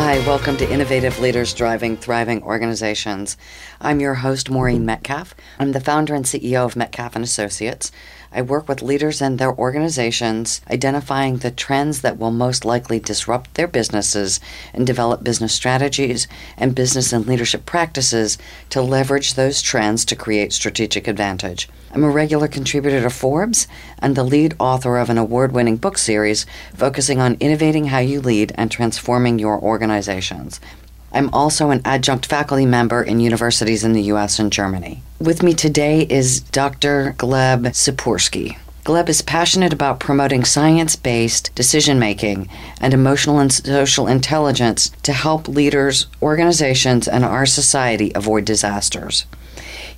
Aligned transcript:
Hi, 0.00 0.20
welcome 0.20 0.56
to 0.58 0.72
Innovative 0.72 1.18
Leaders 1.18 1.52
Driving 1.52 1.96
Thriving 1.96 2.40
Organizations. 2.44 3.36
I'm 3.80 3.98
your 3.98 4.14
host, 4.14 4.48
Maureen 4.48 4.86
Metcalf. 4.86 5.34
I'm 5.58 5.72
the 5.72 5.80
founder 5.80 6.14
and 6.14 6.24
CEO 6.24 6.64
of 6.64 6.76
Metcalf 6.76 7.16
and 7.16 7.24
Associates. 7.24 7.90
I 8.30 8.42
work 8.42 8.68
with 8.68 8.82
leaders 8.82 9.22
and 9.22 9.38
their 9.38 9.54
organizations, 9.54 10.60
identifying 10.70 11.38
the 11.38 11.50
trends 11.50 12.02
that 12.02 12.18
will 12.18 12.30
most 12.30 12.64
likely 12.64 13.00
disrupt 13.00 13.54
their 13.54 13.66
businesses 13.66 14.38
and 14.74 14.86
develop 14.86 15.24
business 15.24 15.54
strategies 15.54 16.28
and 16.56 16.74
business 16.74 17.12
and 17.12 17.26
leadership 17.26 17.64
practices 17.64 18.36
to 18.70 18.82
leverage 18.82 19.34
those 19.34 19.62
trends 19.62 20.04
to 20.04 20.16
create 20.16 20.52
strategic 20.52 21.08
advantage. 21.08 21.68
I'm 21.90 22.04
a 22.04 22.10
regular 22.10 22.48
contributor 22.48 23.00
to 23.00 23.10
Forbes 23.10 23.66
and 23.98 24.14
the 24.14 24.24
lead 24.24 24.54
author 24.58 24.98
of 24.98 25.08
an 25.08 25.16
award 25.16 25.52
winning 25.52 25.76
book 25.76 25.96
series 25.96 26.44
focusing 26.74 27.20
on 27.20 27.38
innovating 27.40 27.86
how 27.86 28.00
you 28.00 28.20
lead 28.20 28.52
and 28.56 28.70
transforming 28.70 29.38
your 29.38 29.58
organizations. 29.58 30.60
I'm 31.12 31.30
also 31.32 31.70
an 31.70 31.80
adjunct 31.84 32.26
faculty 32.26 32.66
member 32.66 33.02
in 33.02 33.20
universities 33.20 33.84
in 33.84 33.92
the 33.92 34.02
US 34.02 34.38
and 34.38 34.52
Germany. 34.52 35.02
With 35.20 35.42
me 35.42 35.54
today 35.54 36.02
is 36.02 36.40
Dr. 36.40 37.14
Gleb 37.18 37.62
Tsipursky. 37.66 38.58
Gleb 38.84 39.08
is 39.08 39.20
passionate 39.20 39.72
about 39.72 40.00
promoting 40.00 40.44
science 40.44 40.96
based 40.96 41.54
decision 41.54 41.98
making 41.98 42.48
and 42.80 42.94
emotional 42.94 43.38
and 43.38 43.52
social 43.52 44.06
intelligence 44.06 44.90
to 45.02 45.12
help 45.12 45.46
leaders, 45.46 46.06
organizations, 46.22 47.06
and 47.06 47.24
our 47.24 47.44
society 47.44 48.12
avoid 48.14 48.44
disasters. 48.44 49.26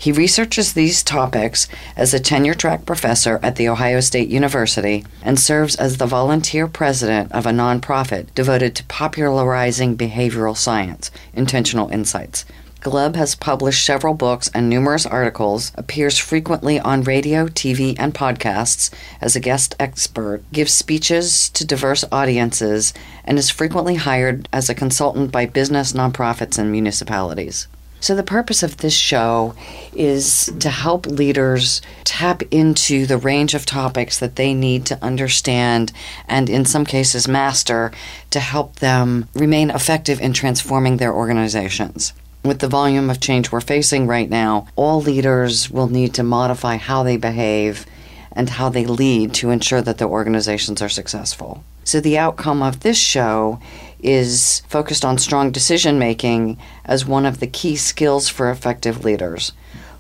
He 0.01 0.13
researches 0.13 0.73
these 0.73 1.03
topics 1.03 1.69
as 1.95 2.15
a 2.15 2.19
tenure 2.19 2.55
track 2.55 2.87
professor 2.87 3.39
at 3.43 3.57
The 3.57 3.69
Ohio 3.69 4.01
State 4.01 4.31
University 4.31 5.05
and 5.23 5.39
serves 5.39 5.77
as 5.77 5.99
the 5.99 6.07
volunteer 6.07 6.67
president 6.67 7.31
of 7.33 7.45
a 7.45 7.51
nonprofit 7.51 8.35
devoted 8.35 8.75
to 8.77 8.85
popularizing 8.85 9.99
behavioral 9.99 10.57
science, 10.57 11.11
Intentional 11.35 11.91
Insights. 11.91 12.47
Gleb 12.81 13.15
has 13.15 13.35
published 13.35 13.85
several 13.85 14.15
books 14.15 14.51
and 14.55 14.71
numerous 14.71 15.05
articles, 15.05 15.71
appears 15.75 16.17
frequently 16.17 16.81
on 16.81 17.03
radio, 17.03 17.47
TV, 17.49 17.95
and 17.99 18.15
podcasts 18.15 18.89
as 19.21 19.37
a 19.37 19.41
guest 19.41 19.75
expert, 19.79 20.43
gives 20.51 20.73
speeches 20.73 21.51
to 21.51 21.67
diverse 21.67 22.07
audiences, 22.11 22.95
and 23.23 23.37
is 23.37 23.51
frequently 23.51 23.97
hired 23.97 24.49
as 24.51 24.71
a 24.71 24.75
consultant 24.75 25.31
by 25.31 25.45
business, 25.45 25.93
nonprofits, 25.93 26.57
and 26.57 26.73
municipalities. 26.73 27.69
So, 28.01 28.17
the 28.17 28.23
purpose 28.23 28.63
of 28.63 28.79
this 28.79 28.95
show 28.95 29.55
is 29.95 30.51
to 30.61 30.71
help 30.71 31.05
leaders 31.05 31.83
tap 32.05 32.43
into 32.51 33.05
the 33.05 33.19
range 33.19 33.53
of 33.53 33.67
topics 33.67 34.19
that 34.19 34.37
they 34.37 34.55
need 34.55 34.87
to 34.87 35.05
understand 35.05 35.93
and, 36.27 36.49
in 36.49 36.65
some 36.65 36.87
cases, 36.87 37.29
master 37.29 37.93
to 38.31 38.41
help 38.41 38.77
them 38.77 39.29
remain 39.35 39.69
effective 39.69 40.19
in 40.19 40.33
transforming 40.33 40.97
their 40.97 41.13
organizations. 41.13 42.15
With 42.43 42.61
the 42.61 42.69
volume 42.69 43.11
of 43.11 43.21
change 43.21 43.53
we're 43.53 43.61
facing 43.61 44.07
right 44.07 44.31
now, 44.31 44.67
all 44.77 45.03
leaders 45.03 45.71
will 45.71 45.89
need 45.89 46.15
to 46.15 46.23
modify 46.23 46.77
how 46.77 47.03
they 47.03 47.19
behave 47.19 47.85
and 48.33 48.49
how 48.49 48.71
they 48.71 48.87
lead 48.87 49.35
to 49.35 49.51
ensure 49.51 49.83
that 49.83 49.99
their 49.99 50.09
organizations 50.09 50.81
are 50.81 50.89
successful. 50.89 51.63
So, 51.85 52.01
the 52.01 52.17
outcome 52.17 52.63
of 52.63 52.81
this 52.81 52.99
show 52.99 53.61
is 54.03 54.61
focused 54.69 55.05
on 55.05 55.19
strong 55.19 55.51
decision 55.51 55.99
making 55.99 56.59
as 56.85 57.07
one 57.07 57.27
of 57.27 57.41
the 57.41 57.47
key 57.47 57.77
skills 57.77 58.29
for 58.29 58.51
effective 58.51 59.05
leaders. 59.05 59.53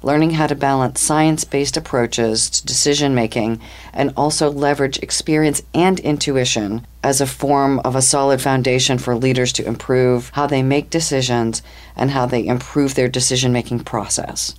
Learning 0.02 0.30
how 0.30 0.46
to 0.46 0.54
balance 0.54 1.00
science 1.00 1.44
based 1.44 1.76
approaches 1.76 2.48
to 2.48 2.66
decision 2.66 3.14
making 3.14 3.60
and 3.92 4.12
also 4.16 4.50
leverage 4.50 4.98
experience 4.98 5.62
and 5.74 6.00
intuition 6.00 6.86
as 7.02 7.20
a 7.20 7.26
form 7.26 7.78
of 7.80 7.94
a 7.94 8.02
solid 8.02 8.40
foundation 8.40 8.98
for 8.98 9.14
leaders 9.14 9.52
to 9.52 9.66
improve 9.66 10.30
how 10.30 10.46
they 10.46 10.62
make 10.62 10.88
decisions 10.88 11.62
and 11.96 12.10
how 12.10 12.24
they 12.24 12.46
improve 12.46 12.94
their 12.94 13.08
decision 13.08 13.52
making 13.52 13.80
process. 13.80 14.54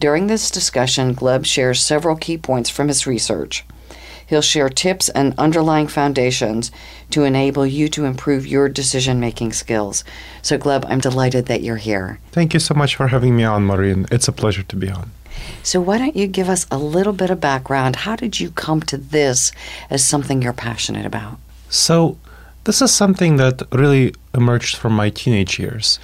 During 0.00 0.26
this 0.26 0.50
discussion, 0.50 1.14
Gleb 1.14 1.46
shares 1.46 1.80
several 1.80 2.16
key 2.16 2.36
points 2.36 2.70
from 2.70 2.88
his 2.88 3.06
research. 3.06 3.64
He'll 4.32 4.40
share 4.40 4.70
tips 4.70 5.10
and 5.10 5.34
underlying 5.36 5.88
foundations 5.88 6.72
to 7.10 7.24
enable 7.24 7.66
you 7.66 7.86
to 7.90 8.06
improve 8.06 8.46
your 8.46 8.66
decision 8.66 9.20
making 9.20 9.52
skills. 9.52 10.04
So, 10.40 10.56
Gleb, 10.56 10.86
I'm 10.88 11.00
delighted 11.00 11.44
that 11.48 11.62
you're 11.62 11.76
here. 11.76 12.18
Thank 12.30 12.54
you 12.54 12.60
so 12.60 12.72
much 12.72 12.96
for 12.96 13.08
having 13.08 13.36
me 13.36 13.44
on, 13.44 13.66
Maureen. 13.66 14.06
It's 14.10 14.28
a 14.28 14.32
pleasure 14.32 14.62
to 14.62 14.74
be 14.74 14.88
on. 14.88 15.10
So, 15.62 15.82
why 15.82 15.98
don't 15.98 16.16
you 16.16 16.26
give 16.26 16.48
us 16.48 16.66
a 16.70 16.78
little 16.78 17.12
bit 17.12 17.28
of 17.28 17.40
background? 17.40 17.94
How 17.94 18.16
did 18.16 18.40
you 18.40 18.50
come 18.50 18.80
to 18.84 18.96
this 18.96 19.52
as 19.90 20.02
something 20.02 20.40
you're 20.40 20.54
passionate 20.54 21.04
about? 21.04 21.36
So, 21.68 22.16
this 22.64 22.80
is 22.80 22.90
something 22.90 23.36
that 23.36 23.60
really 23.70 24.14
emerged 24.32 24.76
from 24.76 24.94
my 24.94 25.10
teenage 25.10 25.58
years. 25.58 25.98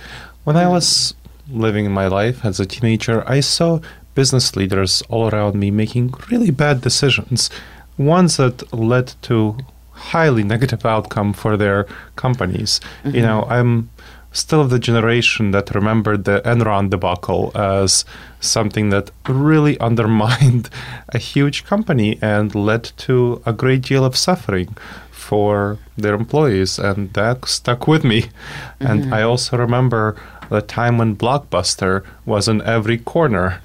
When 0.45 0.59
I 0.59 0.69
was 0.69 1.15
living 1.51 1.91
my 1.91 2.09
life 2.09 2.45
as 2.45 2.61
a 2.61 2.67
teenager, 2.67 3.27
I 3.27 3.41
saw 3.41 3.81
business 4.15 4.55
leaders 4.55 5.03
all 5.09 5.31
around 5.31 5.55
me 5.55 5.71
making 5.71 6.13
really 6.29 6.51
bad 6.51 6.83
decisions 6.83 7.49
ones 7.99 8.37
that 8.37 8.73
led 8.73 9.15
to 9.23 9.59
highly 9.93 10.45
negative 10.45 10.87
outcome 10.87 11.33
for 11.33 11.57
their 11.57 11.87
companies. 12.17 12.81
Mm-hmm. 13.03 13.17
You 13.17 13.23
know, 13.23 13.45
I'm 13.49 13.91
still 14.33 14.61
of 14.61 14.71
the 14.71 14.79
generation 14.79 15.51
that 15.51 15.75
remembered 15.75 16.25
the 16.25 16.41
Enron 16.45 16.91
debacle 16.91 17.51
as 17.55 18.05
something 18.41 18.91
that 18.91 19.11
really 19.29 19.79
undermined 19.89 20.71
a 21.09 21.19
huge 21.19 21.65
company 21.65 22.19
and 22.23 22.55
led 22.55 22.85
to 22.99 23.43
a 23.45 23.53
great 23.53 23.83
deal 23.83 24.05
of 24.05 24.17
suffering 24.17 24.77
for 25.11 25.79
their 25.97 26.15
employees, 26.15 26.79
and 26.79 27.13
that 27.13 27.47
stuck 27.47 27.87
with 27.87 28.03
me. 28.05 28.23
Mm-hmm. 28.23 28.87
And 28.87 29.15
I 29.15 29.23
also 29.23 29.59
remember 29.59 30.17
the 30.49 30.63
time 30.63 30.97
when 30.97 31.17
Blockbuster 31.17 32.05
was 32.25 32.49
in 32.49 32.63
every 32.63 32.99
corner. 32.99 33.61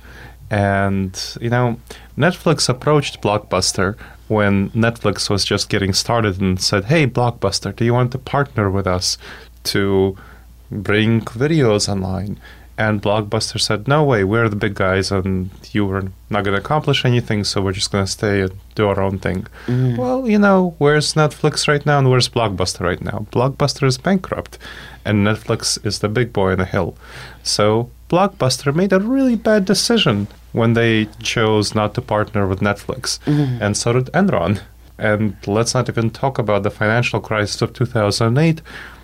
And, 0.49 1.17
you 1.39 1.49
know, 1.49 1.79
Netflix 2.17 2.67
approached 2.67 3.21
Blockbuster 3.21 3.95
when 4.27 4.69
Netflix 4.71 5.29
was 5.29 5.45
just 5.45 5.69
getting 5.69 5.93
started 5.93 6.39
and 6.41 6.61
said, 6.61 6.85
Hey, 6.85 7.07
Blockbuster, 7.07 7.75
do 7.75 7.85
you 7.85 7.93
want 7.93 8.11
to 8.13 8.17
partner 8.17 8.69
with 8.69 8.87
us 8.87 9.17
to 9.65 10.17
bring 10.71 11.21
videos 11.21 11.89
online? 11.89 12.39
And 12.75 13.01
Blockbuster 13.01 13.59
said, 13.61 13.87
No 13.87 14.03
way, 14.03 14.23
we're 14.23 14.49
the 14.49 14.55
big 14.55 14.73
guys 14.73 15.11
and 15.11 15.51
you 15.71 15.85
were 15.85 16.03
not 16.29 16.43
going 16.43 16.55
to 16.55 16.61
accomplish 16.61 17.05
anything, 17.05 17.43
so 17.43 17.61
we're 17.61 17.71
just 17.71 17.91
going 17.91 18.05
to 18.05 18.11
stay 18.11 18.41
and 18.41 18.51
do 18.73 18.87
our 18.87 18.99
own 18.99 19.19
thing. 19.19 19.45
Mm. 19.67 19.97
Well, 19.97 20.27
you 20.27 20.39
know, 20.39 20.73
where's 20.79 21.13
Netflix 21.13 21.67
right 21.67 21.85
now 21.85 21.99
and 21.99 22.09
where's 22.09 22.29
Blockbuster 22.29 22.81
right 22.81 23.01
now? 23.01 23.27
Blockbuster 23.31 23.85
is 23.85 23.99
bankrupt 23.99 24.57
and 25.05 25.25
Netflix 25.25 25.83
is 25.85 25.99
the 25.99 26.09
big 26.09 26.33
boy 26.33 26.53
on 26.53 26.57
the 26.57 26.65
hill. 26.65 26.97
So 27.43 27.91
Blockbuster 28.09 28.73
made 28.75 28.93
a 28.93 28.99
really 28.99 29.35
bad 29.35 29.65
decision 29.65 30.27
when 30.51 30.73
they 30.73 31.07
chose 31.21 31.73
not 31.73 31.93
to 31.95 32.01
partner 32.01 32.47
with 32.47 32.59
Netflix, 32.59 33.19
mm-hmm. 33.25 33.61
and 33.61 33.75
so 33.75 33.93
did 33.93 34.05
Enron. 34.13 34.61
And 34.97 35.35
let's 35.47 35.73
not 35.73 35.89
even 35.89 36.11
talk 36.11 36.37
about 36.37 36.63
the 36.63 36.69
financial 36.69 37.19
crisis 37.19 37.61
of 37.61 37.73
2008, 37.73 38.61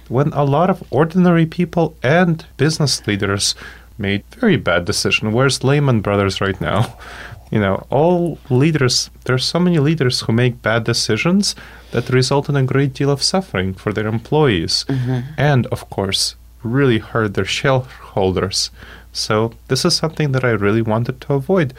when 0.08 0.32
a 0.34 0.44
lot 0.44 0.70
of 0.70 0.84
ordinary 0.92 1.46
people 1.46 1.96
and 2.04 2.46
business 2.58 3.06
leaders 3.08 3.56
made 3.98 4.24
very 4.38 4.58
bad 4.58 4.86
decisions. 4.86 5.34
Where's 5.34 5.64
Lehman 5.64 6.02
Brothers 6.02 6.42
right 6.42 6.60
now? 6.62 6.98
You 7.52 7.60
know, 7.60 7.88
all 7.90 8.38
leaders, 8.52 9.10
there's 9.26 9.44
so 9.44 9.60
many 9.60 9.80
leaders 9.80 10.22
who 10.22 10.34
make 10.34 10.62
bad 10.62 10.84
decisions 10.84 11.56
that 11.92 12.12
result 12.12 12.48
in 12.48 12.56
a 12.56 12.62
great 12.64 12.94
deal 12.94 13.10
of 13.10 13.24
suffering 13.24 13.74
for 13.74 13.92
their 13.92 14.06
employees. 14.06 14.86
Mm-hmm. 14.88 15.32
And, 15.36 15.66
of 15.68 15.90
course, 15.90 16.36
really 16.64 17.00
hurt 17.00 17.34
their 17.34 17.46
shareholders. 17.46 18.72
So 19.12 19.54
this 19.68 19.86
is 19.86 19.96
something 19.96 20.32
that 20.34 20.44
I 20.44 20.52
really 20.52 20.82
wanted 20.82 21.22
to 21.22 21.34
avoid. 21.34 21.74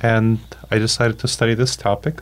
And 0.00 0.38
I 0.70 0.78
decided 0.78 1.18
to 1.20 1.28
study 1.28 1.54
this 1.54 1.76
topic. 1.76 2.20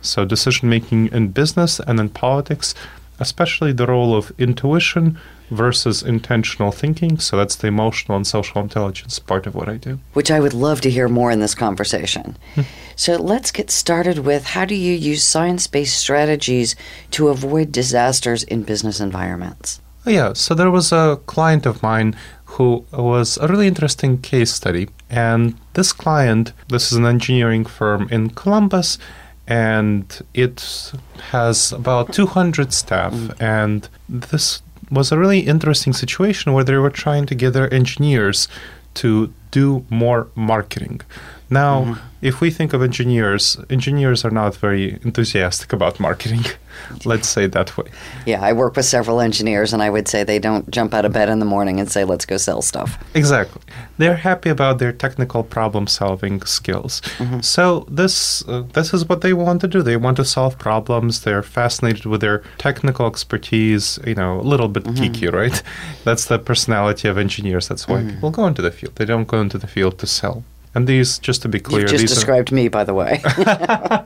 So 0.00 0.24
decision 0.24 0.68
making 0.68 1.08
in 1.08 1.28
business 1.28 1.80
and 1.80 2.00
in 2.00 2.08
politics, 2.08 2.74
especially 3.18 3.72
the 3.72 3.86
role 3.86 4.14
of 4.14 4.32
intuition 4.38 5.18
versus 5.50 6.02
intentional 6.02 6.70
thinking. 6.70 7.18
So 7.18 7.36
that's 7.36 7.56
the 7.56 7.66
emotional 7.66 8.16
and 8.16 8.26
social 8.26 8.62
intelligence 8.62 9.18
part 9.18 9.46
of 9.46 9.54
what 9.54 9.68
I 9.68 9.76
do. 9.76 9.98
Which 10.14 10.30
I 10.30 10.40
would 10.40 10.54
love 10.54 10.80
to 10.82 10.90
hear 10.90 11.08
more 11.08 11.30
in 11.30 11.40
this 11.40 11.54
conversation. 11.54 12.36
Hmm. 12.54 12.62
so 12.96 13.16
let's 13.16 13.52
get 13.52 13.70
started 13.70 14.20
with 14.20 14.44
how 14.44 14.64
do 14.64 14.74
you 14.74 14.94
use 14.94 15.24
science 15.24 15.66
based 15.66 15.98
strategies 15.98 16.76
to 17.10 17.28
avoid 17.28 17.72
disasters 17.72 18.44
in 18.44 18.62
business 18.62 19.00
environments? 19.00 19.80
Yeah, 20.06 20.32
so 20.32 20.54
there 20.54 20.70
was 20.70 20.92
a 20.92 21.20
client 21.26 21.66
of 21.66 21.82
mine 21.82 22.16
who 22.44 22.84
was 22.92 23.38
a 23.38 23.46
really 23.46 23.68
interesting 23.68 24.18
case 24.20 24.52
study. 24.52 24.88
And 25.08 25.56
this 25.74 25.92
client, 25.92 26.52
this 26.68 26.90
is 26.90 26.98
an 26.98 27.06
engineering 27.06 27.64
firm 27.64 28.08
in 28.10 28.30
Columbus, 28.30 28.98
and 29.46 30.04
it 30.34 30.92
has 31.30 31.72
about 31.72 32.12
200 32.12 32.72
staff. 32.72 33.14
And 33.40 33.88
this 34.08 34.62
was 34.90 35.12
a 35.12 35.18
really 35.18 35.40
interesting 35.40 35.92
situation 35.92 36.52
where 36.52 36.64
they 36.64 36.76
were 36.76 36.90
trying 36.90 37.26
to 37.26 37.34
get 37.34 37.52
their 37.52 37.72
engineers 37.72 38.48
to 38.94 39.32
do 39.50 39.84
more 39.90 40.28
marketing. 40.34 41.00
Now, 41.48 41.82
mm-hmm. 41.82 42.09
If 42.22 42.40
we 42.40 42.50
think 42.50 42.72
of 42.72 42.82
engineers, 42.82 43.58
engineers 43.70 44.24
are 44.24 44.30
not 44.30 44.54
very 44.56 44.98
enthusiastic 45.02 45.72
about 45.72 45.98
marketing. 45.98 46.44
Let's 47.04 47.28
say 47.28 47.46
that 47.46 47.76
way. 47.76 47.86
Yeah, 48.26 48.42
I 48.42 48.52
work 48.52 48.76
with 48.76 48.84
several 48.84 49.20
engineers, 49.20 49.72
and 49.72 49.82
I 49.82 49.90
would 49.90 50.06
say 50.08 50.22
they 50.22 50.38
don't 50.38 50.70
jump 50.70 50.94
out 50.94 51.04
of 51.04 51.12
bed 51.12 51.28
in 51.28 51.38
the 51.38 51.44
morning 51.44 51.80
and 51.80 51.90
say, 51.90 52.04
let's 52.04 52.24
go 52.24 52.36
sell 52.36 52.62
stuff. 52.62 53.02
Exactly. 53.14 53.62
They're 53.98 54.16
happy 54.16 54.50
about 54.50 54.78
their 54.78 54.92
technical 54.92 55.42
problem 55.42 55.86
solving 55.86 56.42
skills. 56.42 57.00
Mm-hmm. 57.18 57.40
So, 57.40 57.86
this, 57.88 58.46
uh, 58.48 58.62
this 58.72 58.94
is 58.94 59.08
what 59.08 59.20
they 59.20 59.32
want 59.32 59.60
to 59.62 59.68
do. 59.68 59.82
They 59.82 59.96
want 59.96 60.16
to 60.18 60.24
solve 60.24 60.58
problems. 60.58 61.22
They're 61.22 61.42
fascinated 61.42 62.06
with 62.06 62.20
their 62.20 62.42
technical 62.58 63.06
expertise, 63.06 63.98
you 64.06 64.14
know, 64.14 64.40
a 64.40 64.42
little 64.42 64.68
bit 64.68 64.84
mm-hmm. 64.84 65.02
geeky, 65.02 65.32
right? 65.32 65.62
That's 66.04 66.26
the 66.26 66.38
personality 66.38 67.08
of 67.08 67.18
engineers. 67.18 67.68
That's 67.68 67.88
why 67.88 67.98
mm-hmm. 67.98 68.10
people 68.10 68.30
go 68.30 68.46
into 68.46 68.62
the 68.62 68.70
field. 68.70 68.96
They 68.96 69.04
don't 69.04 69.28
go 69.28 69.40
into 69.40 69.58
the 69.58 69.66
field 69.66 69.98
to 69.98 70.06
sell. 70.06 70.44
And 70.74 70.86
these, 70.86 71.18
just 71.18 71.42
to 71.42 71.48
be 71.48 71.58
clear, 71.58 71.82
you 71.82 71.88
just 71.88 72.06
described 72.06 72.52
are... 72.52 72.54
me, 72.54 72.68
by 72.68 72.84
the 72.84 72.94
way. 72.94 73.20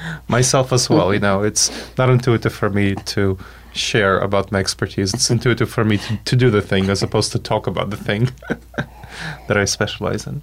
Myself 0.28 0.72
as 0.72 0.90
well. 0.90 1.12
You 1.14 1.20
know, 1.20 1.42
it's 1.42 1.70
not 1.96 2.10
intuitive 2.10 2.52
for 2.52 2.70
me 2.70 2.94
to 2.94 3.38
share 3.72 4.18
about 4.18 4.52
my 4.52 4.58
expertise. 4.58 5.14
It's 5.14 5.30
intuitive 5.30 5.70
for 5.70 5.84
me 5.84 5.98
to, 5.98 6.16
to 6.16 6.36
do 6.36 6.50
the 6.50 6.62
thing 6.62 6.90
as 6.90 7.02
opposed 7.02 7.32
to 7.32 7.38
talk 7.38 7.66
about 7.66 7.90
the 7.90 7.96
thing 7.96 8.30
that 9.48 9.56
I 9.56 9.64
specialize 9.64 10.26
in. 10.26 10.42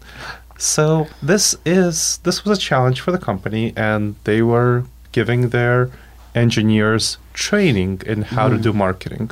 So 0.57 1.07
this 1.21 1.55
is 1.65 2.17
this 2.23 2.43
was 2.43 2.57
a 2.57 2.61
challenge 2.61 2.99
for 2.99 3.11
the 3.11 3.17
company, 3.17 3.73
and 3.77 4.15
they 4.25 4.41
were 4.41 4.83
giving 5.11 5.49
their 5.49 5.89
engineers 6.35 7.17
training 7.33 8.01
in 8.05 8.23
how 8.23 8.49
mm. 8.49 8.57
to 8.57 8.61
do 8.61 8.73
marketing. 8.73 9.31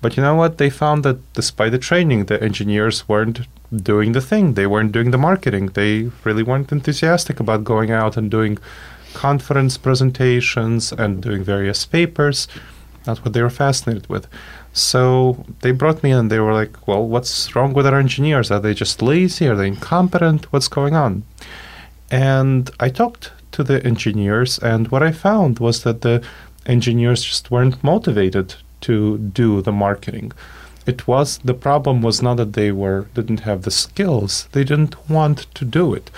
But 0.00 0.16
you 0.16 0.22
know 0.22 0.34
what? 0.34 0.58
They 0.58 0.70
found 0.70 1.04
that 1.04 1.32
despite 1.32 1.72
the 1.72 1.78
training, 1.78 2.26
the 2.26 2.42
engineers 2.42 3.08
weren't 3.08 3.40
doing 3.74 4.12
the 4.12 4.20
thing. 4.20 4.54
They 4.54 4.66
weren't 4.66 4.92
doing 4.92 5.10
the 5.10 5.18
marketing. 5.18 5.66
They 5.74 6.10
really 6.24 6.42
weren't 6.42 6.72
enthusiastic 6.72 7.40
about 7.40 7.64
going 7.64 7.90
out 7.90 8.16
and 8.16 8.30
doing 8.30 8.58
conference 9.14 9.76
presentations 9.76 10.92
and 10.92 11.22
doing 11.22 11.42
various 11.44 11.84
papers. 11.86 12.48
That's 13.04 13.24
what 13.24 13.32
they 13.32 13.42
were 13.42 13.50
fascinated 13.50 14.08
with. 14.08 14.28
So 14.72 15.44
they 15.62 15.72
brought 15.72 16.02
me 16.02 16.10
in. 16.12 16.28
They 16.28 16.38
were 16.38 16.52
like, 16.52 16.86
"Well, 16.86 17.06
what's 17.06 17.54
wrong 17.54 17.72
with 17.72 17.86
our 17.86 17.98
engineers? 17.98 18.50
Are 18.50 18.60
they 18.60 18.74
just 18.74 19.02
lazy? 19.02 19.48
Are 19.48 19.56
they 19.56 19.68
incompetent? 19.68 20.52
What's 20.52 20.68
going 20.68 20.94
on?" 20.94 21.24
And 22.10 22.70
I 22.78 22.88
talked 22.88 23.32
to 23.52 23.64
the 23.64 23.84
engineers, 23.84 24.58
and 24.58 24.88
what 24.88 25.02
I 25.02 25.12
found 25.12 25.58
was 25.58 25.82
that 25.82 26.02
the 26.02 26.22
engineers 26.66 27.24
just 27.24 27.50
weren't 27.50 27.82
motivated 27.82 28.54
to 28.82 29.18
do 29.18 29.62
the 29.62 29.72
marketing. 29.72 30.32
It 30.86 31.06
was 31.06 31.38
the 31.38 31.54
problem 31.54 32.02
was 32.02 32.22
not 32.22 32.36
that 32.38 32.54
they 32.54 32.72
were 32.72 33.06
didn't 33.14 33.40
have 33.40 33.62
the 33.62 33.70
skills; 33.70 34.48
they 34.52 34.64
didn't 34.64 34.96
want 35.08 35.46
to 35.54 35.64
do 35.64 35.94
it. 35.94 36.10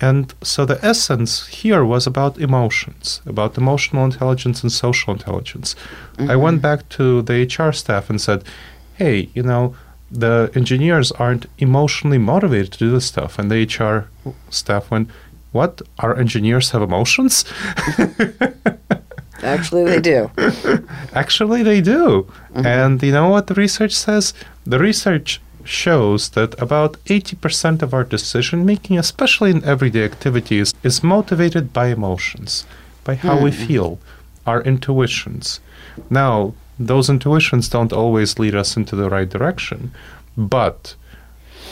And 0.00 0.32
so 0.42 0.64
the 0.64 0.78
essence 0.84 1.46
here 1.48 1.84
was 1.84 2.06
about 2.06 2.38
emotions, 2.38 3.20
about 3.26 3.58
emotional 3.58 4.04
intelligence 4.04 4.62
and 4.62 4.70
social 4.70 5.12
intelligence. 5.12 5.74
Mm-hmm. 6.16 6.30
I 6.30 6.36
went 6.36 6.62
back 6.62 6.88
to 6.90 7.22
the 7.22 7.42
HR 7.42 7.72
staff 7.72 8.08
and 8.08 8.20
said, 8.20 8.44
"Hey, 8.94 9.28
you 9.34 9.42
know, 9.42 9.74
the 10.10 10.50
engineers 10.54 11.10
aren't 11.12 11.46
emotionally 11.58 12.18
motivated 12.18 12.72
to 12.72 12.78
do 12.78 12.90
this 12.90 13.06
stuff." 13.06 13.38
And 13.38 13.50
the 13.50 13.64
HR 13.64 14.08
staff 14.50 14.90
went, 14.90 15.10
"What? 15.52 15.82
Our 15.98 16.16
engineers 16.16 16.70
have 16.70 16.82
emotions?" 16.82 17.44
Actually, 19.42 19.84
they 19.84 20.00
do. 20.00 20.30
Actually, 21.14 21.62
they 21.62 21.80
do. 21.80 22.26
Mm-hmm. 22.52 22.66
And 22.66 23.02
you 23.02 23.12
know 23.12 23.28
what 23.28 23.46
the 23.46 23.54
research 23.54 23.92
says? 23.92 24.34
The 24.64 24.78
research 24.78 25.40
shows 25.64 26.30
that 26.30 26.60
about 26.60 26.92
80% 27.04 27.82
of 27.82 27.92
our 27.92 28.04
decision 28.04 28.64
making, 28.64 28.98
especially 28.98 29.50
in 29.50 29.64
everyday 29.64 30.04
activities, 30.04 30.74
is 30.82 31.02
motivated 31.02 31.72
by 31.72 31.88
emotions, 31.88 32.64
by 33.04 33.14
how 33.14 33.34
mm-hmm. 33.36 33.44
we 33.44 33.50
feel, 33.52 33.98
our 34.46 34.62
intuitions. 34.62 35.60
Now, 36.10 36.54
those 36.78 37.10
intuitions 37.10 37.68
don't 37.68 37.92
always 37.92 38.38
lead 38.38 38.54
us 38.54 38.76
into 38.76 38.96
the 38.96 39.10
right 39.10 39.28
direction, 39.28 39.92
but 40.36 40.94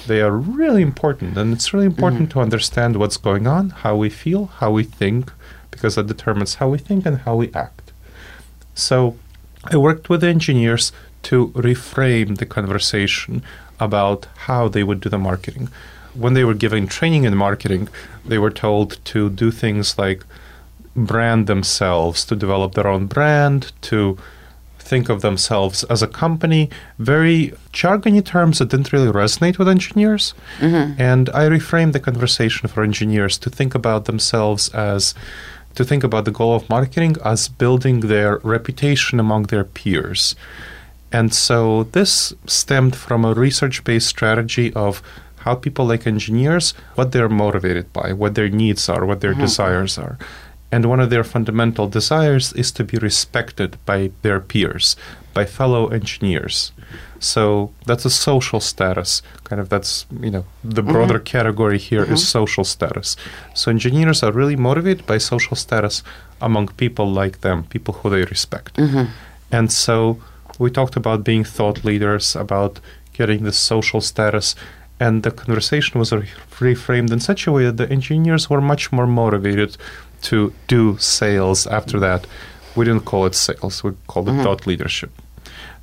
they 0.06 0.20
are 0.20 0.36
really 0.36 0.82
important. 0.82 1.36
And 1.36 1.52
it's 1.52 1.72
really 1.72 1.86
important 1.86 2.22
mm-hmm. 2.22 2.38
to 2.38 2.40
understand 2.40 2.96
what's 2.96 3.16
going 3.16 3.46
on, 3.46 3.70
how 3.70 3.96
we 3.96 4.10
feel, 4.10 4.46
how 4.46 4.70
we 4.72 4.84
think, 4.84 5.32
because 5.70 5.94
that 5.94 6.06
determines 6.06 6.56
how 6.56 6.68
we 6.68 6.78
think 6.78 7.06
and 7.06 7.18
how 7.18 7.36
we 7.36 7.52
act. 7.54 7.92
So 8.74 9.16
I 9.64 9.76
worked 9.76 10.08
with 10.08 10.22
engineers 10.22 10.92
to 11.24 11.48
reframe 11.48 12.38
the 12.38 12.46
conversation 12.46 13.42
about 13.80 14.26
how 14.46 14.68
they 14.68 14.84
would 14.84 15.00
do 15.00 15.08
the 15.08 15.18
marketing. 15.18 15.68
When 16.14 16.34
they 16.34 16.44
were 16.44 16.54
given 16.54 16.86
training 16.86 17.24
in 17.24 17.36
marketing, 17.36 17.88
they 18.24 18.38
were 18.38 18.50
told 18.50 19.04
to 19.06 19.28
do 19.28 19.50
things 19.50 19.98
like 19.98 20.24
brand 20.94 21.46
themselves, 21.46 22.24
to 22.26 22.36
develop 22.36 22.74
their 22.74 22.86
own 22.86 23.06
brand, 23.06 23.72
to 23.82 24.16
think 24.78 25.08
of 25.08 25.20
themselves 25.20 25.84
as 25.84 26.02
a 26.02 26.06
company, 26.06 26.70
very 26.98 27.52
jargony 27.72 28.24
terms 28.24 28.58
that 28.58 28.68
didn't 28.68 28.92
really 28.92 29.12
resonate 29.12 29.58
with 29.58 29.68
engineers. 29.68 30.32
Mm-hmm. 30.58 31.00
And 31.00 31.28
I 31.30 31.48
reframed 31.48 31.92
the 31.92 32.00
conversation 32.00 32.68
for 32.68 32.82
engineers 32.82 33.36
to 33.38 33.50
think 33.50 33.74
about 33.74 34.04
themselves 34.04 34.68
as 34.70 35.14
to 35.76 35.84
think 35.84 36.02
about 36.02 36.24
the 36.24 36.30
goal 36.30 36.54
of 36.54 36.68
marketing 36.68 37.16
as 37.24 37.48
building 37.48 38.00
their 38.00 38.38
reputation 38.38 39.20
among 39.20 39.44
their 39.44 39.64
peers. 39.64 40.34
And 41.12 41.32
so 41.32 41.84
this 41.84 42.34
stemmed 42.46 42.96
from 42.96 43.24
a 43.24 43.34
research 43.34 43.84
based 43.84 44.08
strategy 44.08 44.72
of 44.74 45.02
how 45.38 45.54
people 45.54 45.86
like 45.86 46.06
engineers, 46.06 46.74
what 46.96 47.12
they're 47.12 47.28
motivated 47.28 47.92
by, 47.92 48.12
what 48.12 48.34
their 48.34 48.48
needs 48.48 48.88
are, 48.88 49.06
what 49.06 49.20
their 49.20 49.32
mm-hmm. 49.32 49.42
desires 49.42 49.96
are. 49.96 50.18
And 50.72 50.86
one 50.86 50.98
of 50.98 51.10
their 51.10 51.22
fundamental 51.22 51.88
desires 51.88 52.52
is 52.54 52.72
to 52.72 52.84
be 52.84 52.98
respected 52.98 53.78
by 53.86 54.10
their 54.22 54.40
peers, 54.40 54.96
by 55.36 55.44
fellow 55.44 55.82
engineers. 55.98 56.72
So 57.20 57.42
that's 57.88 58.06
a 58.06 58.14
social 58.28 58.60
status. 58.60 59.10
Kind 59.48 59.60
of 59.62 59.68
that's, 59.68 60.06
you 60.26 60.32
know, 60.34 60.44
the 60.64 60.82
mm-hmm. 60.82 60.92
broader 60.92 61.18
mm-hmm. 61.20 61.36
category 61.36 61.78
here 61.78 62.04
mm-hmm. 62.04 62.14
is 62.14 62.28
social 62.38 62.64
status. 62.64 63.08
So 63.54 63.70
engineers 63.70 64.22
are 64.24 64.32
really 64.40 64.56
motivated 64.56 65.04
by 65.12 65.18
social 65.18 65.56
status 65.64 66.02
among 66.40 66.68
people 66.84 67.06
like 67.22 67.36
them, 67.46 67.58
people 67.74 67.92
who 67.98 68.08
they 68.10 68.24
respect. 68.24 68.72
Mm-hmm. 68.76 69.04
And 69.56 69.68
so 69.84 69.96
we 70.58 70.70
talked 70.70 70.96
about 70.96 71.28
being 71.30 71.44
thought 71.44 71.84
leaders, 71.84 72.36
about 72.36 72.80
getting 73.18 73.44
the 73.44 73.52
social 73.52 74.00
status, 74.00 74.54
and 74.98 75.22
the 75.22 75.30
conversation 75.30 76.00
was 76.00 76.10
reframed 76.10 77.10
in 77.12 77.20
such 77.20 77.46
a 77.46 77.52
way 77.52 77.64
that 77.66 77.76
the 77.76 77.90
engineers 77.90 78.48
were 78.50 78.62
much 78.72 78.84
more 78.96 79.06
motivated 79.06 79.76
to 80.22 80.36
do 80.66 80.96
sales 80.98 81.66
after 81.66 81.96
that. 82.06 82.26
We 82.74 82.84
didn't 82.86 83.04
call 83.04 83.26
it 83.26 83.34
sales, 83.34 83.84
we 83.84 83.90
called 84.06 84.28
it 84.28 84.32
mm-hmm. 84.32 84.44
thought 84.44 84.66
leadership. 84.66 85.10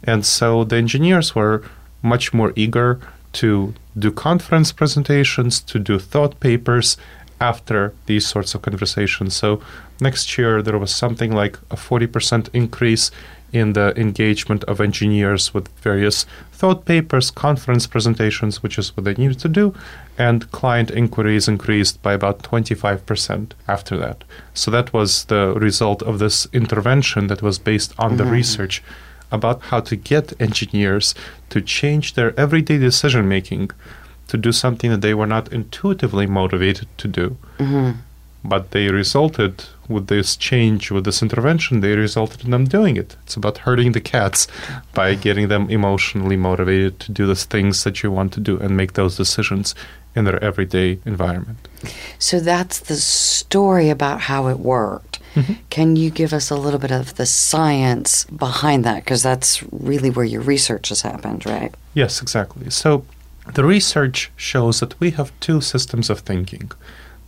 And 0.03 0.25
so 0.25 0.63
the 0.63 0.77
engineers 0.77 1.35
were 1.35 1.63
much 2.01 2.33
more 2.33 2.53
eager 2.55 2.99
to 3.33 3.73
do 3.97 4.11
conference 4.11 4.71
presentations, 4.71 5.59
to 5.61 5.79
do 5.79 5.99
thought 5.99 6.39
papers 6.39 6.97
after 7.39 7.93
these 8.05 8.25
sorts 8.25 8.55
of 8.55 8.61
conversations. 8.61 9.35
So 9.35 9.61
next 9.99 10.37
year 10.37 10.61
there 10.61 10.77
was 10.77 10.93
something 10.93 11.31
like 11.31 11.57
a 11.71 11.75
40% 11.75 12.49
increase 12.53 13.11
in 13.51 13.73
the 13.73 13.93
engagement 13.95 14.63
of 14.63 14.81
engineers 14.81 15.53
with 15.53 15.67
various 15.79 16.25
thought 16.51 16.85
papers, 16.85 17.29
conference 17.29 17.85
presentations, 17.85 18.63
which 18.63 18.79
is 18.79 18.97
what 18.97 19.03
they 19.03 19.13
needed 19.13 19.39
to 19.39 19.47
do, 19.47 19.75
and 20.17 20.51
client 20.51 20.89
inquiries 20.89 21.47
increased 21.47 22.01
by 22.01 22.13
about 22.13 22.41
25% 22.41 23.51
after 23.67 23.95
that. 23.97 24.23
So 24.55 24.71
that 24.71 24.91
was 24.91 25.25
the 25.25 25.53
result 25.53 26.01
of 26.01 26.17
this 26.17 26.47
intervention 26.51 27.27
that 27.27 27.43
was 27.43 27.59
based 27.59 27.93
on 27.99 28.11
mm-hmm. 28.11 28.17
the 28.17 28.25
research 28.25 28.81
about 29.33 29.61
how 29.63 29.81
to 29.81 29.95
get 29.95 30.39
engineers 30.39 31.13
to 31.49 31.59
change 31.59 32.13
their 32.13 32.39
everyday 32.39 32.77
decision 32.77 33.27
making 33.27 33.71
to 34.27 34.37
do 34.37 34.51
something 34.51 34.89
that 34.91 35.01
they 35.01 35.13
were 35.13 35.27
not 35.27 35.51
intuitively 35.51 36.27
motivated 36.27 36.87
to 36.97 37.07
do. 37.07 37.37
Mm-hmm. 37.57 37.99
But 38.45 38.71
they 38.71 38.89
resulted 38.89 39.65
with 39.87 40.07
this 40.07 40.35
change, 40.35 40.91
with 40.91 41.05
this 41.05 41.21
intervention, 41.21 41.79
they 41.79 41.95
resulted 41.95 42.43
in 42.45 42.51
them 42.51 42.65
doing 42.65 42.97
it. 42.97 43.15
It's 43.23 43.35
about 43.35 43.59
herding 43.59 43.93
the 43.93 44.01
cats 44.01 44.47
by 44.93 45.15
getting 45.15 45.47
them 45.47 45.69
emotionally 45.69 46.37
motivated 46.37 46.99
to 47.01 47.11
do 47.11 47.25
the 47.25 47.35
things 47.35 47.83
that 47.83 48.03
you 48.03 48.11
want 48.11 48.33
to 48.33 48.39
do 48.39 48.57
and 48.59 48.77
make 48.77 48.93
those 48.93 49.17
decisions 49.17 49.75
in 50.15 50.25
their 50.25 50.43
everyday 50.43 50.99
environment. 51.05 51.67
So 52.19 52.39
that's 52.39 52.79
the 52.79 52.95
story 52.95 53.89
about 53.89 54.21
how 54.21 54.47
it 54.47 54.59
worked. 55.35 55.69
Can 55.69 55.95
you 55.95 56.09
give 56.09 56.33
us 56.33 56.49
a 56.49 56.55
little 56.55 56.79
bit 56.79 56.91
of 56.91 57.15
the 57.15 57.25
science 57.25 58.25
behind 58.25 58.83
that? 58.85 59.03
Because 59.03 59.23
that's 59.23 59.63
really 59.71 60.09
where 60.09 60.25
your 60.25 60.41
research 60.41 60.89
has 60.89 61.01
happened, 61.01 61.45
right? 61.45 61.73
Yes, 61.93 62.21
exactly. 62.21 62.69
So 62.69 63.05
the 63.53 63.63
research 63.63 64.31
shows 64.35 64.79
that 64.79 64.99
we 64.99 65.11
have 65.11 65.37
two 65.39 65.61
systems 65.61 66.09
of 66.09 66.19
thinking. 66.19 66.71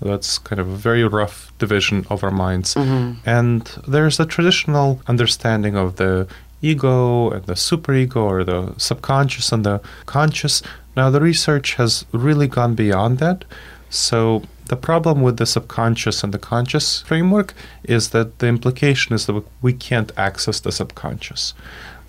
That's 0.01 0.38
kind 0.38 0.59
of 0.59 0.67
a 0.67 0.75
very 0.75 1.03
rough 1.03 1.51
division 1.57 2.05
of 2.09 2.24
our 2.24 2.31
minds. 2.31 2.75
Mm-hmm. 2.75 3.27
And 3.27 3.62
there's 3.88 4.19
a 4.19 4.25
traditional 4.25 5.01
understanding 5.07 5.75
of 5.75 5.95
the 5.95 6.27
ego 6.62 7.29
and 7.29 7.45
the 7.45 7.53
superego 7.53 8.17
or 8.17 8.43
the 8.43 8.74
subconscious 8.77 9.51
and 9.51 9.65
the 9.65 9.81
conscious. 10.05 10.62
Now, 10.95 11.09
the 11.09 11.21
research 11.21 11.75
has 11.75 12.05
really 12.12 12.47
gone 12.47 12.75
beyond 12.75 13.19
that. 13.19 13.45
So, 13.89 14.43
the 14.67 14.75
problem 14.75 15.22
with 15.22 15.38
the 15.38 15.45
subconscious 15.45 16.24
and 16.24 16.34
the 16.34 16.39
conscious 16.39 17.01
framework 17.01 17.53
is 17.84 18.10
that 18.10 18.39
the 18.39 18.48
implication 18.48 19.13
is 19.13 19.25
that 19.27 19.43
we 19.62 19.74
can't 19.74 20.12
access 20.17 20.60
the 20.60 20.72
subconscious. 20.72 21.53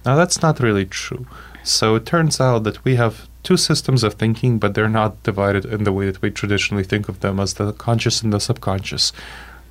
Now, 0.04 0.16
that's 0.16 0.40
not 0.40 0.60
really 0.60 0.86
true. 0.86 1.26
So, 1.62 1.96
it 1.96 2.06
turns 2.06 2.40
out 2.40 2.62
that 2.64 2.84
we 2.84 2.96
have 2.96 3.28
two 3.42 3.56
systems 3.56 4.02
of 4.02 4.14
thinking, 4.14 4.58
but 4.58 4.74
they're 4.74 4.88
not 4.88 5.22
divided 5.22 5.64
in 5.64 5.84
the 5.84 5.92
way 5.92 6.06
that 6.06 6.22
we 6.22 6.30
traditionally 6.30 6.84
think 6.84 7.08
of 7.08 7.20
them 7.20 7.38
as 7.38 7.54
the 7.54 7.72
conscious 7.72 8.22
and 8.22 8.32
the 8.32 8.40
subconscious. 8.40 9.12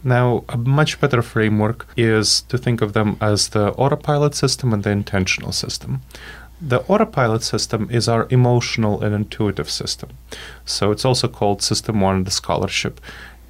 Now, 0.04 0.44
a 0.50 0.58
much 0.58 1.00
better 1.00 1.22
framework 1.22 1.88
is 1.98 2.42
to 2.44 2.58
think 2.58 2.82
of 2.82 2.94
them 2.94 3.18
as 3.20 3.50
the 3.50 3.72
autopilot 3.72 4.36
system 4.36 4.72
and 4.72 4.84
the 4.84 4.92
intentional 4.92 5.52
system. 5.52 6.02
The 6.62 6.82
autopilot 6.88 7.44
system 7.44 7.88
is 7.92 8.08
our 8.08 8.28
emotional 8.30 9.02
and 9.04 9.14
intuitive 9.14 9.70
system. 9.70 10.10
So 10.66 10.92
it's 10.92 11.06
also 11.06 11.28
called 11.28 11.62
System 11.62 12.00
1 12.02 12.16
in 12.18 12.24
the 12.24 12.32
scholarship. 12.32 13.02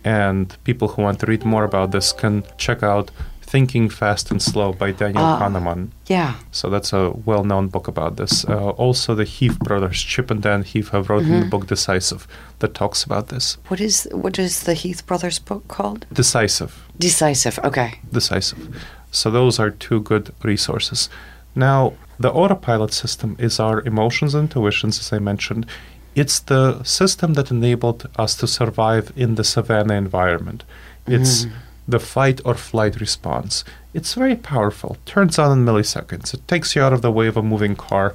And 0.03 0.55
people 0.63 0.87
who 0.89 1.01
want 1.03 1.19
to 1.19 1.25
read 1.25 1.45
more 1.45 1.63
about 1.63 1.91
this 1.91 2.11
can 2.11 2.43
check 2.57 2.83
out 2.83 3.11
Thinking 3.41 3.89
Fast 3.89 4.31
and 4.31 4.41
Slow 4.41 4.73
by 4.73 4.91
Daniel 4.91 5.23
Ah. 5.23 5.39
Kahneman. 5.39 5.89
Yeah. 6.07 6.33
So 6.51 6.69
that's 6.69 6.93
a 6.93 7.11
well-known 7.25 7.67
book 7.69 7.87
about 7.87 8.17
this. 8.17 8.43
Uh, 8.45 8.69
also, 8.71 9.13
the 9.15 9.23
Heath 9.23 9.57
brothers, 9.59 10.01
Chip 10.01 10.31
and 10.31 10.41
Dan 10.41 10.63
Heath, 10.63 10.89
have 10.89 11.09
written 11.09 11.29
Mm-hmm. 11.29 11.39
the 11.41 11.45
book 11.49 11.67
Decisive 11.67 12.27
that 12.59 12.73
talks 12.73 13.03
about 13.03 13.27
this. 13.27 13.57
What 13.67 13.79
is 13.79 14.07
what 14.11 14.39
is 14.39 14.63
the 14.63 14.73
Heath 14.73 15.05
Brothers 15.05 15.39
book 15.39 15.67
called? 15.67 16.05
Decisive. 16.11 16.73
Decisive. 16.99 17.59
Okay. 17.63 17.99
decisive. 18.11 18.59
So 19.11 19.29
those 19.31 19.59
are 19.59 19.69
two 19.69 20.01
good 20.01 20.33
resources. 20.43 21.09
Now, 21.55 21.93
the 22.19 22.31
autopilot 22.31 22.93
system 22.93 23.35
is 23.39 23.59
our 23.59 23.81
emotions 23.81 24.33
and 24.33 24.43
intuitions, 24.43 24.99
as 24.99 25.11
I 25.13 25.19
mentioned. 25.19 25.65
It's 26.15 26.39
the 26.39 26.81
system 26.83 27.33
that 27.33 27.51
enabled 27.51 28.09
us 28.17 28.35
to 28.37 28.47
survive 28.47 29.11
in 29.15 29.35
the 29.35 29.43
savannah 29.43 29.95
environment. 29.95 30.63
It's 31.07 31.45
the 31.87 31.99
fight 31.99 32.41
or 32.45 32.55
flight 32.55 32.99
response. 32.99 33.63
It's 33.93 34.13
very 34.13 34.35
powerful. 34.35 34.97
Turns 35.05 35.37
on 35.37 35.59
in 35.59 35.65
milliseconds. 35.65 36.33
It 36.33 36.47
takes 36.47 36.75
you 36.75 36.81
out 36.81 36.93
of 36.93 37.01
the 37.01 37.11
way 37.11 37.27
of 37.27 37.37
a 37.37 37.43
moving 37.43 37.75
car. 37.75 38.13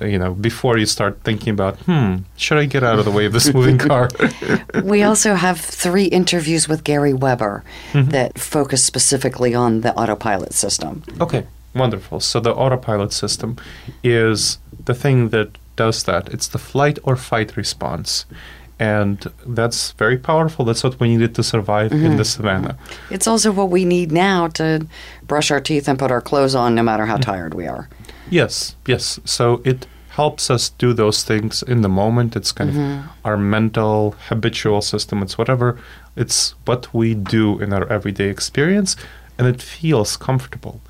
You 0.00 0.18
know, 0.18 0.32
before 0.32 0.78
you 0.78 0.86
start 0.86 1.20
thinking 1.22 1.50
about, 1.52 1.78
hmm, 1.80 2.18
should 2.36 2.56
I 2.56 2.64
get 2.64 2.82
out 2.82 2.98
of 2.98 3.04
the 3.04 3.10
way 3.10 3.26
of 3.26 3.32
this 3.34 3.52
moving 3.52 3.76
car? 3.90 4.08
we 4.82 5.02
also 5.02 5.34
have 5.34 5.60
three 5.60 6.06
interviews 6.06 6.66
with 6.66 6.82
Gary 6.82 7.12
Weber 7.12 7.62
that 7.92 8.38
focus 8.38 8.82
specifically 8.82 9.54
on 9.54 9.82
the 9.82 9.94
autopilot 9.94 10.54
system. 10.54 11.02
Okay, 11.20 11.46
wonderful. 11.74 12.20
So 12.20 12.40
the 12.40 12.54
autopilot 12.54 13.12
system 13.12 13.56
is 14.02 14.58
the 14.84 14.94
thing 14.94 15.30
that 15.30 15.58
does 15.76 16.04
that. 16.04 16.28
It's 16.28 16.48
the 16.48 16.58
flight 16.58 16.98
or 17.02 17.16
fight 17.16 17.56
response. 17.56 18.26
And 18.78 19.32
that's 19.46 19.92
very 19.92 20.18
powerful. 20.18 20.64
That's 20.64 20.82
what 20.82 20.98
we 20.98 21.08
needed 21.08 21.34
to 21.36 21.42
survive 21.42 21.92
in 21.92 22.02
the 22.02 22.08
mm-hmm. 22.08 22.22
savannah. 22.22 22.76
It's 23.10 23.28
also 23.28 23.52
what 23.52 23.70
we 23.70 23.84
need 23.84 24.10
now 24.10 24.48
to 24.48 24.86
brush 25.22 25.50
our 25.52 25.60
teeth 25.60 25.88
and 25.88 25.98
put 25.98 26.10
our 26.10 26.20
clothes 26.20 26.54
on 26.54 26.74
no 26.74 26.82
matter 26.82 27.06
how 27.06 27.14
mm-hmm. 27.14 27.30
tired 27.30 27.54
we 27.54 27.66
are. 27.68 27.88
Yes, 28.28 28.74
yes. 28.86 29.20
So 29.24 29.62
it 29.64 29.86
helps 30.10 30.50
us 30.50 30.70
do 30.70 30.92
those 30.92 31.22
things 31.22 31.62
in 31.62 31.82
the 31.82 31.88
moment. 31.88 32.34
It's 32.34 32.52
kind 32.52 32.70
of 32.70 32.76
mm-hmm. 32.76 33.08
our 33.24 33.36
mental, 33.36 34.14
habitual 34.28 34.82
system. 34.82 35.22
It's 35.22 35.38
whatever. 35.38 35.78
It's 36.16 36.54
what 36.64 36.92
we 36.92 37.14
do 37.14 37.58
in 37.60 37.72
our 37.72 37.90
everyday 37.90 38.28
experience, 38.28 38.96
and 39.38 39.46
it 39.46 39.62
feels 39.62 40.16
comfortable. 40.16 40.80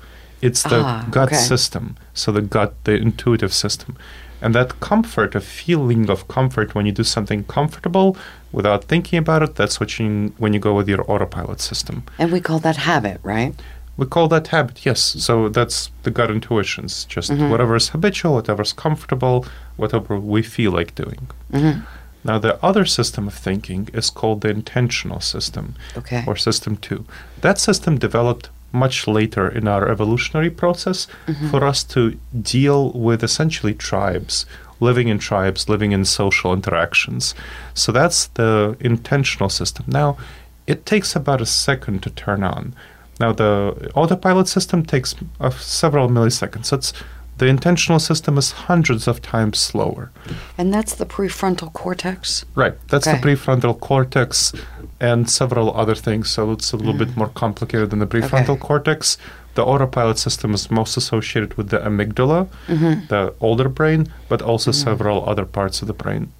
It's 0.47 0.63
the 0.63 0.81
Ah, 0.85 1.05
gut 1.09 1.29
okay. 1.29 1.37
system. 1.37 1.95
So 2.13 2.31
the 2.31 2.41
gut, 2.41 2.71
the 2.83 2.93
intuitive 2.95 3.53
system. 3.53 3.95
And 4.41 4.53
that 4.55 4.79
comfort, 4.79 5.35
a 5.35 5.39
feeling 5.39 6.09
of 6.09 6.27
comfort 6.27 6.75
when 6.75 6.85
you 6.85 6.91
do 6.91 7.03
something 7.03 7.45
comfortable 7.45 8.17
without 8.51 8.83
thinking 8.87 9.17
about 9.19 9.41
it, 9.43 9.55
that's 9.55 9.79
what 9.79 9.97
you 9.99 10.33
when 10.37 10.53
you 10.53 10.59
go 10.59 10.73
with 10.75 10.89
your 10.89 11.03
autopilot 11.11 11.61
system. 11.61 12.03
And 12.19 12.31
we 12.31 12.39
call 12.41 12.59
that 12.59 12.75
habit, 12.77 13.19
right? 13.23 13.53
We 13.95 14.05
call 14.05 14.27
that 14.29 14.47
habit, 14.47 14.85
yes. 14.85 14.99
So 15.19 15.49
that's 15.49 15.91
the 16.03 16.11
gut 16.11 16.29
intuitions. 16.31 17.05
Just 17.15 17.31
whatever 17.31 17.75
is 17.75 17.89
habitual, 17.89 18.33
whatever 18.33 18.63
is 18.63 18.73
comfortable, 18.73 19.45
whatever 19.77 20.19
we 20.19 20.41
feel 20.43 20.71
like 20.77 20.91
doing. 20.95 21.27
Now, 22.25 22.39
the 22.39 22.57
other 22.65 22.85
system 22.85 23.27
of 23.27 23.33
thinking 23.33 23.89
is 23.93 24.09
called 24.09 24.41
the 24.41 24.49
intentional 24.49 25.19
system, 25.21 25.75
Okay. 25.97 26.23
or 26.27 26.35
system 26.37 26.77
two. 26.77 27.03
That 27.41 27.59
system 27.59 27.97
developed 27.99 28.49
much 28.73 29.07
later 29.07 29.47
in 29.47 29.67
our 29.67 29.87
evolutionary 29.89 30.49
process 30.49 31.07
for 31.51 31.63
us 31.63 31.83
to 31.83 32.19
deal 32.41 32.91
with 32.91 33.23
essentially 33.23 33.73
tribes, 33.73 34.45
living 34.79 35.07
in 35.07 35.19
tribes, 35.19 35.69
living 35.69 35.91
in 35.91 36.03
social 36.03 36.51
interactions. 36.53 37.35
So 37.73 37.91
that's 37.91 38.27
the 38.27 38.75
intentional 38.79 39.49
system. 39.49 39.85
Now, 39.87 40.17
it 40.67 40.85
takes 40.85 41.15
about 41.15 41.39
a 41.41 41.45
second 41.45 42.01
to 42.03 42.09
turn 42.09 42.43
on. 42.43 42.73
Now, 43.19 43.31
the 43.31 43.91
autopilot 43.95 44.47
system 44.47 44.83
takes 44.85 45.13
uh, 45.39 45.51
several 45.51 46.09
milliseconds. 46.09 46.73
It's 46.73 46.93
the 47.37 47.47
intentional 47.47 47.99
system 47.99 48.37
is 48.37 48.51
hundreds 48.51 49.07
of 49.07 49.21
times 49.21 49.59
slower. 49.59 50.11
And 50.57 50.73
that's 50.73 50.95
the 50.95 51.05
prefrontal 51.05 51.71
cortex. 51.73 52.45
Right. 52.55 52.73
That's 52.89 53.07
Okay. 53.07 53.19
the 53.19 53.27
prefrontal 53.27 53.79
cortex 53.79 54.53
and 55.03 55.29
several 55.29 55.67
other 55.81 55.95
things. 55.95 56.31
So 56.31 56.51
it's 56.53 56.71
a 56.71 56.77
little 56.77 56.99
bit 57.03 57.09
mm. 57.09 57.17
more 57.17 57.31
complicated 57.43 57.89
than 57.89 57.99
the 57.99 58.07
prefrontal 58.07 58.55
Okay. 58.55 58.67
cortex. 58.69 59.17
The 59.55 59.63
autopilot 59.63 60.17
system 60.17 60.53
is 60.53 60.71
most 60.71 60.95
associated 60.97 61.51
with 61.57 61.67
the 61.69 61.79
amygdala, 61.89 62.47
mm-hmm. 62.67 63.05
the 63.07 63.33
older 63.39 63.69
brain, 63.69 64.07
but 64.29 64.41
also 64.41 64.71
mm-hmm. 64.71 64.89
several 64.89 65.17
other 65.31 65.45
parts 65.45 65.81
of 65.81 65.87
the 65.87 65.97
brain. 66.03 66.31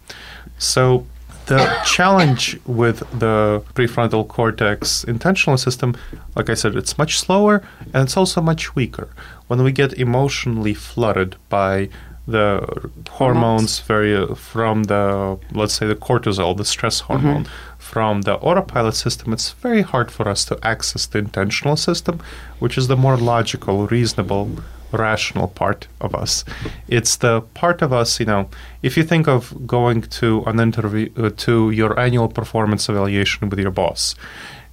So 0.58 1.06
the 1.48 1.60
challenge 1.86 2.58
with 2.66 3.00
the 3.20 3.62
prefrontal 3.76 4.26
cortex 4.28 5.04
intentional 5.04 5.58
system, 5.58 5.90
like 6.38 6.50
I 6.50 6.56
said, 6.56 6.76
it's 6.82 6.98
much 6.98 7.20
slower 7.20 7.56
and 7.94 8.00
it's 8.06 8.16
also 8.16 8.40
much 8.42 8.76
weaker. 8.76 9.10
When 9.48 9.62
we 9.62 9.74
get 9.74 9.92
emotionally 10.08 10.74
flooded 10.74 11.36
by 11.50 11.90
the 12.26 12.90
hormones 13.10 13.80
very 13.82 14.16
uh, 14.16 14.34
from 14.34 14.84
the 14.84 15.38
let's 15.52 15.74
say 15.74 15.86
the 15.86 15.96
cortisol 15.96 16.56
the 16.56 16.64
stress 16.64 17.02
hormone 17.02 17.44
mm-hmm. 17.44 17.73
From 17.94 18.24
the 18.24 18.36
autopilot 18.48 18.96
system 18.96 19.32
it's 19.34 19.52
very 19.52 19.84
hard 19.84 20.10
for 20.10 20.28
us 20.28 20.44
to 20.46 20.58
access 20.64 21.06
the 21.06 21.20
intentional 21.20 21.76
system 21.76 22.20
which 22.58 22.76
is 22.76 22.88
the 22.88 22.98
more 23.06 23.18
logical 23.18 23.86
reasonable 23.86 24.50
rational 24.92 25.48
part 25.48 25.88
of 26.00 26.14
us. 26.14 26.46
It's 26.88 27.16
the 27.16 27.42
part 27.62 27.82
of 27.82 27.92
us 27.92 28.20
you 28.20 28.26
know 28.26 28.50
if 28.82 28.98
you 28.98 29.04
think 29.04 29.28
of 29.28 29.68
going 29.68 30.02
to 30.22 30.44
an 30.46 30.60
interview 30.60 31.12
uh, 31.18 31.30
to 31.46 31.72
your 31.72 32.00
annual 32.00 32.30
performance 32.40 32.90
evaluation 32.90 33.50
with 33.50 33.60
your 33.60 33.72
boss 33.72 34.16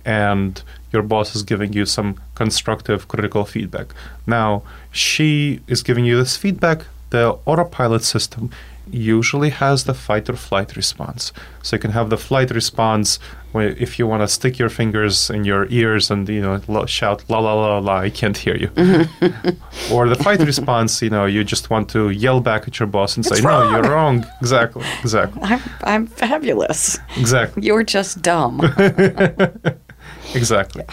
and 0.05 0.63
your 0.93 1.03
boss 1.03 1.37
is 1.37 1.43
giving 1.43 1.73
you 1.75 1.85
some 1.85 2.17
constructive 2.35 3.07
critical 3.07 3.45
feedback. 3.45 3.89
Now 4.27 4.63
she 4.93 5.61
is 5.67 5.83
giving 5.83 6.07
you 6.07 6.17
this 6.17 6.39
feedback 6.39 6.87
the 7.11 7.39
autopilot 7.45 8.03
system 8.03 8.51
usually 8.93 9.51
has 9.51 9.85
the 9.85 9.95
fight 9.95 10.29
or 10.29 10.37
flight 10.37 10.77
response. 10.77 11.33
So 11.63 11.77
you 11.77 11.81
can 11.81 11.91
have 11.93 12.11
the 12.11 12.17
flight 12.17 12.51
response 12.51 13.19
where 13.53 13.69
if 13.69 13.99
you 13.99 14.07
want 14.07 14.23
to 14.23 14.29
stick 14.29 14.59
your 14.59 14.69
fingers 14.69 15.29
in 15.31 15.45
your 15.45 15.67
ears 15.71 16.11
and 16.11 16.29
you 16.29 16.41
know 16.41 16.61
lo- 16.69 16.87
shout 16.87 17.25
la 17.29 17.41
la 17.41 17.55
la 17.55 17.79
la 17.79 17.99
I 17.99 18.11
can't 18.11 18.37
hear 18.37 18.57
you. 18.57 18.69
or 19.93 20.09
the 20.09 20.19
fight 20.23 20.41
response, 20.41 21.03
you 21.03 21.11
know, 21.11 21.27
you 21.27 21.45
just 21.45 21.71
want 21.71 21.89
to 21.91 22.11
yell 22.11 22.41
back 22.41 22.69
at 22.69 22.79
your 22.79 22.87
boss 22.87 23.17
and 23.17 23.27
say 23.27 23.41
no, 23.41 23.71
you're 23.71 23.91
wrong. 23.91 24.25
Exactly. 24.41 24.85
Exactly. 25.01 25.43
I'm, 25.43 25.61
I'm 25.83 26.07
fabulous. 26.07 26.99
Exactly. 27.17 27.65
You're 27.65 27.85
just 27.85 28.23
dumb. 28.23 28.61
Exactly. 30.35 30.85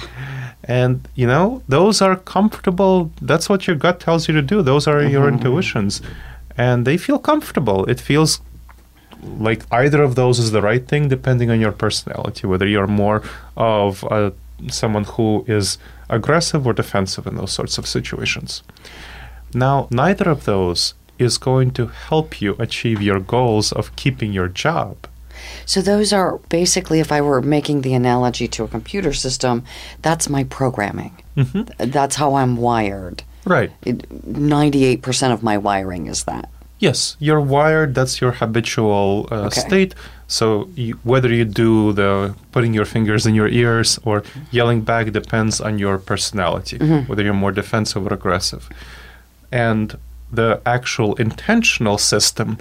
And 0.63 1.07
you 1.15 1.27
know, 1.27 1.63
those 1.67 2.01
are 2.01 2.15
comfortable. 2.15 3.11
That's 3.21 3.49
what 3.49 3.67
your 3.67 3.75
gut 3.75 3.99
tells 3.99 4.27
you 4.27 4.33
to 4.33 4.41
do. 4.41 4.61
Those 4.61 4.87
are 4.87 5.01
your 5.03 5.25
mm-hmm. 5.25 5.37
intuitions. 5.37 6.01
And 6.57 6.85
they 6.85 6.97
feel 6.97 7.19
comfortable. 7.19 7.85
It 7.85 7.99
feels 7.99 8.41
like 9.21 9.63
either 9.71 10.01
of 10.01 10.15
those 10.15 10.39
is 10.39 10.51
the 10.51 10.61
right 10.61 10.87
thing 10.87 11.07
depending 11.07 11.49
on 11.49 11.59
your 11.59 11.71
personality, 11.71 12.47
whether 12.47 12.67
you're 12.67 12.87
more 12.87 13.23
of 13.55 14.03
a, 14.03 14.33
someone 14.69 15.03
who 15.03 15.45
is 15.47 15.77
aggressive 16.09 16.65
or 16.65 16.73
defensive 16.73 17.27
in 17.27 17.35
those 17.35 17.51
sorts 17.51 17.77
of 17.77 17.87
situations. 17.87 18.63
Now, 19.53 19.87
neither 19.91 20.29
of 20.29 20.45
those 20.45 20.93
is 21.19 21.37
going 21.37 21.71
to 21.71 21.87
help 21.87 22.41
you 22.41 22.55
achieve 22.59 23.01
your 23.01 23.19
goals 23.19 23.71
of 23.71 23.95
keeping 23.95 24.33
your 24.33 24.47
job. 24.47 25.07
So 25.65 25.81
those 25.81 26.13
are 26.13 26.37
basically, 26.49 26.99
if 26.99 27.11
I 27.11 27.21
were 27.21 27.41
making 27.41 27.81
the 27.81 27.93
analogy 27.93 28.47
to 28.49 28.63
a 28.63 28.67
computer 28.67 29.13
system, 29.13 29.63
that's 30.01 30.29
my 30.29 30.43
programming. 30.43 31.21
Mm-hmm. 31.35 31.91
That's 31.91 32.15
how 32.15 32.35
I'm 32.35 32.57
wired. 32.57 33.23
Right. 33.47 33.71
It- 33.85 34.05
98% 34.27 35.31
of 35.33 35.41
my 35.43 35.57
wiring 35.57 36.07
is 36.07 36.23
that. 36.25 36.49
Yes, 36.79 37.15
you're 37.19 37.41
wired. 37.41 37.95
That's 37.95 38.21
your 38.21 38.33
habitual 38.33 39.27
uh, 39.31 39.47
Okay. 39.47 39.61
state. 39.61 39.95
So 40.27 40.69
you, 40.75 40.99
whether 41.03 41.29
you 41.33 41.45
do 41.45 41.91
the 41.93 42.35
putting 42.51 42.73
your 42.75 42.85
fingers 42.85 43.25
in 43.25 43.33
your 43.33 43.47
ears 43.47 43.97
or 44.03 44.21
yelling 44.51 44.81
back 44.81 45.11
depends 45.11 45.59
on 45.61 45.79
your 45.79 45.97
personality. 45.97 46.77
Whether 47.07 47.23
you're 47.23 47.33
more 47.45 47.51
defensive 47.53 48.05
or 48.05 48.13
aggressive, 48.13 48.69
and 49.51 49.97
the 50.31 50.59
actual 50.65 51.15
intentional 51.15 51.97
system 51.97 52.57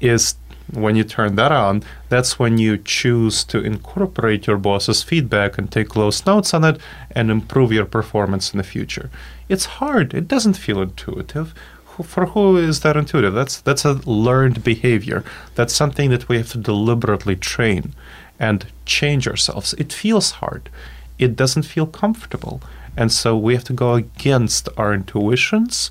is 0.00 0.34
when 0.72 0.96
you 0.96 1.04
turn 1.04 1.36
that 1.36 1.52
on. 1.52 1.82
That's 2.08 2.38
when 2.38 2.58
you 2.58 2.78
choose 2.78 3.44
to 3.44 3.62
incorporate 3.62 4.46
your 4.46 4.58
boss's 4.58 5.02
feedback 5.02 5.58
and 5.58 5.70
take 5.70 5.88
close 5.88 6.24
notes 6.26 6.52
on 6.54 6.64
it 6.64 6.80
and 7.10 7.30
improve 7.30 7.72
your 7.72 7.86
performance 7.86 8.52
in 8.52 8.58
the 8.58 8.64
future. 8.64 9.10
It's 9.48 9.64
hard. 9.64 10.14
It 10.14 10.28
doesn't 10.28 10.54
feel 10.54 10.82
intuitive 10.82 11.54
for 12.02 12.26
who 12.26 12.56
is 12.56 12.80
that 12.80 12.96
intuitive? 12.96 13.34
That's 13.34 13.60
that's 13.60 13.84
a 13.84 13.94
learned 14.08 14.62
behavior. 14.62 15.24
That's 15.54 15.74
something 15.74 16.10
that 16.10 16.28
we 16.28 16.36
have 16.36 16.50
to 16.50 16.58
deliberately 16.58 17.36
train 17.36 17.94
and 18.38 18.66
change 18.84 19.26
ourselves. 19.26 19.74
It 19.74 19.92
feels 19.92 20.32
hard. 20.32 20.70
It 21.18 21.34
doesn't 21.34 21.64
feel 21.64 21.86
comfortable. 21.86 22.60
And 22.96 23.12
so 23.12 23.36
we 23.36 23.54
have 23.54 23.64
to 23.64 23.72
go 23.72 23.94
against 23.94 24.68
our 24.76 24.92
intuitions 24.94 25.90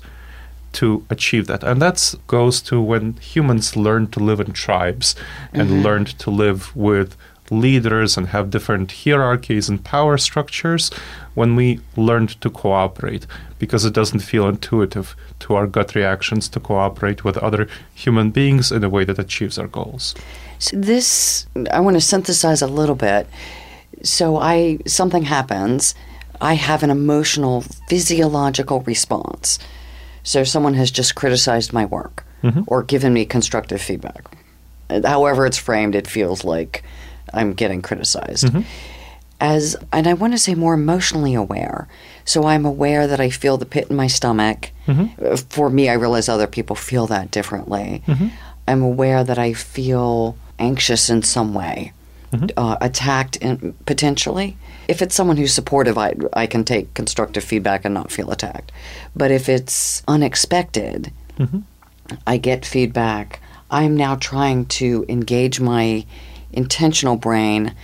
to 0.72 1.04
achieve 1.10 1.46
that. 1.46 1.62
And 1.62 1.80
that 1.82 2.14
goes 2.26 2.60
to 2.62 2.80
when 2.80 3.14
humans 3.14 3.76
learned 3.76 4.12
to 4.12 4.20
live 4.20 4.40
in 4.40 4.52
tribes 4.52 5.14
and 5.52 5.68
mm-hmm. 5.68 5.82
learned 5.82 6.18
to 6.18 6.30
live 6.30 6.74
with 6.76 7.16
leaders 7.50 8.16
and 8.16 8.28
have 8.28 8.50
different 8.50 8.92
hierarchies 8.92 9.68
and 9.68 9.82
power 9.82 10.18
structures 10.18 10.90
when 11.34 11.56
we 11.56 11.80
learned 11.96 12.40
to 12.40 12.50
cooperate 12.50 13.26
because 13.58 13.84
it 13.84 13.94
doesn't 13.94 14.20
feel 14.20 14.48
intuitive 14.48 15.16
to 15.40 15.54
our 15.54 15.66
gut 15.66 15.94
reactions 15.94 16.48
to 16.48 16.60
cooperate 16.60 17.24
with 17.24 17.36
other 17.38 17.68
human 17.94 18.30
beings 18.30 18.70
in 18.70 18.84
a 18.84 18.88
way 18.88 19.04
that 19.04 19.18
achieves 19.18 19.58
our 19.58 19.68
goals. 19.68 20.14
So 20.58 20.76
this, 20.76 21.46
I 21.70 21.80
want 21.80 21.96
to 21.96 22.00
synthesize 22.00 22.62
a 22.62 22.66
little 22.66 22.94
bit. 22.94 23.26
So 24.02 24.36
I 24.36 24.78
something 24.86 25.24
happens, 25.24 25.94
I 26.40 26.54
have 26.54 26.82
an 26.82 26.90
emotional, 26.90 27.62
physiological 27.88 28.80
response. 28.82 29.58
So 30.22 30.44
someone 30.44 30.74
has 30.74 30.90
just 30.90 31.14
criticized 31.14 31.72
my 31.72 31.84
work 31.84 32.24
or 32.66 32.82
given 32.84 33.12
me 33.12 33.24
constructive 33.24 33.80
feedback. 33.82 34.24
However 35.04 35.44
it's 35.46 35.58
framed, 35.58 35.94
it 35.94 36.06
feels 36.06 36.44
like 36.44 36.82
I'm 37.34 37.52
getting 37.54 37.82
criticized. 37.82 38.48
As 39.40 39.76
and 39.92 40.06
I 40.08 40.14
want 40.14 40.32
to 40.34 40.38
say 40.38 40.54
more 40.54 40.74
emotionally 40.74 41.34
aware. 41.34 41.86
So 42.24 42.44
I'm 42.46 42.64
aware 42.64 43.06
that 43.06 43.20
I 43.20 43.30
feel 43.30 43.56
the 43.56 43.66
pit 43.66 43.86
in 43.90 43.96
my 43.96 44.08
stomach. 44.08 44.70
Uh, 44.88 45.36
For 45.50 45.70
me, 45.70 45.88
I 45.88 45.94
realize 45.94 46.28
other 46.28 46.46
people 46.48 46.74
feel 46.76 47.06
that 47.08 47.30
differently. 47.30 48.02
I'm 48.66 48.82
aware 48.82 49.22
that 49.24 49.38
I 49.38 49.52
feel 49.52 50.36
anxious 50.58 51.08
in 51.08 51.22
some 51.22 51.54
way, 51.54 51.92
uh, 52.56 52.76
attacked 52.80 53.36
in, 53.36 53.74
potentially. 53.86 54.56
If 54.88 55.02
it's 55.02 55.14
someone 55.14 55.36
who's 55.36 55.52
supportive, 55.52 55.98
I, 55.98 56.14
I 56.32 56.46
can 56.46 56.64
take 56.64 56.94
constructive 56.94 57.44
feedback 57.44 57.84
and 57.84 57.94
not 57.94 58.10
feel 58.10 58.30
attacked. 58.30 58.72
But 59.14 59.30
if 59.30 59.48
it's 59.48 60.02
unexpected, 60.08 61.12
mm-hmm. 61.38 61.60
I 62.26 62.38
get 62.38 62.64
feedback. 62.64 63.40
I'm 63.70 63.96
now 63.96 64.16
trying 64.16 64.64
to 64.66 65.04
engage 65.08 65.60
my 65.60 66.06
intentional 66.52 67.16
brain, 67.16 67.74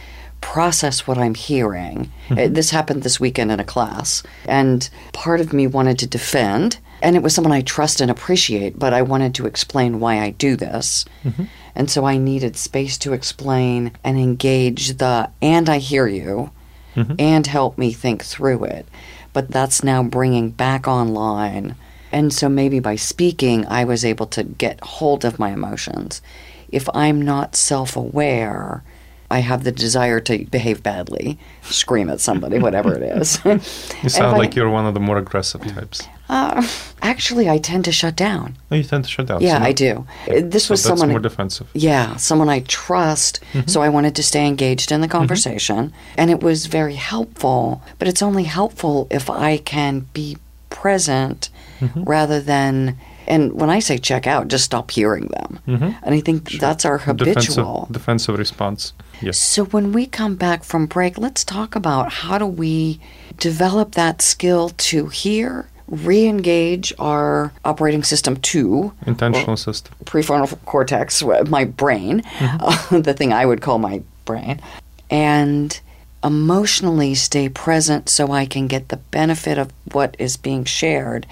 process 0.41 1.07
what 1.07 1.19
I'm 1.19 1.35
hearing. 1.35 2.11
Uh, 2.31 2.35
mm-hmm. 2.35 2.53
This 2.55 2.71
happened 2.71 3.03
this 3.03 3.21
weekend 3.21 3.53
in 3.53 3.61
a 3.61 3.65
class, 3.65 4.23
and 4.47 4.89
part 5.13 5.41
of 5.41 5.53
me 5.53 5.67
wanted 5.67 5.99
to 5.99 6.07
defend, 6.07 6.79
and 7.03 7.17
it 7.17 7.23
was 7.23 7.35
someone 7.35 7.53
I 7.53 7.61
trust 7.61 8.01
and 8.01 8.11
appreciate, 8.11 8.79
but 8.79 8.95
I 8.95 9.03
wanted 9.03 9.35
to 9.35 9.47
explain 9.47 10.01
why 10.01 10.21
I 10.21 10.31
do 10.31 10.57
this. 10.57 11.05
Mm-hmm. 11.23 11.45
And 11.75 11.91
so 11.91 12.05
I 12.05 12.17
needed 12.17 12.57
space 12.57 12.97
to 12.99 13.13
explain 13.13 13.93
and 14.05 14.19
engage 14.19 14.97
the, 14.99 15.31
and 15.43 15.69
I 15.69 15.79
hear 15.79 16.07
you, 16.07 16.51
Mm-hmm. 16.95 17.15
and 17.19 17.47
help 17.47 17.77
me 17.77 17.93
think 17.93 18.23
through 18.23 18.65
it. 18.65 18.87
But 19.33 19.51
that's 19.51 19.83
now 19.83 20.03
bringing 20.03 20.51
back 20.51 20.87
online. 20.87 21.75
And 22.13 22.33
so 22.33 22.49
maybe 22.49 22.79
by 22.79 22.95
speaking, 22.95 23.67
I 23.67 23.83
was 23.85 24.05
able 24.05 24.27
to 24.29 24.45
get 24.45 24.81
hold 24.81 25.25
of 25.25 25.41
my 25.41 25.51
emotions. 25.51 26.23
If 26.69 26.89
I'm 26.95 27.21
not 27.21 27.57
self 27.57 27.97
aware, 27.97 28.85
I 29.31 29.41
have 29.41 29.65
the 29.65 29.73
desire 29.73 30.21
to 30.21 30.45
behave 30.47 30.83
badly, 30.83 31.39
scream 31.63 32.09
at 32.09 32.21
somebody, 32.21 32.59
whatever 32.61 32.95
it 32.95 33.03
is. 33.03 33.41
You 34.03 34.09
sound 34.09 34.39
like 34.39 34.55
you're 34.55 34.71
one 34.71 34.87
of 34.87 34.95
the 34.95 35.01
more 35.01 35.19
aggressive 35.19 35.63
types. 35.63 36.07
Uh, 36.29 36.67
actually, 37.03 37.49
I 37.49 37.59
tend 37.59 37.85
to 37.85 37.93
shut 37.93 38.17
down. 38.17 38.57
Oh, 38.71 38.77
you 38.77 38.83
tend 38.83 39.05
to 39.05 39.11
shut 39.11 39.27
down. 39.27 39.43
Yeah, 39.43 39.59
so 39.59 39.65
I 39.65 39.73
do. 39.73 40.07
This 40.27 40.65
So 40.67 40.73
was 40.73 40.83
someone. 40.83 41.11
more 41.11 41.21
defensive. 41.21 41.69
Yeah, 41.75 42.17
someone 42.17 42.49
I 42.49 42.61
trust. 42.61 43.41
Mm-hmm. 43.53 43.69
So 43.69 43.83
I 43.83 43.89
wanted 43.89 44.15
to 44.17 44.23
stay 44.23 44.47
engaged 44.47 44.91
in 44.91 45.01
the 45.01 45.07
mm-hmm. 45.07 45.19
conversation. 45.19 45.93
And 46.17 46.31
it 46.31 46.41
was 46.41 46.67
very 46.67 46.95
helpful. 46.95 47.83
But 47.99 48.09
it's 48.09 48.23
only 48.23 48.45
helpful 48.45 49.07
if 49.11 49.29
I 49.29 49.59
can 49.59 50.07
be 50.13 50.39
present 50.71 51.51
mm-hmm. 51.81 52.05
rather 52.05 52.41
than. 52.41 52.99
And 53.27 53.55
when 53.55 53.71
I 53.71 53.79
say 53.79 53.97
check 53.97 54.27
out, 54.27 54.49
just 54.49 54.65
stop 54.65 54.91
hearing 54.91 55.29
them. 55.29 55.59
And 55.67 56.15
I 56.15 56.21
think 56.21 56.51
that's 56.53 56.85
our 56.85 56.99
habitual. 56.99 57.87
Defensive, 57.87 57.93
defensive 57.93 58.39
response. 58.39 58.93
Yes. 59.23 59.39
So 59.39 59.65
when 59.65 59.93
we 59.93 60.05
come 60.05 60.37
back 60.37 60.63
from 60.63 60.85
break, 60.85 61.17
let's 61.17 61.43
talk 61.43 61.75
about 61.75 62.13
how 62.13 62.37
do 62.37 62.47
we 62.47 63.01
develop 63.39 63.93
that 63.93 64.21
skill 64.21 64.69
to 64.77 65.07
hear, 65.07 65.71
re-engage 65.89 66.93
our 66.99 67.53
operating 67.65 68.03
system 68.03 68.37
two, 68.37 68.93
Intentional 69.07 69.57
system. 69.57 69.95
prefrontal 70.05 70.59
cortex, 70.65 71.23
my 71.49 71.65
brain, 71.65 72.23
uh, 72.41 72.77
the 73.01 73.15
thing 73.15 73.33
I 73.33 73.47
would 73.47 73.61
call 73.61 73.79
my 73.79 74.03
brain, 74.25 74.61
and 75.11 75.79
emotionally 76.25 77.15
stay 77.15 77.49
present 77.51 78.09
so 78.09 78.33
I 78.33 78.47
can 78.47 78.67
get 78.67 78.89
the 78.89 78.97
benefit 78.97 79.59
of 79.59 79.71
what 79.93 80.17
is 80.19 80.39
being 80.39 80.65
shared 80.65 81.27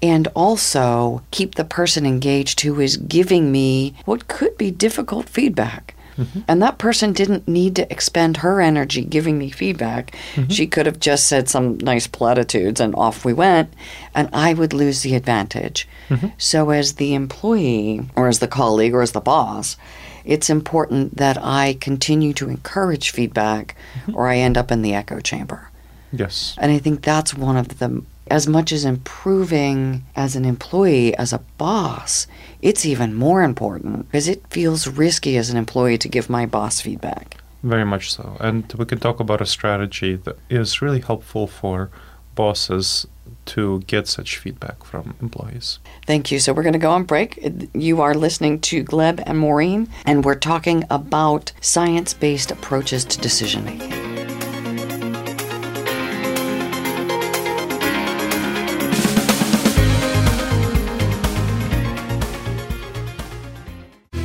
and 0.00 0.26
also 0.34 1.22
keep 1.30 1.54
the 1.56 1.64
person 1.64 2.06
engaged 2.06 2.60
who 2.60 2.80
is 2.80 2.96
giving 2.96 3.52
me 3.52 3.94
what 4.06 4.26
could 4.28 4.56
be 4.56 4.70
difficult 4.70 5.28
feedback. 5.28 5.94
Mm-hmm. 6.18 6.40
And 6.48 6.60
that 6.62 6.78
person 6.78 7.12
didn't 7.12 7.48
need 7.48 7.76
to 7.76 7.90
expend 7.90 8.38
her 8.38 8.60
energy 8.60 9.04
giving 9.04 9.38
me 9.38 9.50
feedback. 9.50 10.16
Mm-hmm. 10.34 10.50
She 10.50 10.66
could 10.66 10.86
have 10.86 11.00
just 11.00 11.26
said 11.26 11.48
some 11.48 11.78
nice 11.78 12.06
platitudes 12.06 12.80
and 12.80 12.94
off 12.94 13.24
we 13.24 13.32
went, 13.32 13.72
and 14.14 14.28
I 14.32 14.52
would 14.54 14.72
lose 14.72 15.02
the 15.02 15.14
advantage. 15.14 15.88
Mm-hmm. 16.08 16.28
So, 16.38 16.70
as 16.70 16.94
the 16.94 17.14
employee, 17.14 18.02
or 18.16 18.28
as 18.28 18.40
the 18.40 18.48
colleague, 18.48 18.94
or 18.94 19.02
as 19.02 19.12
the 19.12 19.20
boss, 19.20 19.76
it's 20.24 20.50
important 20.50 21.16
that 21.16 21.38
I 21.42 21.78
continue 21.80 22.34
to 22.34 22.50
encourage 22.50 23.10
feedback 23.10 23.74
or 24.12 24.28
I 24.28 24.36
end 24.36 24.58
up 24.58 24.70
in 24.70 24.82
the 24.82 24.92
echo 24.92 25.20
chamber. 25.20 25.70
Yes. 26.12 26.54
And 26.58 26.70
I 26.70 26.78
think 26.78 27.02
that's 27.02 27.34
one 27.34 27.56
of 27.56 27.78
the, 27.78 28.02
as 28.30 28.46
much 28.46 28.72
as 28.72 28.84
improving 28.84 30.04
as 30.16 30.36
an 30.36 30.44
employee, 30.44 31.16
as 31.16 31.32
a 31.32 31.40
boss, 31.58 32.26
it's 32.62 32.86
even 32.86 33.14
more 33.14 33.42
important 33.42 34.06
because 34.06 34.28
it 34.28 34.46
feels 34.50 34.86
risky 34.86 35.36
as 35.36 35.50
an 35.50 35.56
employee 35.56 35.98
to 35.98 36.08
give 36.08 36.30
my 36.30 36.46
boss 36.46 36.80
feedback. 36.80 37.36
Very 37.62 37.84
much 37.84 38.12
so. 38.12 38.36
And 38.40 38.72
we 38.74 38.84
can 38.84 38.98
talk 38.98 39.20
about 39.20 39.40
a 39.40 39.46
strategy 39.46 40.16
that 40.16 40.38
is 40.48 40.80
really 40.80 41.00
helpful 41.00 41.46
for 41.46 41.90
bosses 42.34 43.06
to 43.46 43.80
get 43.80 44.06
such 44.06 44.36
feedback 44.36 44.84
from 44.84 45.14
employees. 45.20 45.78
Thank 46.06 46.30
you. 46.30 46.38
So 46.38 46.52
we're 46.52 46.62
going 46.62 46.74
to 46.74 46.78
go 46.78 46.90
on 46.90 47.04
break. 47.04 47.38
You 47.74 48.00
are 48.00 48.14
listening 48.14 48.60
to 48.60 48.84
Gleb 48.84 49.22
and 49.26 49.38
Maureen, 49.38 49.88
and 50.04 50.24
we're 50.24 50.34
talking 50.34 50.84
about 50.90 51.52
science 51.60 52.14
based 52.14 52.50
approaches 52.50 53.04
to 53.06 53.18
decision 53.18 53.64
making. 53.64 54.17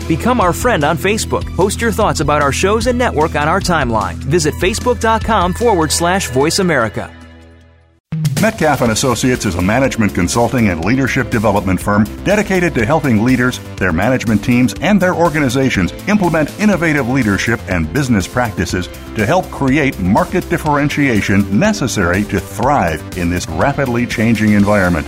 Become 0.08 0.42
our 0.42 0.54
friend 0.54 0.84
on 0.84 0.98
Facebook. 0.98 1.46
Post 1.56 1.80
your 1.80 1.92
thoughts 1.92 2.20
about 2.20 2.42
our 2.42 2.52
shows 2.52 2.88
and 2.88 2.98
network 2.98 3.36
on 3.36 3.48
our 3.48 3.62
timeline. 3.62 4.16
Visit 4.16 4.54
facebook.com 4.56 5.54
forward 5.54 5.92
slash 5.92 6.30
voice 6.30 6.60
America. 6.60 7.12
Metcalf 8.44 8.82
and 8.82 8.92
Associates 8.92 9.46
is 9.46 9.56
a 9.56 9.62
management 9.62 10.13
consulting 10.13 10.68
and 10.68 10.84
leadership 10.84 11.30
development 11.30 11.80
firm 11.82 12.04
dedicated 12.26 12.76
to 12.76 12.86
helping 12.86 13.24
leaders, 13.24 13.60
their 13.78 13.94
management 13.94 14.44
teams, 14.44 14.74
and 14.82 15.02
their 15.02 15.16
organizations 15.16 15.94
implement 16.10 16.60
innovative 16.60 17.08
leadership 17.08 17.62
and 17.70 17.94
business 17.94 18.28
practices 18.28 18.88
to 19.16 19.26
help 19.26 19.50
create 19.50 19.98
market 19.98 20.48
differentiation 20.50 21.58
necessary 21.58 22.26
to 22.26 22.38
thrive 22.38 23.18
in 23.18 23.30
this 23.30 23.48
rapidly 23.48 24.06
changing 24.06 24.52
environment. 24.52 25.08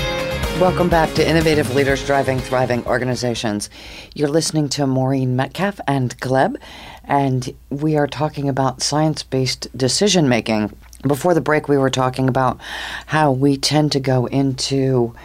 Welcome 0.61 0.89
back 0.89 1.11
to 1.15 1.27
Innovative 1.27 1.73
Leaders 1.73 2.05
Driving 2.05 2.37
Thriving 2.37 2.85
Organizations. 2.85 3.67
You're 4.13 4.29
listening 4.29 4.69
to 4.69 4.85
Maureen 4.85 5.35
Metcalf 5.35 5.81
and 5.87 6.15
Gleb, 6.19 6.55
and 7.03 7.51
we 7.71 7.97
are 7.97 8.05
talking 8.05 8.47
about 8.47 8.83
science 8.83 9.23
based 9.23 9.75
decision 9.75 10.29
making. 10.29 10.71
Before 11.01 11.33
the 11.33 11.41
break, 11.41 11.67
we 11.67 11.79
were 11.79 11.89
talking 11.89 12.29
about 12.29 12.59
how 13.07 13.31
we 13.31 13.57
tend 13.57 13.91
to 13.93 13.99
go 13.99 14.27
into 14.27 15.15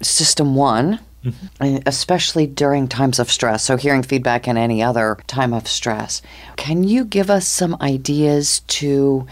system 0.00 0.54
one, 0.54 1.00
mm-hmm. 1.24 1.78
especially 1.84 2.46
during 2.46 2.86
times 2.86 3.18
of 3.18 3.32
stress. 3.32 3.64
So, 3.64 3.76
hearing 3.76 4.04
feedback 4.04 4.46
in 4.46 4.56
any 4.56 4.80
other 4.80 5.18
time 5.26 5.52
of 5.52 5.66
stress. 5.66 6.22
Can 6.54 6.84
you 6.84 7.04
give 7.04 7.30
us 7.30 7.48
some 7.48 7.76
ideas 7.80 8.60
to 8.68 9.26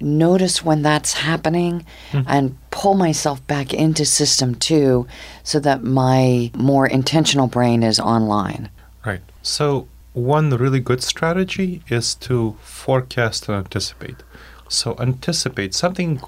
notice 0.00 0.64
when 0.64 0.82
that's 0.82 1.12
happening 1.14 1.84
mm-hmm. 2.10 2.28
and 2.28 2.56
pull 2.70 2.94
myself 2.94 3.44
back 3.46 3.72
into 3.72 4.04
system 4.04 4.54
two 4.54 5.06
so 5.42 5.60
that 5.60 5.82
my 5.82 6.50
more 6.54 6.86
intentional 6.86 7.46
brain 7.46 7.82
is 7.82 8.00
online. 8.00 8.70
Right. 9.04 9.22
So, 9.42 9.88
one 10.12 10.50
really 10.50 10.80
good 10.80 11.02
strategy 11.02 11.82
is 11.88 12.14
to 12.16 12.56
forecast 12.60 13.48
and 13.48 13.56
anticipate. 13.56 14.22
So, 14.68 14.96
anticipate 14.98 15.74
something 15.74 16.20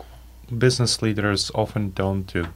business 0.56 1.02
leaders 1.02 1.50
often 1.54 1.90
don't 1.90 2.32
do 2.32 2.48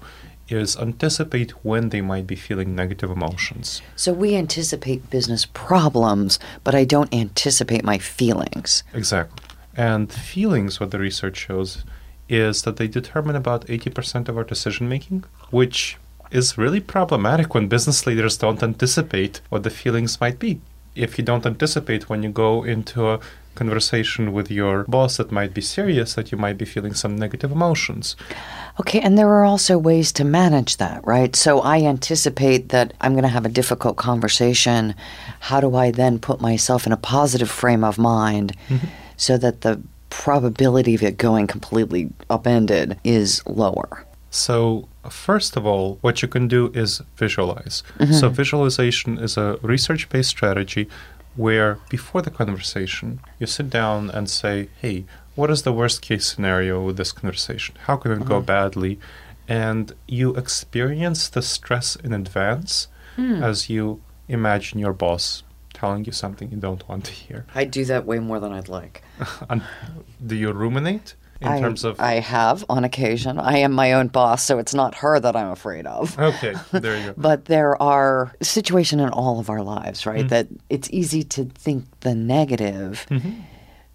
is 0.48 0.76
anticipate 0.76 1.50
when 1.64 1.88
they 1.88 2.00
might 2.00 2.26
be 2.26 2.36
feeling 2.36 2.74
negative 2.74 3.10
emotions. 3.10 3.82
So 3.96 4.12
we 4.12 4.36
anticipate 4.36 5.10
business 5.10 5.44
problems, 5.44 6.38
but 6.62 6.74
I 6.74 6.84
don't 6.84 7.12
anticipate 7.12 7.84
my 7.84 7.98
feelings. 7.98 8.84
Exactly. 8.94 9.45
And 9.76 10.12
feelings, 10.12 10.80
what 10.80 10.90
the 10.90 10.98
research 10.98 11.36
shows, 11.36 11.84
is 12.28 12.62
that 12.62 12.76
they 12.76 12.88
determine 12.88 13.36
about 13.36 13.66
80% 13.66 14.28
of 14.28 14.36
our 14.36 14.44
decision 14.44 14.88
making, 14.88 15.24
which 15.50 15.96
is 16.30 16.58
really 16.58 16.80
problematic 16.80 17.54
when 17.54 17.68
business 17.68 18.06
leaders 18.06 18.36
don't 18.36 18.62
anticipate 18.62 19.40
what 19.48 19.62
the 19.62 19.70
feelings 19.70 20.20
might 20.20 20.38
be. 20.38 20.60
If 20.94 21.18
you 21.18 21.24
don't 21.24 21.46
anticipate 21.46 22.08
when 22.08 22.22
you 22.22 22.30
go 22.30 22.64
into 22.64 23.10
a 23.10 23.20
conversation 23.54 24.32
with 24.32 24.50
your 24.50 24.84
boss 24.84 25.18
that 25.18 25.30
might 25.30 25.54
be 25.54 25.60
serious, 25.60 26.14
that 26.14 26.32
you 26.32 26.38
might 26.38 26.58
be 26.58 26.64
feeling 26.64 26.94
some 26.94 27.16
negative 27.16 27.52
emotions. 27.52 28.16
Okay, 28.80 29.00
and 29.00 29.16
there 29.16 29.28
are 29.28 29.44
also 29.44 29.78
ways 29.78 30.12
to 30.12 30.24
manage 30.24 30.78
that, 30.78 31.06
right? 31.06 31.36
So 31.36 31.60
I 31.60 31.82
anticipate 31.82 32.70
that 32.70 32.92
I'm 33.00 33.12
going 33.12 33.22
to 33.22 33.28
have 33.28 33.46
a 33.46 33.50
difficult 33.50 33.96
conversation. 33.96 34.94
How 35.40 35.60
do 35.60 35.74
I 35.76 35.90
then 35.90 36.18
put 36.18 36.40
myself 36.40 36.86
in 36.86 36.92
a 36.92 36.98
positive 36.98 37.50
frame 37.50 37.84
of 37.84 37.98
mind? 37.98 38.56
Mm-hmm 38.68 38.86
so 39.16 39.36
that 39.38 39.62
the 39.62 39.80
probability 40.10 40.94
of 40.94 41.02
it 41.02 41.18
going 41.18 41.46
completely 41.46 42.10
upended 42.30 42.98
is 43.04 43.44
lower. 43.46 44.04
So, 44.30 44.88
first 45.08 45.56
of 45.56 45.64
all, 45.64 45.98
what 46.00 46.20
you 46.22 46.28
can 46.28 46.48
do 46.48 46.70
is 46.74 47.02
visualize. 47.16 47.82
Mm-hmm. 47.98 48.12
So, 48.12 48.28
visualization 48.28 49.18
is 49.18 49.36
a 49.36 49.58
research 49.62 50.08
based 50.08 50.30
strategy 50.30 50.88
where 51.36 51.78
before 51.88 52.22
the 52.22 52.30
conversation, 52.30 53.20
you 53.38 53.46
sit 53.46 53.70
down 53.70 54.10
and 54.10 54.28
say, 54.28 54.68
hey, 54.80 55.04
what 55.34 55.50
is 55.50 55.62
the 55.62 55.72
worst 55.72 56.00
case 56.02 56.26
scenario 56.26 56.82
with 56.82 56.96
this 56.96 57.12
conversation? 57.12 57.76
How 57.86 57.96
can 57.96 58.10
it 58.10 58.16
mm-hmm. 58.16 58.28
go 58.28 58.40
badly? 58.40 58.98
And 59.46 59.92
you 60.08 60.34
experience 60.34 61.28
the 61.28 61.42
stress 61.42 61.94
in 61.96 62.12
advance 62.12 62.88
mm. 63.16 63.42
as 63.42 63.70
you 63.70 64.00
imagine 64.28 64.80
your 64.80 64.92
boss 64.92 65.42
telling 65.76 66.04
you 66.06 66.12
something 66.12 66.50
you 66.50 66.56
don't 66.56 66.86
want 66.88 67.04
to 67.04 67.12
hear. 67.12 67.46
I 67.54 67.64
do 67.64 67.84
that 67.84 68.06
way 68.06 68.18
more 68.18 68.40
than 68.40 68.52
I'd 68.52 68.68
like. 68.68 69.02
do 70.26 70.34
you 70.34 70.50
ruminate 70.50 71.14
in 71.40 71.48
I, 71.48 71.60
terms 71.60 71.84
of? 71.84 72.00
I 72.00 72.14
have 72.14 72.64
on 72.68 72.82
occasion. 72.84 73.38
I 73.38 73.58
am 73.58 73.72
my 73.72 73.92
own 73.92 74.08
boss, 74.08 74.42
so 74.42 74.58
it's 74.58 74.74
not 74.74 74.94
her 74.96 75.20
that 75.20 75.36
I'm 75.36 75.50
afraid 75.50 75.86
of. 75.86 76.18
Okay, 76.18 76.54
there 76.72 76.98
you 76.98 77.06
go. 77.08 77.14
but 77.16 77.44
there 77.44 77.80
are 77.80 78.34
situations 78.40 79.02
in 79.02 79.10
all 79.10 79.38
of 79.38 79.50
our 79.50 79.62
lives, 79.62 80.06
right? 80.06 80.20
Mm-hmm. 80.20 80.28
That 80.28 80.48
it's 80.70 80.88
easy 80.90 81.22
to 81.24 81.44
think 81.44 81.84
the 82.00 82.14
negative. 82.14 83.06
Mm-hmm. 83.10 83.40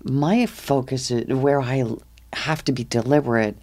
My 0.04 0.46
focus, 0.46 1.12
is, 1.12 1.28
where 1.28 1.62
I 1.62 1.84
have 2.34 2.64
to 2.66 2.72
be 2.72 2.84
deliberate, 2.84 3.58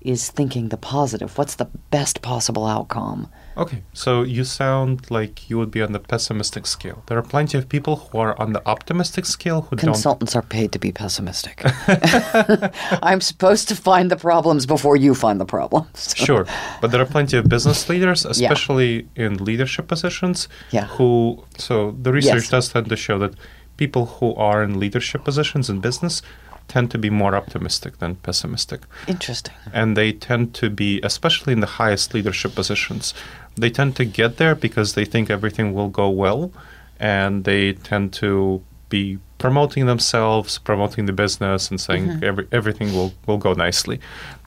is 0.00 0.30
thinking 0.30 0.68
the 0.68 0.76
positive. 0.76 1.36
What's 1.36 1.56
the 1.56 1.68
best 1.90 2.22
possible 2.22 2.66
outcome? 2.66 3.28
Okay, 3.56 3.82
so 3.92 4.22
you 4.22 4.42
sound 4.42 5.10
like 5.10 5.48
you 5.48 5.56
would 5.58 5.70
be 5.70 5.80
on 5.80 5.92
the 5.92 6.00
pessimistic 6.00 6.66
scale. 6.66 7.04
There 7.06 7.16
are 7.16 7.22
plenty 7.22 7.56
of 7.56 7.68
people 7.68 7.96
who 7.96 8.18
are 8.18 8.38
on 8.40 8.52
the 8.52 8.66
optimistic 8.66 9.26
scale 9.26 9.62
who 9.62 9.76
Consultants 9.76 9.82
don't. 9.82 9.92
Consultants 9.94 10.36
are 10.36 10.42
paid 10.42 10.72
to 10.72 10.78
be 10.80 10.90
pessimistic. 10.90 11.62
I'm 13.02 13.20
supposed 13.20 13.68
to 13.68 13.76
find 13.76 14.10
the 14.10 14.16
problems 14.16 14.66
before 14.66 14.96
you 14.96 15.14
find 15.14 15.40
the 15.40 15.44
problems. 15.44 16.14
sure, 16.16 16.46
but 16.80 16.90
there 16.90 17.00
are 17.00 17.06
plenty 17.06 17.36
of 17.36 17.48
business 17.48 17.88
leaders, 17.88 18.24
especially 18.24 19.06
yeah. 19.14 19.26
in 19.26 19.44
leadership 19.44 19.86
positions, 19.86 20.48
yeah. 20.72 20.86
who. 20.86 21.44
So 21.56 21.92
the 22.02 22.12
research 22.12 22.44
yes. 22.44 22.50
does 22.50 22.68
tend 22.70 22.88
to 22.88 22.96
show 22.96 23.18
that 23.20 23.34
people 23.76 24.06
who 24.06 24.34
are 24.34 24.62
in 24.62 24.78
leadership 24.80 25.24
positions 25.24 25.68
in 25.68 25.80
business 25.80 26.22
tend 26.68 26.90
to 26.90 26.98
be 26.98 27.10
more 27.10 27.34
optimistic 27.34 27.98
than 27.98 28.16
pessimistic. 28.16 28.82
Interesting. 29.06 29.54
And 29.72 29.96
they 29.96 30.12
tend 30.12 30.54
to 30.54 30.70
be, 30.70 31.00
especially 31.02 31.52
in 31.52 31.60
the 31.60 31.66
highest 31.66 32.14
leadership 32.14 32.54
positions, 32.54 33.14
they 33.56 33.70
tend 33.70 33.96
to 33.96 34.04
get 34.04 34.36
there 34.36 34.54
because 34.54 34.94
they 34.94 35.04
think 35.04 35.30
everything 35.30 35.74
will 35.74 35.88
go 35.88 36.08
well 36.08 36.52
and 36.98 37.44
they 37.44 37.72
tend 37.72 38.12
to 38.14 38.62
be 38.88 39.18
promoting 39.38 39.86
themselves, 39.86 40.58
promoting 40.58 41.06
the 41.06 41.12
business, 41.12 41.70
and 41.70 41.80
saying 41.80 42.06
mm-hmm. 42.06 42.24
every, 42.24 42.48
everything 42.52 42.94
will, 42.94 43.12
will 43.26 43.38
go 43.38 43.52
nicely. 43.52 44.00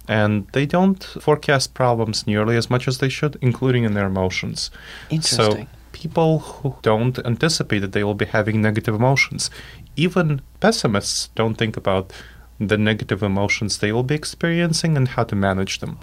And 0.07 0.47
they 0.53 0.65
don't 0.65 1.03
forecast 1.03 1.73
problems 1.73 2.25
nearly 2.25 2.55
as 2.55 2.69
much 2.69 2.87
as 2.87 2.99
they 2.99 3.09
should, 3.09 3.37
including 3.41 3.83
in 3.83 3.93
their 3.93 4.07
emotions. 4.07 4.71
Interesting. 5.09 5.67
So 5.67 5.67
people 5.91 6.39
who 6.39 6.75
don't 6.81 7.19
anticipate 7.25 7.79
that 7.79 7.91
they 7.91 8.03
will 8.03 8.13
be 8.13 8.25
having 8.25 8.61
negative 8.61 8.95
emotions, 8.95 9.49
even 9.97 10.41
pessimists 10.59 11.29
don't 11.35 11.55
think 11.55 11.75
about 11.75 12.13
the 12.59 12.77
negative 12.77 13.21
emotions 13.21 13.77
they 13.77 13.91
will 13.91 14.03
be 14.03 14.15
experiencing 14.15 14.95
and 14.97 15.09
how 15.09 15.23
to 15.23 15.35
manage 15.35 15.79
them. 15.79 15.99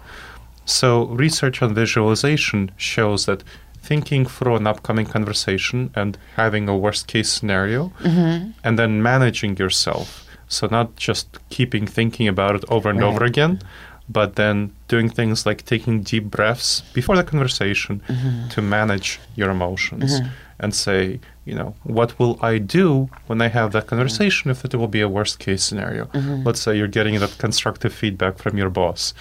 So, 0.66 1.06
research 1.06 1.62
on 1.62 1.74
visualization 1.74 2.70
shows 2.76 3.26
that 3.26 3.42
thinking 3.82 4.24
through 4.24 4.56
an 4.56 4.66
upcoming 4.66 5.06
conversation 5.06 5.90
and 5.94 6.16
having 6.36 6.68
a 6.68 6.76
worst 6.76 7.06
case 7.06 7.30
scenario, 7.30 7.92
mm-hmm. 8.00 8.50
and 8.64 8.78
then 8.78 9.02
managing 9.02 9.56
yourself. 9.58 10.26
So, 10.48 10.68
not 10.70 10.96
just 10.96 11.38
keeping 11.50 11.86
thinking 11.86 12.28
about 12.28 12.54
it 12.56 12.64
over 12.68 12.88
and 12.88 13.00
Right. 13.00 13.08
over 13.08 13.24
again, 13.24 13.60
but 14.08 14.36
then 14.36 14.72
doing 14.88 15.08
things 15.08 15.46
like 15.46 15.64
taking 15.64 16.02
deep 16.02 16.24
breaths 16.24 16.82
before 16.92 17.16
the 17.16 17.24
conversation 17.24 18.02
mm-hmm. 18.08 18.48
to 18.48 18.62
manage 18.62 19.20
your 19.34 19.50
emotions 19.50 20.20
mm-hmm. 20.20 20.28
and 20.60 20.74
say, 20.74 21.20
you 21.44 21.54
know, 21.54 21.74
what 21.82 22.18
will 22.18 22.38
I 22.42 22.58
do 22.58 23.10
when 23.26 23.42
I 23.42 23.48
have 23.48 23.72
that 23.72 23.86
conversation 23.86 24.50
if 24.50 24.64
it 24.64 24.74
will 24.74 24.88
be 24.88 25.00
a 25.00 25.08
worst 25.08 25.38
case 25.38 25.62
scenario? 25.62 26.06
Mm-hmm. 26.06 26.42
Let's 26.44 26.60
say 26.60 26.76
you're 26.76 26.88
getting 26.88 27.18
that 27.20 27.36
constructive 27.38 27.92
feedback 27.92 28.38
from 28.38 28.56
your 28.56 28.70
boss. 28.70 29.14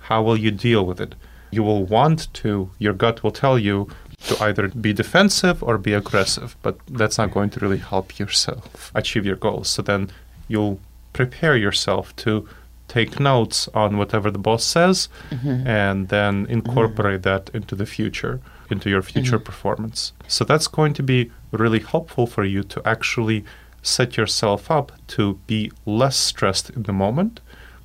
How 0.00 0.22
will 0.22 0.36
you 0.36 0.50
deal 0.50 0.84
with 0.84 1.00
it? 1.00 1.14
You 1.50 1.62
will 1.62 1.84
want 1.84 2.32
to, 2.34 2.70
your 2.78 2.92
gut 2.92 3.22
will 3.22 3.30
tell 3.30 3.58
you 3.58 3.88
to 4.26 4.42
either 4.42 4.68
be 4.68 4.92
defensive 4.92 5.62
or 5.62 5.78
be 5.78 5.94
aggressive, 5.94 6.56
but 6.62 6.78
that's 6.88 7.18
not 7.18 7.30
going 7.32 7.50
to 7.50 7.60
really 7.60 7.78
help 7.78 8.18
yourself 8.18 8.90
achieve 8.94 9.24
your 9.24 9.36
goals. 9.36 9.68
So 9.68 9.82
then 9.82 10.10
you'll 10.48 10.80
prepare 11.12 11.56
yourself 11.56 12.14
to 12.16 12.48
take 12.88 13.20
notes 13.20 13.68
on 13.68 13.96
whatever 13.96 14.30
the 14.30 14.38
boss 14.38 14.64
says 14.64 15.08
mm-hmm. 15.30 15.66
and 15.66 16.08
then 16.08 16.42
mm-hmm. 16.42 16.52
incorporate 16.52 17.22
that 17.22 17.48
into 17.54 17.74
the 17.76 17.86
future, 17.86 18.40
into 18.68 18.90
your 18.90 19.02
future 19.02 19.38
performance. 19.38 20.12
So 20.26 20.44
that's 20.44 20.66
going 20.66 20.94
to 20.94 21.02
be 21.02 21.30
really 21.52 21.80
helpful 21.80 22.26
for 22.26 22.44
you 22.44 22.62
to 22.64 22.82
actually 22.86 23.44
set 23.82 24.16
yourself 24.16 24.70
up 24.70 24.92
to 25.08 25.40
be 25.46 25.70
less 25.86 26.16
stressed 26.16 26.70
in 26.70 26.82
the 26.84 26.92
moment 26.92 27.40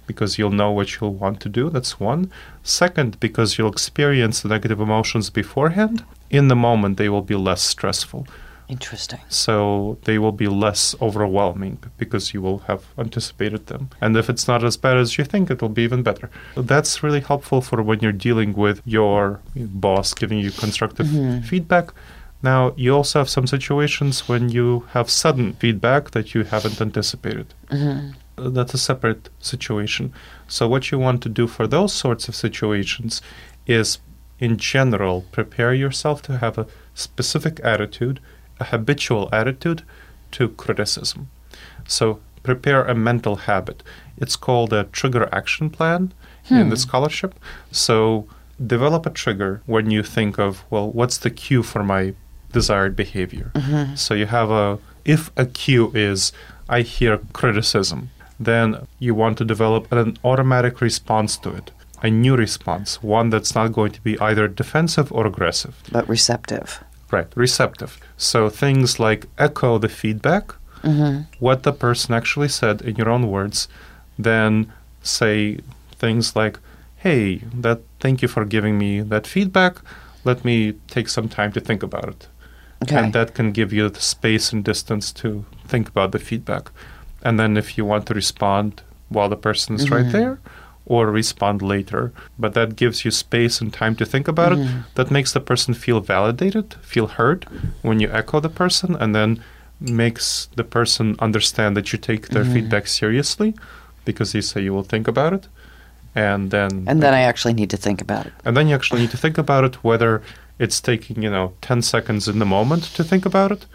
because 0.07 0.37
you'll 0.37 0.51
know 0.51 0.71
what 0.71 0.99
you'll 0.99 1.13
want 1.13 1.39
to 1.41 1.49
do. 1.49 1.69
That's 1.69 1.99
one. 1.99 2.31
Second, 2.63 3.19
because 3.19 3.57
you'll 3.57 3.71
experience 3.71 4.41
the 4.41 4.49
negative 4.49 4.79
emotions 4.79 5.29
beforehand, 5.29 6.05
in 6.29 6.47
the 6.47 6.55
moment 6.55 6.97
they 6.97 7.09
will 7.09 7.21
be 7.21 7.35
less 7.35 7.61
stressful. 7.61 8.27
Interesting. 8.67 9.19
So 9.29 9.99
they 10.05 10.17
will 10.17 10.31
be 10.31 10.47
less 10.47 10.95
overwhelming 10.99 11.77
because 11.97 12.33
you 12.33 12.41
will 12.41 12.59
have 12.59 12.85
anticipated 12.97 13.67
them. 13.67 13.89
And 14.01 14.17
if 14.17 14.27
it's 14.29 14.47
not 14.47 14.63
as 14.63 14.75
bad 14.75 14.97
as 14.97 15.17
you 15.17 15.23
think, 15.23 15.51
it 15.51 15.61
will 15.61 15.69
be 15.69 15.83
even 15.83 16.01
better. 16.01 16.31
That's 16.55 17.03
really 17.03 17.19
helpful 17.19 17.61
for 17.61 17.83
when 17.83 17.99
you're 17.99 18.11
dealing 18.11 18.53
with 18.53 18.81
your 18.85 19.41
boss 19.55 20.13
giving 20.15 20.39
you 20.39 20.51
constructive 20.51 21.07
mm-hmm. 21.07 21.45
feedback. 21.45 21.91
Now, 22.45 22.73
you 22.83 22.95
also 22.95 23.19
have 23.19 23.29
some 23.29 23.47
situations 23.47 24.27
when 24.29 24.43
you 24.57 24.67
have 24.95 25.09
sudden 25.09 25.53
feedback 25.61 26.11
that 26.11 26.27
you 26.33 26.43
haven't 26.43 26.79
anticipated. 26.87 27.47
Uh, 28.37 28.49
That's 28.57 28.73
a 28.75 28.77
separate 28.89 29.29
situation. 29.39 30.05
So, 30.47 30.67
what 30.67 30.83
you 30.91 30.99
want 30.99 31.19
to 31.23 31.29
do 31.29 31.47
for 31.47 31.65
those 31.67 31.93
sorts 32.03 32.27
of 32.29 32.35
situations 32.35 33.21
is, 33.65 33.87
in 34.39 34.57
general, 34.57 35.15
prepare 35.37 35.73
yourself 35.73 36.21
to 36.23 36.37
have 36.37 36.57
a 36.59 36.67
specific 36.93 37.55
attitude, 37.63 38.19
a 38.59 38.65
habitual 38.65 39.29
attitude 39.31 39.81
to 40.35 40.49
criticism. 40.63 41.21
So, 41.87 42.19
prepare 42.43 42.83
a 42.85 42.93
mental 43.09 43.35
habit. 43.49 43.81
It's 44.17 44.35
called 44.35 44.71
a 44.73 44.83
trigger 44.99 45.25
action 45.39 45.69
plan 45.77 46.01
in 46.49 46.69
the 46.69 46.77
scholarship. 46.77 47.33
So, 47.71 48.27
develop 48.75 49.05
a 49.05 49.09
trigger 49.23 49.61
when 49.65 49.89
you 49.89 50.03
think 50.03 50.37
of, 50.37 50.63
well, 50.69 50.91
what's 50.91 51.17
the 51.17 51.31
cue 51.31 51.63
for 51.63 51.83
my 51.83 52.13
desired 52.59 52.93
behavior? 52.95 53.47
Mm-hmm. 53.53 53.95
So, 54.03 54.11
you 54.21 54.27
have 54.39 54.49
a, 54.63 54.79
if 55.15 55.21
a 55.43 55.45
cue 55.45 55.91
is, 55.93 56.19
I 56.77 56.79
hear 56.81 57.19
criticism, 57.41 57.99
then 58.39 58.87
you 58.99 59.13
want 59.15 59.37
to 59.37 59.45
develop 59.45 59.91
an 59.91 60.17
automatic 60.23 60.81
response 60.81 61.37
to 61.37 61.49
it, 61.59 61.71
a 62.01 62.09
new 62.09 62.35
response, 62.35 63.01
one 63.01 63.29
that's 63.29 63.55
not 63.55 63.71
going 63.71 63.91
to 63.91 64.01
be 64.01 64.19
either 64.19 64.47
defensive 64.47 65.11
or 65.11 65.25
aggressive. 65.25 65.75
But 65.91 66.07
receptive. 66.09 66.83
Right, 67.11 67.27
receptive. 67.35 67.99
So 68.17 68.49
things 68.49 68.99
like 68.99 69.27
echo 69.37 69.77
the 69.77 69.89
feedback, 69.89 70.45
mm-hmm. 70.81 71.23
what 71.39 71.63
the 71.63 71.71
person 71.71 72.13
actually 72.13 72.49
said 72.49 72.81
in 72.81 72.95
your 72.95 73.09
own 73.09 73.29
words, 73.29 73.67
then 74.17 74.71
say 75.01 75.59
things 75.97 76.35
like, 76.35 76.59
"Hey, 76.97 77.41
that 77.53 77.79
thank 77.99 78.21
you 78.21 78.27
for 78.27 78.43
giving 78.45 78.77
me 78.77 79.01
that 79.01 79.27
feedback. 79.27 79.73
Let 80.23 80.43
me 80.43 80.73
take 80.87 81.09
some 81.09 81.29
time 81.29 81.51
to 81.53 81.61
think 81.61 81.83
about 81.83 82.07
it." 82.09 82.27
Okay. 82.83 82.97
And 82.97 83.13
that 83.13 83.33
can 83.33 83.51
give 83.51 83.73
you 83.73 83.89
the 83.89 84.01
space 84.01 84.53
and 84.53 84.63
distance 84.63 85.11
to 85.13 85.45
think 85.67 85.87
about 85.89 86.11
the 86.11 86.19
feedback. 86.19 86.71
And 87.23 87.39
then 87.39 87.57
if 87.57 87.77
you 87.77 87.85
want 87.85 88.05
to 88.07 88.13
respond 88.13 88.81
while 89.09 89.29
the 89.29 89.37
person 89.37 89.75
is 89.75 89.89
right 89.89 90.03
mm-hmm. 90.05 90.11
there, 90.11 90.39
or 90.85 91.09
respond 91.09 91.61
later, 91.61 92.13
but 92.37 92.53
that 92.53 92.75
gives 92.75 93.03
you 93.03 93.11
space 93.11 93.59
and 93.59 93.73
time 93.73 93.95
to 93.95 94.05
think 94.05 94.27
about 94.27 94.53
it. 94.53 94.59
Mm-hmm. 94.59 94.81
That 94.95 95.11
makes 95.11 95.33
the 95.33 95.39
person 95.39 95.73
feel 95.73 95.99
validated, 95.99 96.75
feel 96.75 97.07
heard 97.07 97.45
when 97.81 97.99
you 97.99 98.09
echo 98.11 98.39
the 98.39 98.49
person, 98.49 98.95
and 98.95 99.15
then 99.15 99.43
makes 99.79 100.47
the 100.55 100.63
person 100.63 101.15
understand 101.19 101.75
that 101.75 101.91
you 101.91 101.99
take 101.99 102.29
their 102.29 102.43
mm-hmm. 102.43 102.53
feedback 102.53 102.87
seriously 102.87 103.55
because 104.05 104.33
you 104.33 104.41
say 104.41 104.61
you 104.61 104.73
will 104.73 104.83
think 104.83 105.07
about 105.07 105.33
it. 105.33 105.47
And 106.13 106.51
then 106.51 106.85
And 106.87 107.01
then 107.01 107.13
I 107.13 107.21
actually 107.21 107.55
need 107.55 107.71
to 107.71 107.77
think 107.77 107.99
about 108.01 108.27
it. 108.27 108.33
and 108.45 108.55
then 108.55 108.67
you 108.67 108.75
actually 108.75 109.01
need 109.01 109.11
to 109.11 109.17
think 109.17 109.37
about 109.37 109.63
it 109.63 109.83
whether 109.83 110.21
it's 110.59 110.79
taking, 110.79 111.21
you 111.21 111.29
know, 111.29 111.53
10 111.61 111.81
seconds 111.81 112.27
in 112.27 112.39
the 112.39 112.45
moment 112.45 112.83
to 112.83 113.03
think 113.03 113.25
about 113.25 113.51
it 113.51 113.65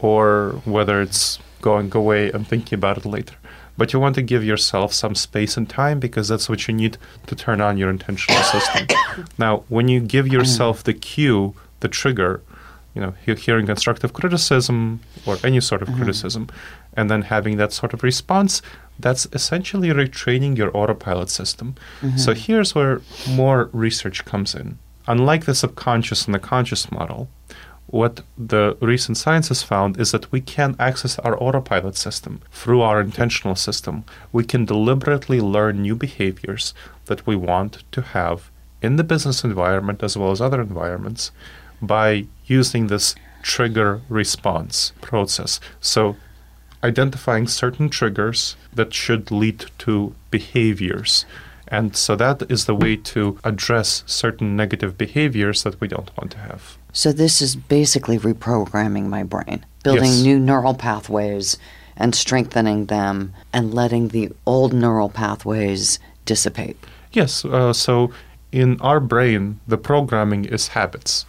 or 0.00 0.60
whether 0.64 1.00
it's 1.00 1.38
going 1.60 1.94
away 1.94 2.30
and 2.30 2.46
thinking 2.46 2.76
about 2.76 2.98
it 2.98 3.04
later. 3.04 3.34
But 3.76 3.92
you 3.92 4.00
want 4.00 4.16
to 4.16 4.22
give 4.22 4.44
yourself 4.44 4.92
some 4.92 5.14
space 5.14 5.56
and 5.56 5.68
time 5.68 6.00
because 6.00 6.28
that's 6.28 6.48
what 6.48 6.66
you 6.66 6.74
need 6.74 6.98
to 7.26 7.36
turn 7.36 7.60
on 7.60 7.78
your 7.78 7.90
intentional 7.90 8.42
system. 8.42 8.88
now, 9.38 9.64
when 9.68 9.86
you 9.88 10.00
give 10.00 10.26
yourself 10.26 10.82
the 10.82 10.94
cue, 10.94 11.54
the 11.80 11.88
trigger, 11.88 12.42
you 12.94 13.00
know, 13.00 13.14
he- 13.24 13.34
hearing 13.36 13.66
constructive 13.66 14.12
criticism 14.12 15.00
or 15.24 15.38
any 15.44 15.60
sort 15.60 15.82
of 15.82 15.88
mm-hmm. 15.88 15.98
criticism, 15.98 16.48
and 16.94 17.08
then 17.08 17.22
having 17.22 17.56
that 17.58 17.72
sort 17.72 17.94
of 17.94 18.02
response, 18.02 18.60
that's 18.98 19.28
essentially 19.32 19.90
retraining 19.90 20.56
your 20.56 20.76
autopilot 20.76 21.30
system. 21.30 21.76
Mm-hmm. 22.00 22.16
So 22.16 22.34
here's 22.34 22.74
where 22.74 23.00
more 23.30 23.70
research 23.72 24.24
comes 24.24 24.56
in. 24.56 24.78
Unlike 25.08 25.46
the 25.46 25.54
subconscious 25.54 26.26
and 26.26 26.34
the 26.34 26.38
conscious 26.38 26.92
model, 26.92 27.30
what 27.86 28.20
the 28.36 28.76
recent 28.82 29.16
science 29.16 29.48
has 29.48 29.62
found 29.62 29.98
is 29.98 30.12
that 30.12 30.30
we 30.30 30.42
can 30.42 30.76
access 30.78 31.18
our 31.20 31.42
autopilot 31.42 31.96
system 31.96 32.42
through 32.52 32.82
our 32.82 33.00
intentional 33.00 33.56
system. 33.56 34.04
We 34.32 34.44
can 34.44 34.66
deliberately 34.66 35.40
learn 35.40 35.80
new 35.80 35.96
behaviors 35.96 36.74
that 37.06 37.26
we 37.26 37.36
want 37.36 37.84
to 37.92 38.02
have 38.02 38.50
in 38.82 38.96
the 38.96 39.02
business 39.02 39.44
environment 39.44 40.02
as 40.02 40.18
well 40.18 40.30
as 40.30 40.42
other 40.42 40.60
environments 40.60 41.32
by 41.80 42.26
using 42.44 42.88
this 42.88 43.14
trigger 43.40 44.02
response 44.10 44.92
process. 45.00 45.58
So, 45.80 46.16
identifying 46.84 47.46
certain 47.46 47.88
triggers 47.88 48.56
that 48.74 48.92
should 48.92 49.30
lead 49.30 49.64
to 49.78 50.14
behaviors. 50.30 51.24
And 51.70 51.94
so 51.96 52.16
that 52.16 52.42
is 52.50 52.64
the 52.64 52.74
way 52.74 52.96
to 52.96 53.38
address 53.44 54.02
certain 54.06 54.56
negative 54.56 54.96
behaviors 54.96 55.62
that 55.64 55.80
we 55.80 55.88
don't 55.88 56.10
want 56.16 56.32
to 56.32 56.38
have. 56.38 56.78
So 56.92 57.12
this 57.12 57.42
is 57.42 57.56
basically 57.56 58.18
reprogramming 58.18 59.06
my 59.08 59.22
brain, 59.22 59.64
building 59.82 60.04
Yes. 60.12 60.22
new 60.22 60.38
neural 60.40 60.74
pathways 60.74 61.58
and 61.96 62.14
strengthening 62.14 62.86
them 62.86 63.34
and 63.52 63.74
letting 63.74 64.08
the 64.08 64.30
old 64.46 64.72
neural 64.72 65.08
pathways 65.10 65.98
dissipate. 66.24 66.76
Yes, 67.12 67.44
uh, 67.44 67.72
so 67.72 68.10
in 68.52 68.80
our 68.80 69.00
brain, 69.00 69.60
the 69.68 69.76
programming 69.78 70.44
is 70.46 70.68
habits. 70.68 71.26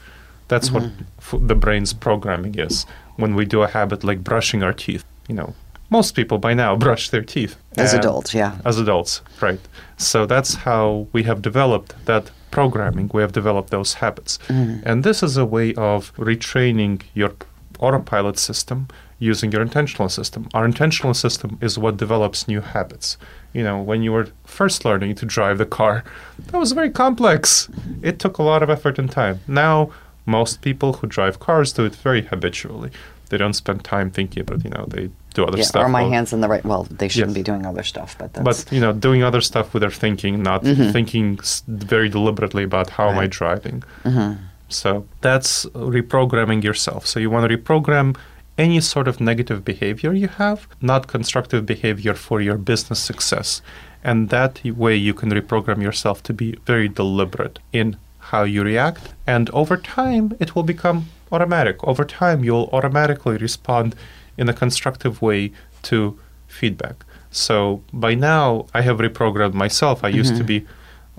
That's 0.47 0.71
what 0.71 0.83
f- 1.19 1.35
the 1.41 1.55
brain's 1.55 1.93
programming 1.93 2.57
is. 2.57 2.85
When 3.17 3.35
we 3.35 3.45
do 3.45 3.61
a 3.61 3.67
habit 3.67 4.03
like 4.03 4.23
brushing 4.23 4.63
our 4.63 4.73
teeth, 4.73 5.03
you 5.27 5.35
know, 5.35 5.53
most 5.89 6.15
people 6.15 6.37
by 6.37 6.53
now 6.53 6.75
brush 6.87 7.09
their 7.09 7.23
teeth. 7.23 7.55
As 7.77 7.93
adults, 7.93 8.33
yeah. 8.33 8.57
As 8.65 8.77
adults, 8.77 9.21
right. 9.41 9.59
So 9.97 10.25
that's 10.25 10.55
how 10.55 11.07
we 11.11 11.23
have 11.23 11.41
developed 11.41 11.93
that 12.05 12.31
programming. 12.51 13.09
We 13.13 13.21
have 13.21 13.31
developed 13.31 13.69
those 13.69 13.95
habits. 13.95 14.39
Mm-hmm. 14.47 14.87
And 14.87 15.03
this 15.03 15.21
is 15.23 15.37
a 15.37 15.45
way 15.45 15.73
of 15.75 16.13
retraining 16.15 17.01
your 17.13 17.31
autopilot 17.79 18.37
system 18.37 18.87
using 19.19 19.51
your 19.51 19.61
intentional 19.61 20.09
system. 20.09 20.47
Our 20.53 20.65
intentional 20.65 21.13
system 21.13 21.57
is 21.61 21.77
what 21.77 21.97
develops 21.97 22.47
new 22.47 22.61
habits. 22.61 23.17
You 23.53 23.63
know, 23.63 23.81
when 23.81 24.01
you 24.01 24.11
were 24.13 24.27
first 24.45 24.85
learning 24.85 25.15
to 25.15 25.25
drive 25.25 25.57
the 25.57 25.65
car, 25.65 26.03
that 26.47 26.57
was 26.57 26.71
very 26.71 26.89
complex. 26.89 27.69
It 28.01 28.19
took 28.19 28.37
a 28.37 28.43
lot 28.43 28.63
of 28.63 28.69
effort 28.69 28.97
and 28.97 29.11
time. 29.11 29.41
Now, 29.47 29.91
most 30.25 30.61
people 30.61 30.93
who 30.93 31.07
drive 31.07 31.39
cars 31.39 31.73
do 31.73 31.85
it 31.85 31.95
very 31.95 32.21
habitually. 32.21 32.91
They 33.29 33.37
don't 33.37 33.53
spend 33.53 33.83
time 33.83 34.09
thinking 34.11 34.41
about, 34.41 34.63
you 34.63 34.71
know, 34.71 34.85
they 34.87 35.09
do 35.33 35.45
other 35.45 35.57
Yeah, 35.59 35.63
stuff. 35.65 35.83
are 35.83 35.89
my 35.89 36.01
while- 36.01 36.11
hands 36.11 36.33
in 36.33 36.41
the 36.41 36.47
right? 36.47 36.63
Well, 36.65 36.83
they 36.89 37.07
shouldn't 37.07 37.31
Yes. 37.31 37.41
be 37.41 37.43
doing 37.43 37.65
other 37.65 37.83
stuff, 37.83 38.15
but 38.17 38.33
that's 38.33 38.63
but 38.65 38.71
you 38.75 38.81
know, 38.81 38.91
doing 38.93 39.23
other 39.23 39.41
stuff 39.41 39.73
with 39.73 39.81
their 39.81 39.91
thinking, 39.91 40.41
not 40.43 40.63
mm-hmm. 40.63 40.91
thinking 40.91 41.39
very 41.67 42.09
deliberately 42.09 42.63
about 42.63 42.89
how 42.91 43.09
am 43.09 43.15
I 43.15 43.21
Right. 43.21 43.29
driving. 43.29 43.83
Mm-hmm. 44.03 44.33
So 44.69 45.05
that's 45.21 45.65
reprogramming 45.73 46.63
yourself. 46.63 47.05
So 47.07 47.19
you 47.19 47.29
want 47.29 47.49
to 47.49 47.57
reprogram 47.57 48.15
any 48.57 48.79
sort 48.81 49.07
of 49.07 49.19
negative 49.21 49.63
behavior 49.63 50.11
you 50.13 50.27
have, 50.27 50.67
not 50.81 51.07
constructive 51.07 51.65
behavior 51.65 52.13
for 52.13 52.41
your 52.41 52.57
business 52.57 52.99
success. 52.99 53.61
And 54.03 54.29
that 54.29 54.61
way 54.83 54.95
you 54.95 55.13
can 55.13 55.29
reprogram 55.31 55.81
yourself 55.81 56.21
to 56.23 56.33
be 56.33 56.57
very 56.65 56.87
deliberate 56.87 57.59
in 57.73 57.97
how 58.31 58.43
you 58.43 58.63
react. 58.63 59.13
And 59.25 59.49
over 59.51 59.75
time, 59.77 60.35
it 60.39 60.55
will 60.55 60.63
become 60.63 61.07
automatic. 61.31 61.83
Over 61.83 62.03
time, 62.05 62.43
you'll 62.43 62.69
automatically 62.71 63.37
respond 63.37 63.95
in 64.37 64.49
a 64.49 64.53
constructive 64.53 65.21
way 65.21 65.51
to 65.83 66.19
feedback. 66.47 67.05
So 67.31 67.83
by 67.93 68.15
now, 68.15 68.65
I 68.73 68.81
have 68.81 68.97
reprogrammed 68.97 69.53
myself. 69.53 70.03
I 70.03 70.09
used 70.09 70.35
to 70.37 70.43
mm-hmm. 70.43 70.63
be, 70.63 70.67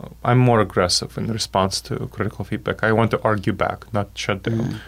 uh, 0.02 0.08
I'm 0.24 0.38
more 0.38 0.60
aggressive 0.60 1.16
in 1.16 1.32
response 1.32 1.80
to 1.82 2.08
critical 2.08 2.44
feedback. 2.44 2.82
I 2.82 2.92
want 2.92 3.10
to 3.12 3.22
argue 3.22 3.52
back, 3.52 3.92
not 3.92 4.08
shut 4.14 4.42
down. 4.42 4.58
Mm. 4.58 4.80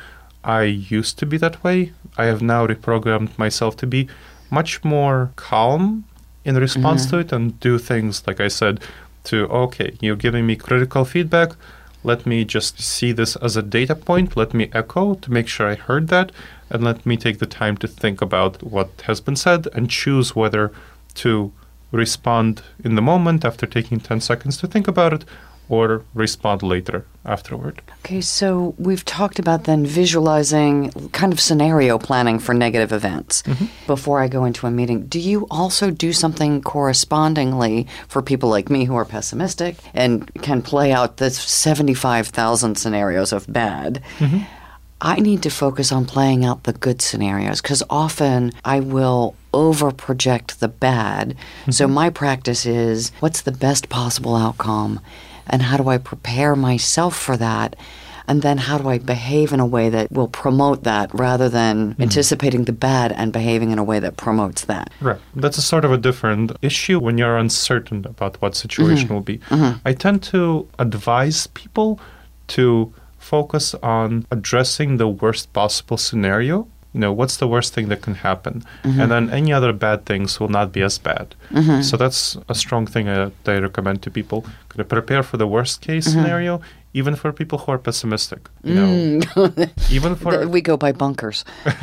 I 0.44 0.62
used 0.62 1.18
to 1.18 1.26
be 1.26 1.36
that 1.38 1.62
way. 1.62 1.92
I 2.18 2.24
have 2.24 2.42
now 2.42 2.66
reprogrammed 2.66 3.38
myself 3.38 3.76
to 3.76 3.86
be 3.86 4.08
much 4.50 4.82
more 4.82 5.32
calm 5.36 6.04
in 6.44 6.56
response 6.56 7.06
mm-hmm. 7.06 7.16
to 7.16 7.18
it 7.18 7.32
and 7.32 7.60
do 7.60 7.78
things, 7.78 8.26
like 8.26 8.40
I 8.40 8.48
said, 8.48 8.80
to, 9.24 9.46
okay, 9.46 9.96
you're 10.00 10.16
giving 10.16 10.46
me 10.46 10.56
critical 10.56 11.04
feedback. 11.04 11.52
Let 12.04 12.26
me 12.26 12.44
just 12.44 12.80
see 12.80 13.12
this 13.12 13.36
as 13.36 13.56
a 13.56 13.62
data 13.62 13.94
point. 13.94 14.36
Let 14.36 14.54
me 14.54 14.70
echo 14.72 15.14
to 15.14 15.32
make 15.32 15.48
sure 15.48 15.68
I 15.68 15.74
heard 15.74 16.08
that. 16.08 16.32
And 16.70 16.82
let 16.82 17.04
me 17.06 17.16
take 17.16 17.38
the 17.38 17.46
time 17.46 17.76
to 17.78 17.88
think 17.88 18.20
about 18.20 18.62
what 18.62 19.02
has 19.02 19.20
been 19.20 19.36
said 19.36 19.68
and 19.74 19.90
choose 19.90 20.34
whether 20.34 20.72
to 21.14 21.52
respond 21.90 22.62
in 22.82 22.94
the 22.94 23.02
moment 23.02 23.44
after 23.44 23.66
taking 23.66 24.00
10 24.00 24.20
seconds 24.20 24.56
to 24.56 24.66
think 24.66 24.88
about 24.88 25.12
it 25.12 25.24
or 25.72 26.04
respond 26.12 26.62
later 26.62 27.06
afterward. 27.24 27.80
Okay, 28.04 28.20
so 28.20 28.74
we've 28.76 29.06
talked 29.06 29.38
about 29.38 29.64
then 29.64 29.86
visualizing 29.86 30.90
kind 31.12 31.32
of 31.32 31.40
scenario 31.40 31.96
planning 31.96 32.38
for 32.38 32.52
negative 32.52 32.92
events 32.92 33.42
mm-hmm. 33.42 33.64
before 33.86 34.20
I 34.20 34.28
go 34.28 34.44
into 34.44 34.66
a 34.66 34.70
meeting. 34.70 35.06
Do 35.06 35.18
you 35.18 35.46
also 35.50 35.90
do 35.90 36.12
something 36.12 36.60
correspondingly 36.60 37.86
for 38.06 38.20
people 38.20 38.50
like 38.50 38.68
me 38.68 38.84
who 38.84 38.94
are 38.96 39.06
pessimistic 39.06 39.76
and 39.94 40.30
can 40.42 40.60
play 40.60 40.92
out 40.92 41.16
the 41.16 41.30
75,000 41.30 42.76
scenarios 42.76 43.32
of 43.32 43.50
bad? 43.50 44.02
Mm-hmm. 44.18 44.42
I 45.00 45.20
need 45.20 45.42
to 45.44 45.50
focus 45.50 45.90
on 45.90 46.04
playing 46.04 46.44
out 46.44 46.64
the 46.64 46.74
good 46.74 47.00
scenarios 47.00 47.62
because 47.62 47.82
often 47.88 48.52
I 48.62 48.80
will 48.80 49.36
over 49.54 49.90
project 49.90 50.60
the 50.60 50.68
bad. 50.68 51.30
Mm-hmm. 51.30 51.70
So 51.70 51.88
my 51.88 52.10
practice 52.10 52.66
is 52.66 53.10
what's 53.20 53.40
the 53.40 53.52
best 53.52 53.88
possible 53.88 54.36
outcome 54.36 55.00
and 55.52 55.62
how 55.62 55.76
do 55.76 55.88
I 55.88 55.98
prepare 55.98 56.56
myself 56.56 57.16
for 57.16 57.36
that? 57.36 57.76
And 58.26 58.40
then 58.40 58.56
how 58.56 58.78
do 58.78 58.88
I 58.88 58.98
behave 58.98 59.52
in 59.52 59.60
a 59.60 59.66
way 59.66 59.90
that 59.90 60.10
will 60.10 60.28
promote 60.28 60.84
that 60.84 61.12
rather 61.12 61.48
than 61.48 61.92
hmm. 61.92 62.02
anticipating 62.02 62.64
the 62.64 62.72
bad 62.72 63.12
and 63.12 63.32
behaving 63.32 63.70
in 63.70 63.78
a 63.78 63.84
way 63.84 63.98
that 64.00 64.16
promotes 64.16 64.64
that? 64.64 64.90
Right. 65.00 65.20
That's 65.34 65.58
a 65.58 65.62
sort 65.62 65.84
of 65.84 65.92
a 65.92 65.98
different 65.98 66.52
issue 66.62 66.98
when 66.98 67.18
you're 67.18 67.36
uncertain 67.36 68.06
about 68.06 68.40
what 68.40 68.54
situation 68.54 69.06
mm-hmm. 69.06 69.14
will 69.14 69.20
be. 69.20 69.38
Mm-hmm. 69.38 69.78
I 69.84 69.92
tend 69.92 70.22
to 70.24 70.68
advise 70.78 71.48
people 71.48 72.00
to 72.48 72.92
focus 73.18 73.74
on 73.82 74.26
addressing 74.30 74.96
the 74.96 75.08
worst 75.08 75.52
possible 75.52 75.96
scenario. 75.96 76.68
You 76.92 77.00
know, 77.00 77.12
what's 77.12 77.38
the 77.38 77.48
worst 77.48 77.72
thing 77.72 77.88
that 77.88 78.02
can 78.02 78.16
happen? 78.16 78.64
Mm-hmm. 78.84 79.00
And 79.00 79.10
then 79.10 79.30
any 79.30 79.52
other 79.52 79.72
bad 79.72 80.04
things 80.04 80.38
will 80.38 80.50
not 80.50 80.72
be 80.72 80.82
as 80.82 80.98
bad. 80.98 81.34
Mm-hmm. 81.50 81.82
So 81.82 81.96
that's 81.96 82.36
a 82.48 82.54
strong 82.54 82.86
thing 82.86 83.08
uh, 83.08 83.30
that 83.44 83.56
I 83.56 83.58
recommend 83.58 84.02
to 84.02 84.10
people. 84.10 84.42
Kind 84.68 84.80
of 84.80 84.88
prepare 84.88 85.22
for 85.22 85.38
the 85.38 85.46
worst 85.46 85.80
case 85.80 86.06
mm-hmm. 86.06 86.20
scenario, 86.20 86.60
even 86.92 87.16
for 87.16 87.32
people 87.32 87.58
who 87.58 87.72
are 87.72 87.78
pessimistic. 87.78 88.50
You 88.62 88.74
know, 88.74 88.86
mm. 88.86 89.70
even 89.90 90.16
for 90.16 90.46
we 90.46 90.60
go 90.60 90.76
by 90.76 90.92
bunkers. 90.92 91.44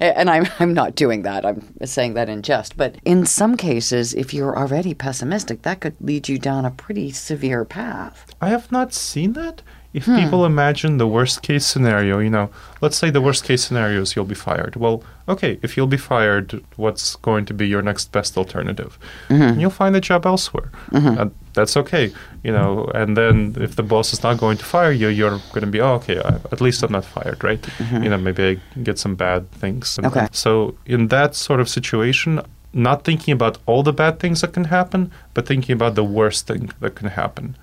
and 0.00 0.30
I'm, 0.30 0.46
I'm 0.60 0.72
not 0.72 0.94
doing 0.94 1.22
that. 1.22 1.44
I'm 1.44 1.62
saying 1.84 2.14
that 2.14 2.28
in 2.28 2.42
jest. 2.42 2.76
But 2.76 2.96
in 3.04 3.26
some 3.26 3.56
cases, 3.56 4.14
if 4.14 4.32
you're 4.32 4.56
already 4.56 4.94
pessimistic, 4.94 5.62
that 5.62 5.80
could 5.80 5.96
lead 6.00 6.28
you 6.28 6.38
down 6.38 6.64
a 6.64 6.70
pretty 6.70 7.10
severe 7.10 7.64
path. 7.64 8.26
I 8.40 8.50
have 8.50 8.70
not 8.70 8.94
seen 8.94 9.32
that. 9.32 9.62
If 9.94 10.06
hmm. 10.06 10.16
people 10.16 10.44
imagine 10.44 10.98
the 10.98 11.06
worst 11.06 11.42
case 11.42 11.64
scenario, 11.64 12.18
you 12.18 12.28
know, 12.28 12.50
let's 12.80 12.98
say 12.98 13.10
the 13.10 13.20
worst 13.20 13.44
case 13.44 13.62
scenario 13.62 14.02
is 14.02 14.16
you'll 14.16 14.24
be 14.24 14.34
fired. 14.34 14.74
Well, 14.74 15.04
okay, 15.28 15.60
if 15.62 15.76
you'll 15.76 15.86
be 15.86 15.96
fired, 15.96 16.64
what's 16.74 17.14
going 17.16 17.46
to 17.46 17.54
be 17.54 17.68
your 17.68 17.80
next 17.80 18.10
best 18.10 18.36
alternative? 18.36 18.98
Mm-hmm. 19.28 19.42
And 19.42 19.60
you'll 19.60 19.70
find 19.70 19.94
a 19.94 20.00
job 20.00 20.26
elsewhere. 20.26 20.72
Mm-hmm. 20.90 21.20
And 21.20 21.34
that's 21.52 21.76
okay, 21.76 22.12
you 22.42 22.50
know. 22.50 22.90
And 22.92 23.16
then 23.16 23.56
if 23.60 23.76
the 23.76 23.84
boss 23.84 24.12
is 24.12 24.24
not 24.24 24.36
going 24.36 24.58
to 24.58 24.64
fire 24.64 24.90
you, 24.90 25.06
you're 25.06 25.38
going 25.52 25.60
to 25.60 25.68
be, 25.68 25.80
oh, 25.80 25.94
okay, 25.94 26.18
I, 26.18 26.40
at 26.50 26.60
least 26.60 26.82
I'm 26.82 26.90
not 26.90 27.04
fired, 27.04 27.44
right? 27.44 27.62
Mm-hmm. 27.62 28.02
You 28.02 28.10
know, 28.10 28.18
maybe 28.18 28.44
I 28.44 28.80
get 28.82 28.98
some 28.98 29.14
bad 29.14 29.48
things. 29.52 29.96
And 29.96 30.08
Okay. 30.08 30.26
So 30.32 30.74
in 30.86 31.06
that 31.08 31.36
sort 31.36 31.60
of 31.60 31.68
situation, 31.68 32.40
not 32.72 33.04
thinking 33.04 33.30
about 33.30 33.58
all 33.66 33.84
the 33.84 33.92
bad 33.92 34.18
things 34.18 34.40
that 34.40 34.52
can 34.52 34.64
happen, 34.64 35.12
but 35.34 35.46
thinking 35.46 35.72
about 35.72 35.94
the 35.94 36.02
worst 36.02 36.48
thing 36.48 36.72
that 36.80 36.96
can 36.96 37.10
happen 37.10 37.56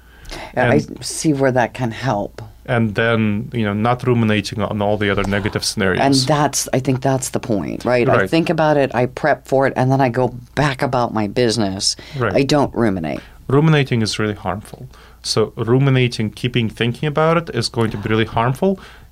I 0.56 0.76
And- 0.76 1.06
see 1.06 1.34
where 1.34 1.52
that 1.52 1.74
can 1.74 1.92
help. 1.92 2.42
and 2.68 2.94
then 2.96 3.50
you 3.54 3.66
know 3.66 3.74
not 3.74 4.04
ruminating 4.08 4.62
on 4.62 4.82
all 4.82 4.96
the 4.98 5.10
other 5.10 5.24
negative 5.24 5.64
scenarios 5.66 6.02
And 6.06 6.16
that's, 6.28 6.70
I 6.78 6.80
think 6.80 7.02
that's 7.02 7.30
the 7.30 7.40
point, 7.40 7.84
right? 7.86 8.08
I 8.08 8.28
think 8.28 8.50
about 8.50 8.78
it, 8.78 8.90
I 8.94 9.08
prep 9.08 9.48
for 9.48 9.68
it, 9.68 9.74
and 9.76 9.92
then 9.92 10.00
I 10.08 10.10
go 10.10 10.28
back 10.56 10.82
about 10.84 11.12
my 11.14 11.28
business. 11.28 11.96
Right. 12.24 12.36
I 12.42 12.44
don't 12.44 12.74
ruminate. 12.76 13.20
ruminating 13.48 14.02
is 14.04 14.20
really 14.20 14.36
harmful 14.48 14.82
so 15.24 15.40
ruminating 15.58 16.30
keeping 16.42 16.70
thinking 16.70 17.08
about 17.14 17.36
it 17.42 17.48
is 17.60 17.70
going 17.78 17.92
to 17.92 17.98
be 17.98 18.08
really 18.14 18.26
harmful 18.40 18.72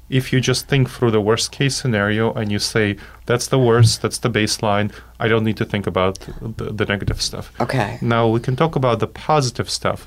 if 0.10 0.24
you 0.34 0.40
just 0.52 0.68
think 0.68 0.90
through 0.90 1.12
the 1.12 1.22
worst 1.30 1.52
case 1.52 1.76
scenario 1.82 2.34
and 2.40 2.52
you 2.54 2.60
say 2.60 2.86
that's 3.30 3.48
the 3.48 3.60
worst 3.70 4.02
that's 4.02 4.20
the 4.26 4.30
baseline 4.40 4.88
i 5.24 5.28
don't 5.32 5.44
need 5.44 5.58
to 5.58 5.66
think 5.66 5.86
about 5.88 6.14
the, 6.58 6.66
the 6.80 6.86
negative 6.94 7.20
stuff 7.22 7.46
Okay. 7.66 7.98
now 8.02 8.24
we 8.36 8.40
can 8.40 8.56
talk 8.56 8.76
about 8.82 8.98
the 9.00 9.08
positive 9.32 9.70
stuff 9.70 10.00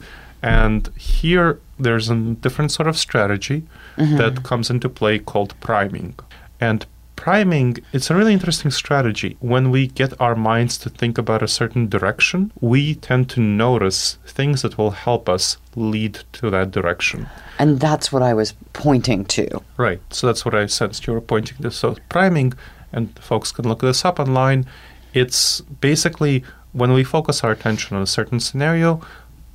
and 0.43 0.89
here 0.97 1.61
there's 1.79 2.11
a 2.11 2.17
different 2.17 2.71
sort 2.71 2.89
of 2.89 2.97
strategy 2.97 3.65
mm-hmm. 3.97 4.17
that 4.17 4.43
comes 4.43 4.71
into 4.71 4.89
play 4.89 5.19
called 5.19 5.55
priming 5.61 6.15
and 6.61 6.87
priming 7.17 7.77
it's 7.93 8.11
a 8.11 8.15
really 8.15 8.33
interesting 8.33 8.71
strategy 8.71 9.37
when 9.41 9.71
we 9.71 9.87
get 9.87 10.21
our 10.21 10.35
minds 10.35 10.77
to 10.77 10.91
think 10.91 11.19
about 11.19 11.43
a 11.43 11.47
certain 11.49 11.89
direction 11.89 12.51
we 12.61 12.97
tend 12.97 13.31
to 13.31 13.41
notice 13.41 14.19
things 14.27 14.63
that 14.63 14.77
will 14.77 14.91
help 14.91 15.29
us 15.29 15.57
lead 15.77 16.19
to 16.33 16.51
that 16.51 16.71
direction 16.71 17.29
And 17.63 17.79
that's 17.79 18.11
what 18.11 18.23
I 18.23 18.35
was 18.35 18.55
pointing 18.73 19.25
to. 19.27 19.63
Right. 19.77 20.01
So 20.11 20.27
that's 20.27 20.45
what 20.45 20.53
I 20.53 20.67
sensed 20.67 21.07
you 21.07 21.13
were 21.13 21.21
pointing 21.21 21.59
to. 21.59 21.71
So 21.71 21.97
priming, 22.09 22.55
and 22.93 23.17
folks 23.21 23.53
can 23.53 23.69
look 23.69 23.81
this 23.81 24.05
up 24.05 24.19
online. 24.19 24.67
It's 25.15 25.61
basically 25.61 26.45
when 26.73 26.93
we 26.93 27.05
focus 27.05 27.45
our 27.45 27.53
attention 27.53 27.97
on 27.97 28.03
a 28.03 28.07
certain 28.07 28.41
scenario, 28.41 29.01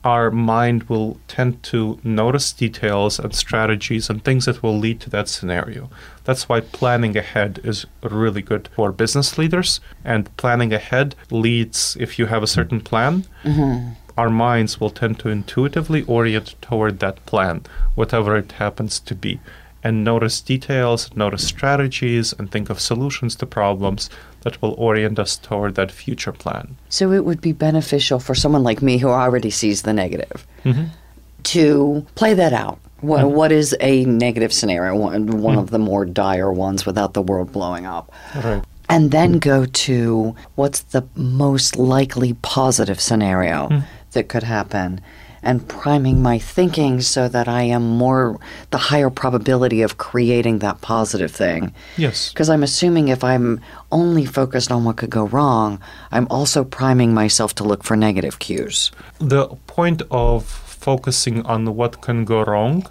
our 0.07 0.31
mind 0.31 0.83
will 0.83 1.19
tend 1.27 1.61
to 1.61 1.99
notice 2.01 2.53
details 2.53 3.19
and 3.19 3.35
strategies 3.35 4.09
and 4.09 4.23
things 4.23 4.45
that 4.45 4.63
will 4.63 4.79
lead 4.79 5.01
to 5.01 5.09
that 5.09 5.27
scenario. 5.27 5.89
That's 6.23 6.47
why 6.47 6.61
planning 6.61 7.17
ahead 7.17 7.59
is 7.65 7.85
really 8.01 8.41
good 8.41 8.69
for 8.73 8.93
business 8.93 9.37
leaders. 9.37 9.81
And 10.05 10.35
planning 10.37 10.71
ahead 10.71 11.13
leads, 11.29 11.97
if 11.99 12.17
you 12.17 12.27
have 12.27 12.41
a 12.41 12.53
certain 12.57 12.79
plan, 12.79 13.25
mm-hmm. 13.43 13.95
our 14.17 14.29
minds 14.29 14.79
will 14.79 14.91
tend 14.91 15.19
to 15.19 15.27
intuitively 15.27 16.03
orient 16.03 16.55
toward 16.61 16.99
that 16.99 17.25
plan, 17.25 17.63
whatever 17.95 18.37
it 18.37 18.53
happens 18.53 19.01
to 19.01 19.13
be, 19.13 19.41
and 19.83 20.05
notice 20.05 20.39
details, 20.39 21.13
notice 21.17 21.45
strategies, 21.45 22.31
and 22.31 22.49
think 22.49 22.69
of 22.69 22.79
solutions 22.79 23.35
to 23.35 23.45
problems 23.45 24.09
that 24.41 24.61
will 24.61 24.75
orient 24.77 25.19
us 25.19 25.37
toward 25.37 25.75
that 25.75 25.91
future 25.91 26.31
plan. 26.31 26.77
So 26.89 27.11
it 27.11 27.25
would 27.25 27.41
be 27.41 27.51
beneficial 27.51 28.19
for 28.19 28.35
someone 28.35 28.63
like 28.63 28.81
me 28.81 28.97
who 28.97 29.09
already 29.09 29.49
sees 29.49 29.81
the 29.81 29.93
negative 29.93 30.45
mm-hmm. 30.63 30.85
to 31.43 32.05
play 32.15 32.33
that 32.33 32.53
out. 32.53 32.79
What, 33.01 33.25
mm-hmm. 33.25 33.35
what 33.35 33.51
is 33.51 33.75
a 33.79 34.05
negative 34.05 34.51
scenario? 34.51 34.95
One, 34.95 35.41
one 35.41 35.57
of 35.57 35.65
mm-hmm. 35.65 35.73
the 35.73 35.79
more 35.79 36.05
dire 36.05 36.51
ones 36.51 36.85
without 36.85 37.13
the 37.13 37.21
world 37.21 37.51
blowing 37.51 37.85
up. 37.85 38.11
Right. 38.35 38.63
And 38.89 39.11
then 39.11 39.39
go 39.39 39.65
to 39.65 40.35
what's 40.55 40.79
the 40.79 41.07
most 41.15 41.75
likely 41.75 42.33
positive 42.35 43.01
scenario 43.01 43.83
that 44.13 44.29
could 44.29 44.43
happen 44.43 45.01
and 45.43 45.67
priming 45.67 46.21
my 46.21 46.39
thinking 46.39 47.01
so 47.01 47.27
that 47.27 47.47
I 47.47 47.63
am 47.63 47.97
more 47.97 48.39
the 48.71 48.77
higher 48.77 49.09
probability 49.09 49.81
of 49.81 49.97
creating 49.97 50.59
that 50.59 50.81
positive 50.81 51.31
thing. 51.31 51.73
Yes. 51.97 52.29
Because 52.33 52.49
I'm 52.49 52.63
assuming 52.63 53.07
if 53.07 53.23
I'm 53.23 53.61
only 53.91 54.25
focused 54.25 54.71
on 54.71 54.83
what 54.83 54.97
could 54.97 55.09
go 55.09 55.27
wrong, 55.27 55.79
I'm 56.11 56.27
also 56.29 56.63
priming 56.63 57.13
myself 57.13 57.55
to 57.55 57.63
look 57.63 57.83
for 57.83 57.95
negative 57.95 58.39
cues. 58.39 58.91
The 59.19 59.47
point 59.67 60.01
of 60.11 60.45
focusing 60.45 61.45
on 61.45 61.75
what 61.75 62.01
can 62.01 62.25
go 62.25 62.43
wrong 62.43 62.85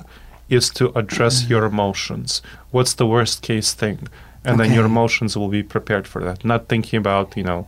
is 0.49 0.71
to 0.71 0.97
address 0.99 1.43
mm-hmm. 1.43 1.51
your 1.51 1.65
emotions. 1.65 2.43
What's 2.71 2.95
the 2.95 3.07
worst 3.07 3.43
case 3.43 3.73
thing? 3.73 4.09
And 4.45 4.61
then 4.61 4.73
your 4.73 4.85
emotions 4.85 5.37
will 5.37 5.49
be 5.49 5.65
prepared 5.65 6.07
for 6.07 6.23
that. 6.23 6.45
Not 6.45 6.69
thinking 6.69 6.99
about, 6.99 7.37
you 7.37 7.43
know, 7.43 7.67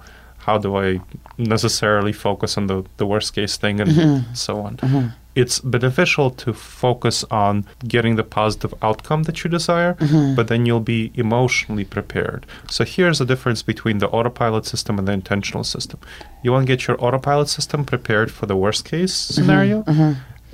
how 0.49 0.57
do 0.66 0.70
I 0.86 0.88
necessarily 1.36 2.14
focus 2.28 2.57
on 2.57 2.64
the, 2.70 2.78
the 3.01 3.07
worst 3.12 3.30
case 3.34 3.55
thing 3.62 3.80
and 3.82 3.90
mm-hmm. 3.90 4.34
so 4.34 4.53
on. 4.66 4.72
Mm-hmm. 4.78 5.09
It's 5.42 5.57
beneficial 5.76 6.28
to 6.42 6.51
focus 6.84 7.16
on 7.46 7.55
getting 7.94 8.16
the 8.16 8.24
positive 8.40 8.72
outcome 8.88 9.20
that 9.24 9.36
you 9.44 9.51
desire, 9.59 9.92
mm-hmm. 9.94 10.34
but 10.36 10.49
then 10.51 10.61
you'll 10.66 10.88
be 10.96 11.12
emotionally 11.24 11.84
prepared. 11.84 12.40
So 12.76 12.80
here's 12.94 13.18
the 13.18 13.28
difference 13.32 13.62
between 13.72 13.99
the 13.99 14.09
autopilot 14.09 14.64
system 14.72 14.99
and 14.99 15.07
the 15.07 15.12
intentional 15.22 15.64
system. 15.64 15.99
You 16.42 16.51
want 16.53 16.62
to 16.66 16.72
get 16.74 16.80
your 16.86 16.96
autopilot 17.05 17.49
system 17.49 17.84
prepared 17.84 18.28
for 18.36 18.46
the 18.46 18.57
worst 18.57 18.82
case 18.92 19.14
scenario 19.36 19.84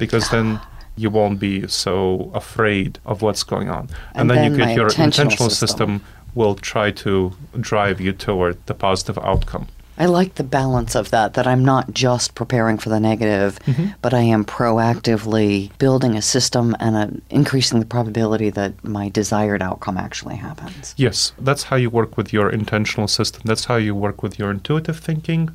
because 0.02 0.24
then 0.34 0.60
you 1.02 1.08
won't 1.18 1.38
be 1.38 1.54
so 1.68 2.30
afraid 2.34 2.90
of 3.10 3.22
what's 3.22 3.44
going 3.54 3.68
on. 3.78 3.84
And 3.84 3.90
And, 4.18 4.30
then, 4.30 4.36
then 4.36 4.44
you 4.44 4.58
get 4.58 4.76
your 4.80 4.86
intentional 4.86 5.06
intentional 5.06 5.50
system. 5.50 5.90
system 6.00 6.14
will 6.34 6.56
try 6.72 6.90
to 6.90 7.32
drive 7.60 7.96
you 8.00 8.12
toward 8.12 8.56
the 8.66 8.74
positive 8.74 9.18
outcome. 9.32 9.66
I 9.98 10.06
like 10.06 10.34
the 10.34 10.44
balance 10.44 10.94
of 10.94 11.10
that, 11.10 11.34
that 11.34 11.46
I'm 11.46 11.64
not 11.64 11.92
just 11.92 12.34
preparing 12.34 12.78
for 12.78 12.88
the 12.88 13.00
negative, 13.00 13.58
but 14.02 14.12
I 14.12 14.20
am 14.20 14.44
proactively 14.44 15.76
building 15.78 16.16
a 16.16 16.22
system 16.22 16.76
and 16.80 16.96
uh 16.96 17.06
increasing 17.30 17.80
the 17.80 17.86
probability 17.86 18.50
that 18.50 18.72
my 18.84 19.08
desired 19.08 19.62
outcome 19.62 19.96
actually 19.96 20.36
happens. 20.36 20.94
Yes, 20.96 21.32
that's 21.38 21.64
how 21.64 21.76
you 21.76 21.90
work 21.90 22.16
with 22.16 22.32
your 22.32 22.50
intentional 22.50 23.08
system. 23.08 23.42
That's 23.44 23.66
how 23.66 23.76
you 23.76 23.94
work 23.94 24.22
with 24.22 24.38
your 24.38 24.50
intuitive 24.50 24.98
thinking 24.98 25.50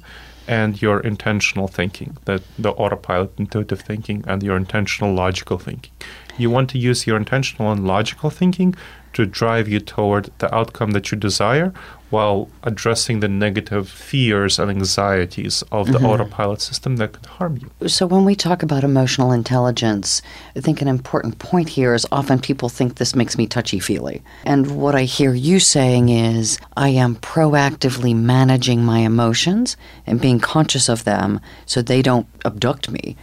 and 0.47 0.81
your 0.81 0.99
intentional 1.01 1.67
thinking, 1.67 2.17
that 2.25 2.41
the 2.57 2.71
autopilot 2.71 3.31
intuitive 3.37 3.81
thinking 3.81 4.23
and 4.27 4.41
your 4.41 4.57
intentional 4.57 5.13
logical 5.13 5.59
thinking. 5.59 5.91
You 6.39 6.49
want 6.49 6.71
to 6.71 6.79
use 6.79 7.05
your 7.05 7.17
intentional 7.17 7.71
and 7.71 7.85
logical 7.85 8.31
thinking 8.31 8.73
to 9.13 9.25
drive 9.25 9.67
you 9.67 9.79
toward 9.79 10.31
the 10.39 10.53
outcome 10.53 10.91
that 10.91 11.11
you 11.11 11.17
desire 11.17 11.71
while 12.09 12.49
addressing 12.63 13.19
the 13.19 13.27
negative 13.27 13.89
fears 13.89 14.59
and 14.59 14.69
anxieties 14.69 15.63
of 15.71 15.87
the 15.87 15.93
mm-hmm. 15.93 16.05
autopilot 16.05 16.61
system 16.61 16.97
that 16.97 17.13
could 17.13 17.25
harm 17.25 17.57
you. 17.57 17.87
So, 17.87 18.07
when 18.07 18.25
we 18.25 18.35
talk 18.35 18.63
about 18.63 18.83
emotional 18.83 19.31
intelligence, 19.31 20.21
I 20.55 20.61
think 20.61 20.81
an 20.81 20.87
important 20.87 21.39
point 21.39 21.69
here 21.69 21.93
is 21.93 22.05
often 22.11 22.39
people 22.39 22.69
think 22.69 22.95
this 22.95 23.15
makes 23.15 23.37
me 23.37 23.47
touchy 23.47 23.79
feely. 23.79 24.21
And 24.43 24.79
what 24.79 24.95
I 24.95 25.03
hear 25.03 25.33
you 25.33 25.59
saying 25.59 26.09
is, 26.09 26.57
I 26.75 26.89
am 26.89 27.15
proactively 27.17 28.15
managing 28.15 28.83
my 28.83 28.99
emotions 28.99 29.77
and 30.05 30.21
being 30.21 30.39
conscious 30.39 30.89
of 30.89 31.03
them 31.03 31.39
so 31.65 31.81
they 31.81 32.01
don't 32.01 32.27
abduct 32.49 32.89
me, 32.89 33.15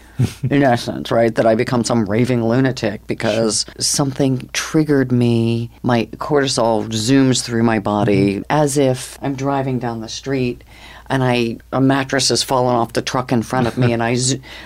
in 0.51 0.62
essence, 0.62 1.11
right? 1.11 1.35
That 1.35 1.47
I 1.47 1.55
become 1.55 1.85
some 1.85 2.07
raving 2.07 2.45
lunatic 2.45 3.07
because 3.07 3.66
something 3.79 4.49
triggered 4.53 5.11
me. 5.12 5.70
My 5.83 6.07
cortisol 6.16 6.87
zooms 6.89 7.43
through 7.43 7.62
my 7.62 7.79
body 7.79 8.43
as 8.49 8.79
if 8.79 9.18
I'm 9.22 9.35
driving 9.35 9.79
down 9.79 10.01
the 10.01 10.09
street 10.09 10.62
and 11.09 11.22
I 11.22 11.59
a 11.72 11.81
mattress 11.81 12.31
has 12.31 12.43
fallen 12.43 12.74
off 12.74 12.93
the 12.95 13.03
truck 13.03 13.31
in 13.31 13.43
front 13.43 13.68
of 13.68 13.79
me, 13.79 13.93
and 13.93 14.03
I 14.03 14.16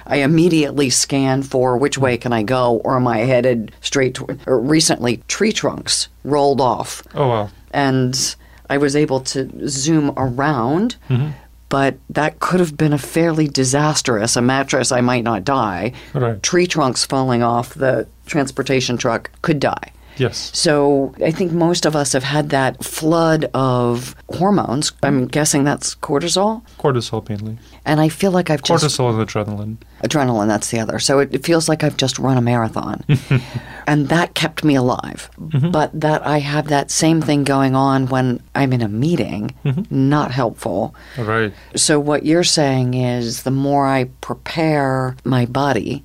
I 0.07 0.17
immediately 0.19 0.89
scan 0.89 1.43
for 1.43 1.77
which 1.77 1.99
way 1.99 2.17
can 2.17 2.33
I 2.33 2.43
go, 2.43 2.77
or 2.85 2.97
am 2.97 3.07
I 3.07 3.19
headed 3.19 3.73
straight? 3.83 4.15
To, 4.15 4.39
or 4.47 4.59
recently, 4.59 5.19
tree 5.29 5.53
trunks 5.53 6.09
rolled 6.25 6.61
off, 6.63 7.03
Oh, 7.15 7.29
well. 7.29 7.51
and 7.73 8.37
I 8.71 8.79
was 8.79 8.97
able 8.97 9.21
to 9.21 9.69
zoom 9.69 10.15
around. 10.17 10.97
Mm-hmm. 11.11 11.31
But 11.71 11.99
that 12.11 12.41
could 12.41 12.61
have 12.61 12.77
been 12.77 12.93
a 12.93 12.99
fairly 12.99 13.49
disastrous. 13.49 14.37
A 14.37 14.43
mattress, 14.43 14.93
I 14.93 15.01
might 15.01 15.25
not 15.25 15.45
die. 15.45 15.93
Right. 16.13 16.43
Tree 16.43 16.67
trunks 16.67 17.07
falling 17.07 17.43
off 17.43 17.73
the 17.75 18.07
transportation 18.27 18.99
truck 18.99 19.31
could 19.41 19.61
die. 19.61 19.93
Yes. 20.21 20.51
So 20.53 21.15
I 21.25 21.31
think 21.31 21.53
most 21.53 21.87
of 21.87 21.97
us 21.97 22.13
have 22.13 22.25
had 22.25 22.51
that 22.51 22.85
flood 22.85 23.47
of 23.55 24.15
hormones. 24.29 24.93
I'm 25.03 25.27
guessing 25.27 25.65
that's 25.65 25.95
cortisol. 25.95 26.63
Cortisol 26.79 27.27
mainly. 27.27 27.59
And 27.87 28.01
I 28.01 28.11
feel 28.11 28.31
like 28.31 28.51
I've 28.51 28.63
just 28.63 28.85
Cortisol 28.85 29.19
and 29.19 29.27
adrenaline. 29.27 29.79
adrenaline. 30.05 30.47
That's 30.47 30.71
the 30.71 30.79
other. 30.79 30.99
So 30.99 31.21
it, 31.21 31.35
it 31.35 31.45
feels 31.45 31.71
like 31.71 31.83
I've 31.83 31.97
just 31.97 32.19
run 32.19 32.37
a 32.37 32.43
marathon, 32.43 33.03
and 33.87 34.11
that 34.11 34.35
kept 34.35 34.63
me 34.63 34.75
alive. 34.75 35.31
Mm-hmm. 35.41 35.71
But 35.71 35.99
that 35.99 36.27
I 36.27 36.39
have 36.39 36.69
that 36.69 36.91
same 36.91 37.23
thing 37.23 37.45
going 37.45 37.75
on 37.75 38.07
when 38.09 38.43
I'm 38.55 38.75
in 38.75 38.83
a 38.83 38.89
meeting, 38.89 39.55
mm-hmm. 39.65 40.09
not 40.09 40.33
helpful. 40.33 40.95
Right. 41.17 41.55
So 41.77 41.99
what 41.99 42.27
you're 42.27 42.45
saying 42.45 42.93
is 42.93 43.45
the 43.45 43.51
more 43.51 43.87
I 43.87 44.05
prepare 44.21 45.17
my 45.25 45.47
body, 45.47 46.05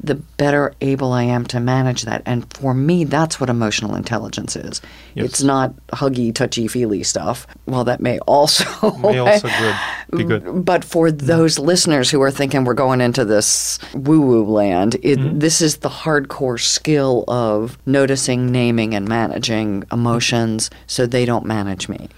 the 0.00 0.14
better 0.14 0.74
able 0.80 1.12
I 1.12 1.24
am 1.24 1.44
to 1.46 1.60
manage 1.60 2.02
that. 2.02 2.22
And 2.24 2.52
for 2.54 2.74
me, 2.74 3.04
that's 3.04 3.40
what 3.40 3.50
emotional 3.50 3.94
intelligence 3.94 4.56
is. 4.56 4.80
Yes. 5.14 5.26
It's 5.26 5.42
not 5.42 5.74
huggy, 5.88 6.34
touchy, 6.34 6.68
feely 6.68 7.02
stuff. 7.02 7.46
Well, 7.66 7.84
that 7.84 8.00
may 8.00 8.18
also 8.20 8.64
May 8.98 9.18
also 9.18 9.48
good, 9.58 9.76
be 10.16 10.24
good. 10.24 10.44
Mm, 10.44 10.64
but 10.64 10.84
for 10.84 11.10
those 11.10 11.58
listeners 11.58 12.10
who 12.10 12.22
are 12.22 12.30
thinking 12.30 12.64
we're 12.64 12.74
going 12.74 13.00
into 13.00 13.24
this 13.24 13.78
woo 13.94 14.20
woo 14.20 14.44
land, 14.44 14.96
it, 15.02 15.18
mm-hmm. 15.18 15.38
this 15.38 15.60
is 15.60 15.78
the 15.78 15.88
hardcore 15.88 16.60
skill 16.60 17.24
of 17.28 17.78
noticing, 17.86 18.52
naming, 18.52 18.94
and 18.94 19.08
managing 19.08 19.84
emotions 19.90 20.70
so 20.86 21.06
they 21.06 21.24
don't 21.24 21.44
manage 21.44 21.88
me. 21.88 22.08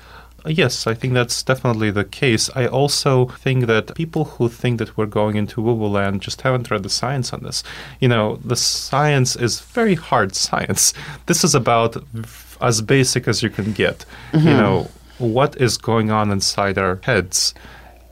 Yes, 0.49 0.87
I 0.87 0.95
think 0.95 1.15
that's 1.15 1.43
definitely 1.43 1.91
the 1.91 2.05
case. 2.05 2.49
I 2.55 2.67
also 2.67 3.27
think 3.27 3.67
that 3.67 3.95
people 3.95 4.25
who 4.25 4.49
think 4.49 4.79
that 4.79 4.97
we're 4.97 5.07
going 5.07 5.37
into 5.37 5.61
woo 5.61 5.75
woo 5.75 5.89
land 5.89 6.23
just 6.23 6.41
haven't 6.43 6.71
read 6.71 6.83
the 6.83 6.91
science 6.91 7.33
on 7.33 7.43
this. 7.43 7.63
You 8.01 8.09
know, 8.09 8.37
the 8.37 8.57
science 8.57 9.37
is 9.37 9.61
very 9.61 9.95
hard 9.95 10.35
science. 10.35 10.95
This 11.27 11.45
is 11.45 11.55
about 11.55 11.97
as 12.61 12.81
basic 12.81 13.29
as 13.29 13.43
you 13.43 13.51
can 13.51 13.73
get. 13.73 14.05
You 14.33 14.41
mm-hmm. 14.41 14.49
know, 14.49 14.91
what 15.19 15.57
is 15.61 15.77
going 15.77 16.11
on 16.11 16.31
inside 16.31 16.79
our 16.79 16.99
heads? 17.03 17.55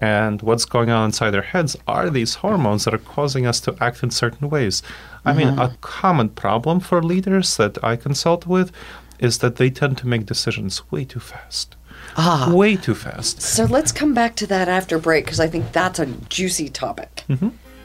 And 0.01 0.43
what's 0.43 0.67
going 0.67 0.91
on 0.91 1.07
inside 1.07 1.35
our 1.35 1.43
heads 1.43 1.75
are 1.87 2.11
these 2.11 2.35
hormones 2.37 2.85
that 2.85 2.93
are 2.93 2.99
causing 2.99 3.47
us 3.47 3.61
to 3.61 3.75
act 3.81 4.03
in 4.03 4.11
certain 4.11 4.51
ways. 4.51 4.83
I 5.25 5.33
mean, 5.33 5.49
mm-hmm. 5.49 5.59
a 5.59 5.77
common 5.81 6.29
problem 6.29 6.81
for 6.81 7.03
leaders 7.03 7.57
that 7.57 7.83
I 7.83 7.97
consult 7.97 8.47
with 8.47 8.71
is 9.19 9.39
that 9.39 9.57
they 9.57 9.71
tend 9.71 9.97
to 9.99 10.07
make 10.07 10.27
decisions 10.27 10.91
way 10.91 11.05
too 11.07 11.21
fast. 11.21 11.77
Ah. 12.17 12.51
Way 12.53 12.77
too 12.77 12.95
fast. 12.95 13.43
So 13.43 13.65
let's 13.65 13.93
come 13.93 14.15
back 14.15 14.37
to 14.37 14.47
that 14.47 14.69
after 14.69 14.99
break 14.99 15.25
because 15.25 15.41
I 15.41 15.49
think 15.49 15.73
that's 15.73 15.99
a 15.99 16.07
juicy 16.07 16.69
topic. 16.69 17.25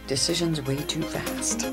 Decisions 0.08 0.62
way 0.62 0.78
too 0.78 1.02
fast. 1.04 1.68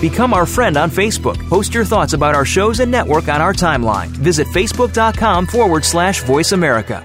Become 0.00 0.34
our 0.34 0.46
friend 0.46 0.76
on 0.76 0.90
Facebook. 0.90 1.36
Post 1.48 1.74
your 1.74 1.84
thoughts 1.84 2.12
about 2.12 2.34
our 2.34 2.44
shows 2.44 2.80
and 2.80 2.90
network 2.90 3.28
on 3.28 3.40
our 3.40 3.52
timeline. 3.54 4.08
Visit 4.08 4.46
facebook.com 4.48 5.46
forward 5.46 5.84
slash 5.84 6.22
voice 6.22 6.52
America. 6.52 7.04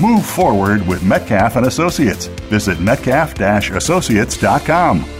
Move 0.00 0.24
forward 0.24 0.86
with 0.86 1.04
Metcalf 1.04 1.56
and 1.56 1.66
Associates. 1.66 2.28
Visit 2.48 2.80
metcalf-associates.com. 2.80 5.19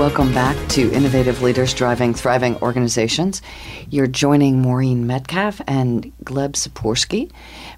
Welcome 0.00 0.32
back 0.32 0.56
to 0.70 0.90
Innovative 0.92 1.42
Leaders 1.42 1.74
Driving 1.74 2.14
Thriving 2.14 2.56
Organizations. 2.62 3.42
You're 3.90 4.06
joining 4.06 4.62
Maureen 4.62 5.06
Metcalf 5.06 5.60
and 5.66 6.10
Gleb 6.24 6.52
Tsipursky. 6.52 7.30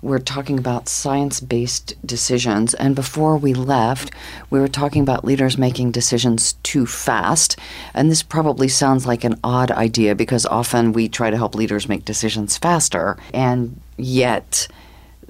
We're 0.03 0.21
talking 0.21 0.57
about 0.57 0.89
science 0.89 1.41
based 1.41 1.97
decisions. 2.07 2.75
And 2.75 2.95
before 2.95 3.37
we 3.37 3.55
left, 3.55 4.13
we 4.51 4.61
were 4.61 4.69
talking 4.69 5.03
about 5.03 5.25
leaders 5.25 5.59
making 5.59 5.91
decisions 5.91 6.53
too 6.63 6.87
fast. 6.87 7.59
And 7.93 8.09
this 8.09 8.23
probably 8.23 8.69
sounds 8.69 9.05
like 9.05 9.25
an 9.25 9.41
odd 9.43 9.73
idea 9.73 10.15
because 10.15 10.47
often 10.47 10.93
we 10.93 11.09
try 11.09 11.29
to 11.29 11.37
help 11.37 11.57
leaders 11.57 11.89
make 11.89 12.05
decisions 12.05 12.57
faster. 12.57 13.19
And 13.35 13.81
yet, 13.97 14.69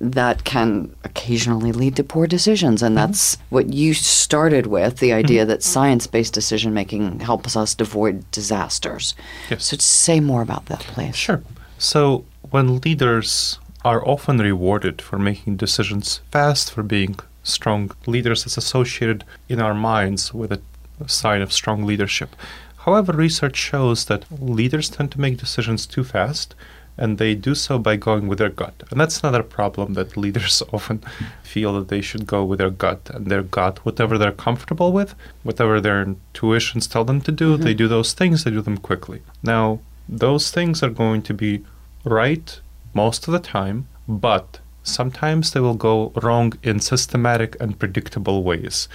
that 0.02 0.42
can 0.42 0.94
occasionally 1.04 1.70
lead 1.70 1.94
to 1.96 2.04
poor 2.04 2.26
decisions. 2.26 2.82
And 2.82 2.96
mm-hmm. 2.96 3.06
that's 3.06 3.38
what 3.50 3.72
you 3.72 3.94
started 3.94 4.66
with 4.66 4.98
the 4.98 5.12
idea 5.12 5.42
mm-hmm. 5.42 5.50
that 5.50 5.62
science 5.62 6.06
based 6.08 6.34
decision 6.34 6.74
making 6.74 7.20
helps 7.20 7.56
us 7.56 7.76
avoid 7.78 8.28
disasters. 8.32 9.14
Yes. 9.48 9.66
So, 9.66 9.76
say 9.78 10.18
more 10.18 10.42
about 10.42 10.66
that, 10.66 10.80
please. 10.80 11.16
Sure. 11.16 11.42
So, 11.78 12.24
when 12.50 12.80
leaders 12.80 13.58
are 13.84 14.06
often 14.06 14.38
rewarded 14.38 15.00
for 15.00 15.18
making 15.18 15.56
decisions 15.56 16.20
fast, 16.30 16.72
for 16.72 16.82
being 16.82 17.18
strong 17.44 17.90
leaders, 18.06 18.44
it's 18.44 18.56
associated 18.56 19.24
in 19.48 19.60
our 19.60 19.74
minds 19.74 20.34
with 20.34 20.52
a 20.52 20.60
sign 21.08 21.42
of 21.42 21.52
strong 21.52 21.84
leadership. 21.84 22.34
However, 22.78 23.12
research 23.12 23.56
shows 23.56 24.06
that 24.06 24.24
leaders 24.42 24.90
tend 24.90 25.12
to 25.12 25.20
make 25.20 25.38
decisions 25.38 25.86
too 25.86 26.02
fast 26.02 26.56
and 26.98 27.18
they 27.18 27.34
do 27.34 27.54
so 27.54 27.78
by 27.78 27.96
going 27.96 28.28
with 28.28 28.38
their 28.38 28.50
gut. 28.50 28.82
And 28.90 29.00
that's 29.00 29.20
another 29.20 29.42
problem 29.42 29.94
that 29.94 30.16
leaders 30.16 30.62
often 30.72 31.02
feel 31.42 31.72
that 31.74 31.88
they 31.88 32.00
should 32.00 32.26
go 32.26 32.44
with 32.44 32.58
their 32.58 32.70
gut. 32.70 33.10
And 33.12 33.26
their 33.26 33.42
gut, 33.42 33.84
whatever 33.84 34.18
they're 34.18 34.32
comfortable 34.32 34.92
with, 34.92 35.14
whatever 35.42 35.80
their 35.80 36.02
intuitions 36.02 36.86
tell 36.86 37.04
them 37.04 37.20
to 37.22 37.32
do, 37.32 37.54
mm-hmm. 37.54 37.64
they 37.64 37.74
do 37.74 37.88
those 37.88 38.12
things, 38.12 38.44
they 38.44 38.50
do 38.50 38.60
them 38.60 38.78
quickly. 38.78 39.22
Now, 39.42 39.80
those 40.08 40.50
things 40.50 40.82
are 40.82 40.90
going 40.90 41.22
to 41.22 41.34
be 41.34 41.64
right 42.04 42.60
most 42.94 43.26
of 43.26 43.32
the 43.32 43.38
time, 43.38 43.88
but 44.06 44.60
sometimes 44.82 45.52
they 45.52 45.60
will 45.60 45.74
go 45.74 46.12
wrong 46.22 46.52
in 46.62 46.80
systematic 46.80 47.56
and 47.60 47.78
predictable 47.78 48.42
ways. 48.42 48.88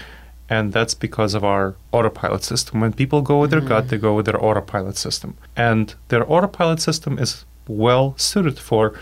And 0.50 0.72
that's 0.72 0.94
because 0.94 1.34
of 1.34 1.44
our 1.44 1.76
autopilot 1.92 2.44
system. 2.44 2.80
When 2.80 2.94
people 2.94 3.22
go 3.22 3.42
with 3.42 3.52
their 3.52 3.62
mm. 3.62 3.68
gut, 3.68 3.90
they 3.90 3.98
go 3.98 4.16
with 4.16 4.28
their 4.28 4.42
autopilot 4.44 4.96
system. 4.96 5.38
And 5.58 5.94
their 6.08 6.30
autopilot 6.32 6.80
system 6.80 7.20
is 7.20 7.44
well 7.68 8.18
suited 8.18 8.60
for 8.60 8.94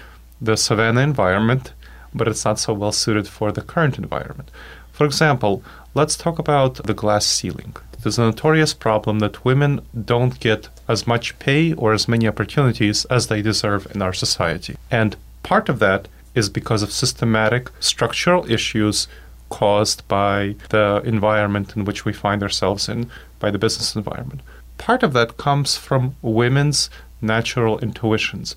the 0.41 0.57
savanna 0.57 1.01
environment, 1.01 1.74
but 2.13 2.28
it's 2.28 2.45
not 2.45 2.59
so 2.59 2.74
well 2.74 2.91
suited 2.91 3.28
for 3.28 3.51
the 3.51 3.61
current 3.61 3.97
environment. 3.97 4.49
For 4.91 5.05
example, 5.05 5.63
let's 5.93 6.16
talk 6.16 6.39
about 6.39 6.76
the 6.76 6.93
glass 6.93 7.26
ceiling. 7.26 7.76
There's 8.01 8.20
a 8.20 8.24
notorious 8.24 8.74
problem 8.74 9.20
that 9.20 9.43
women 9.43 9.82
don't 10.05 10.39
get 10.39 10.70
as 10.88 11.07
much 11.07 11.38
pay 11.39 11.74
or 11.74 11.91
as 11.91 12.07
many 12.07 12.28
opportunities 12.28 13.05
as 13.05 13.28
they 13.28 13.41
deserve 13.41 13.88
in 13.93 14.01
our 14.01 14.13
society. 14.13 14.78
And 14.91 15.16
part 15.43 15.70
of 15.70 15.80
that 15.80 16.07
is 16.36 16.49
because 16.49 16.84
of 16.84 16.91
systematic 16.91 17.72
structural 17.80 18.49
issues 18.51 19.07
caused 19.49 20.07
by 20.07 20.55
the 20.70 21.01
environment 21.05 21.76
in 21.76 21.86
which 21.86 22.05
we 22.05 22.13
find 22.13 22.43
ourselves 22.43 22.88
in, 22.89 23.09
by 23.39 23.51
the 23.51 23.57
business 23.57 23.95
environment. 23.95 24.41
Part 24.78 25.01
of 25.01 25.13
that 25.13 25.38
comes 25.38 25.78
from 25.78 26.16
women's 26.22 26.89
natural 27.26 27.80
intuitions. 27.80 28.56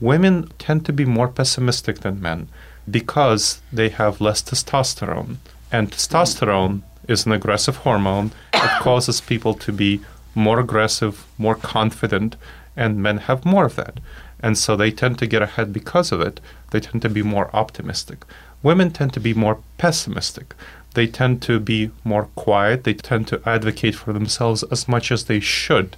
Women 0.00 0.50
tend 0.58 0.84
to 0.86 0.92
be 0.92 1.04
more 1.04 1.28
pessimistic 1.28 2.00
than 2.00 2.20
men 2.20 2.48
because 2.90 3.60
they 3.72 3.88
have 3.88 4.20
less 4.20 4.42
testosterone. 4.42 5.36
And 5.72 5.90
testosterone 5.90 6.82
is 7.08 7.26
an 7.26 7.32
aggressive 7.32 7.78
hormone. 7.78 8.32
It 8.52 8.70
causes 8.80 9.20
people 9.20 9.54
to 9.54 9.72
be 9.72 10.00
more 10.34 10.60
aggressive, 10.60 11.26
more 11.38 11.54
confident, 11.54 12.36
and 12.76 13.02
men 13.02 13.18
have 13.18 13.44
more 13.44 13.64
of 13.64 13.76
that. 13.76 14.00
And 14.40 14.58
so 14.58 14.76
they 14.76 14.90
tend 14.90 15.18
to 15.18 15.26
get 15.26 15.42
ahead 15.42 15.72
because 15.72 16.12
of 16.12 16.20
it. 16.20 16.40
They 16.70 16.80
tend 16.80 17.02
to 17.02 17.08
be 17.08 17.22
more 17.22 17.50
optimistic. 17.54 18.24
Women 18.62 18.90
tend 18.90 19.12
to 19.14 19.20
be 19.20 19.32
more 19.32 19.60
pessimistic. 19.78 20.54
They 20.94 21.06
tend 21.06 21.42
to 21.42 21.58
be 21.58 21.90
more 22.04 22.28
quiet. 22.36 22.84
They 22.84 22.94
tend 22.94 23.28
to 23.28 23.40
advocate 23.46 23.94
for 23.94 24.12
themselves 24.12 24.62
as 24.64 24.88
much 24.88 25.10
as 25.10 25.24
they 25.24 25.40
should. 25.40 25.96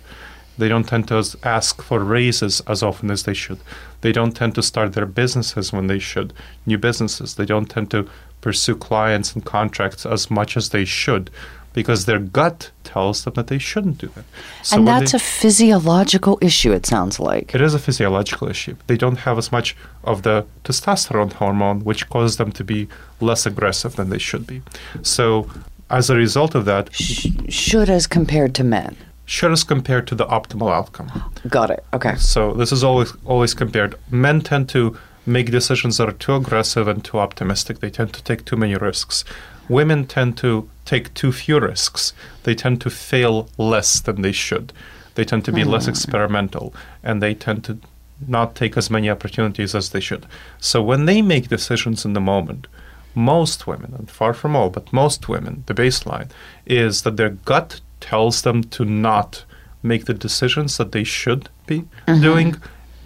They 0.58 0.68
don't 0.68 0.84
tend 0.84 1.08
to 1.08 1.24
ask 1.44 1.80
for 1.80 2.00
raises 2.00 2.60
as 2.62 2.82
often 2.82 3.10
as 3.10 3.22
they 3.22 3.34
should. 3.34 3.60
They 4.00 4.12
don't 4.12 4.32
tend 4.32 4.54
to 4.56 4.62
start 4.62 4.92
their 4.92 5.06
businesses 5.06 5.72
when 5.72 5.86
they 5.86 5.98
should, 5.98 6.32
new 6.66 6.78
businesses. 6.78 7.36
They 7.36 7.46
don't 7.46 7.66
tend 7.66 7.90
to 7.92 8.08
pursue 8.40 8.76
clients 8.76 9.34
and 9.34 9.44
contracts 9.44 10.04
as 10.04 10.30
much 10.30 10.56
as 10.56 10.70
they 10.70 10.84
should 10.84 11.30
because 11.72 12.06
their 12.06 12.18
gut 12.18 12.70
tells 12.82 13.22
them 13.22 13.34
that 13.34 13.46
they 13.46 13.58
shouldn't 13.58 13.98
do 13.98 14.08
that. 14.08 14.24
So 14.62 14.78
and 14.78 14.88
that's 14.88 15.12
they, 15.12 15.16
a 15.16 15.20
physiological 15.20 16.38
issue, 16.40 16.72
it 16.72 16.86
sounds 16.86 17.20
like. 17.20 17.54
It 17.54 17.60
is 17.60 17.74
a 17.74 17.78
physiological 17.78 18.48
issue. 18.48 18.74
They 18.88 18.96
don't 18.96 19.18
have 19.18 19.38
as 19.38 19.52
much 19.52 19.76
of 20.02 20.22
the 20.22 20.46
testosterone 20.64 21.34
hormone, 21.34 21.84
which 21.84 22.08
causes 22.08 22.36
them 22.36 22.50
to 22.52 22.64
be 22.64 22.88
less 23.20 23.46
aggressive 23.46 23.94
than 23.94 24.10
they 24.10 24.18
should 24.18 24.46
be. 24.46 24.62
So, 25.02 25.48
as 25.90 26.10
a 26.10 26.16
result 26.16 26.54
of 26.54 26.64
that, 26.64 26.92
Sh- 26.92 27.28
should 27.48 27.88
as 27.88 28.06
compared 28.06 28.54
to 28.56 28.64
men 28.64 28.96
should 29.28 29.52
as 29.52 29.62
compared 29.62 30.06
to 30.06 30.14
the 30.14 30.24
optimal 30.26 30.72
outcome. 30.72 31.12
Got 31.48 31.70
it. 31.70 31.84
Okay. 31.92 32.16
So 32.16 32.54
this 32.54 32.72
is 32.72 32.82
always 32.82 33.12
always 33.26 33.52
compared. 33.52 33.94
Men 34.10 34.40
tend 34.40 34.70
to 34.70 34.96
make 35.26 35.50
decisions 35.50 35.98
that 35.98 36.08
are 36.08 36.12
too 36.12 36.34
aggressive 36.34 36.88
and 36.88 37.04
too 37.04 37.18
optimistic. 37.18 37.80
They 37.80 37.90
tend 37.90 38.14
to 38.14 38.24
take 38.24 38.46
too 38.46 38.56
many 38.56 38.74
risks. 38.74 39.24
Women 39.68 40.06
tend 40.06 40.38
to 40.38 40.70
take 40.86 41.12
too 41.12 41.30
few 41.30 41.60
risks. 41.60 42.14
They 42.44 42.54
tend 42.54 42.80
to 42.80 42.90
fail 42.90 43.50
less 43.58 44.00
than 44.00 44.22
they 44.22 44.32
should. 44.32 44.72
They 45.14 45.26
tend 45.26 45.44
to 45.44 45.52
be 45.52 45.62
mm. 45.62 45.66
less 45.66 45.84
hmm. 45.84 45.90
experimental 45.90 46.72
and 47.02 47.20
they 47.22 47.34
tend 47.34 47.64
to 47.64 47.78
not 48.26 48.54
take 48.54 48.78
as 48.78 48.88
many 48.88 49.10
opportunities 49.10 49.74
as 49.74 49.90
they 49.90 50.00
should. 50.00 50.24
So 50.58 50.82
when 50.82 51.04
they 51.04 51.20
make 51.20 51.48
decisions 51.48 52.06
in 52.06 52.14
the 52.14 52.20
moment, 52.20 52.66
most 53.14 53.66
women, 53.66 53.94
and 53.98 54.10
far 54.10 54.32
from 54.32 54.56
all, 54.56 54.70
but 54.70 54.92
most 54.92 55.28
women, 55.28 55.64
the 55.66 55.74
baseline 55.74 56.30
is 56.64 57.02
that 57.02 57.16
their 57.16 57.30
gut 57.30 57.80
tells 58.00 58.42
them 58.42 58.62
to 58.62 58.84
not 58.84 59.44
make 59.82 60.06
the 60.06 60.14
decisions 60.14 60.76
that 60.76 60.92
they 60.92 61.04
should 61.04 61.48
be 61.66 61.80
mm-hmm. 62.06 62.22
doing 62.22 62.56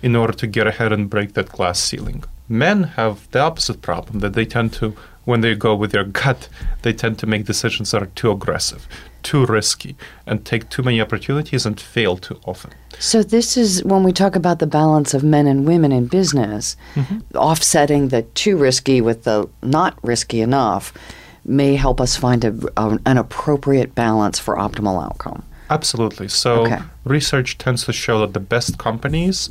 in 0.02 0.16
order 0.16 0.32
to 0.32 0.46
get 0.46 0.66
ahead 0.66 0.92
and 0.92 1.08
break 1.08 1.34
that 1.34 1.50
glass 1.50 1.78
ceiling. 1.78 2.24
Men 2.48 2.82
have 2.82 3.30
the 3.30 3.40
opposite 3.40 3.82
problem 3.82 4.20
that 4.20 4.34
they 4.34 4.44
tend 4.44 4.72
to, 4.74 4.96
when 5.24 5.40
they 5.40 5.54
go 5.54 5.74
with 5.74 5.92
their 5.92 6.04
gut, 6.04 6.48
they 6.82 6.92
tend 6.92 7.18
to 7.20 7.26
make 7.26 7.44
decisions 7.44 7.92
that 7.92 8.02
are 8.02 8.06
too 8.06 8.30
aggressive, 8.32 8.88
too 9.22 9.46
risky, 9.46 9.94
and 10.26 10.44
take 10.44 10.68
too 10.68 10.82
many 10.82 11.00
opportunities 11.00 11.64
and 11.64 11.80
fail 11.80 12.16
too 12.16 12.40
often. 12.44 12.72
So, 12.98 13.22
this 13.22 13.56
is 13.56 13.84
when 13.84 14.02
we 14.02 14.12
talk 14.12 14.34
about 14.36 14.58
the 14.58 14.66
balance 14.66 15.14
of 15.14 15.22
men 15.22 15.46
and 15.46 15.66
women 15.66 15.92
in 15.92 16.06
business, 16.06 16.76
mm-hmm. 16.94 17.20
offsetting 17.36 18.08
the 18.08 18.22
too 18.22 18.56
risky 18.56 19.00
with 19.00 19.22
the 19.22 19.48
not 19.62 19.96
risky 20.02 20.40
enough 20.40 20.92
may 21.44 21.74
help 21.74 22.00
us 22.00 22.16
find 22.16 22.44
a, 22.44 22.54
a, 22.76 22.98
an 23.06 23.18
appropriate 23.18 23.94
balance 23.94 24.38
for 24.38 24.56
optimal 24.56 25.02
outcome. 25.04 25.44
Absolutely. 25.70 26.28
So 26.28 26.66
okay. 26.66 26.80
research 27.04 27.58
tends 27.58 27.84
to 27.86 27.92
show 27.92 28.20
that 28.20 28.34
the 28.34 28.40
best 28.40 28.78
companies 28.78 29.48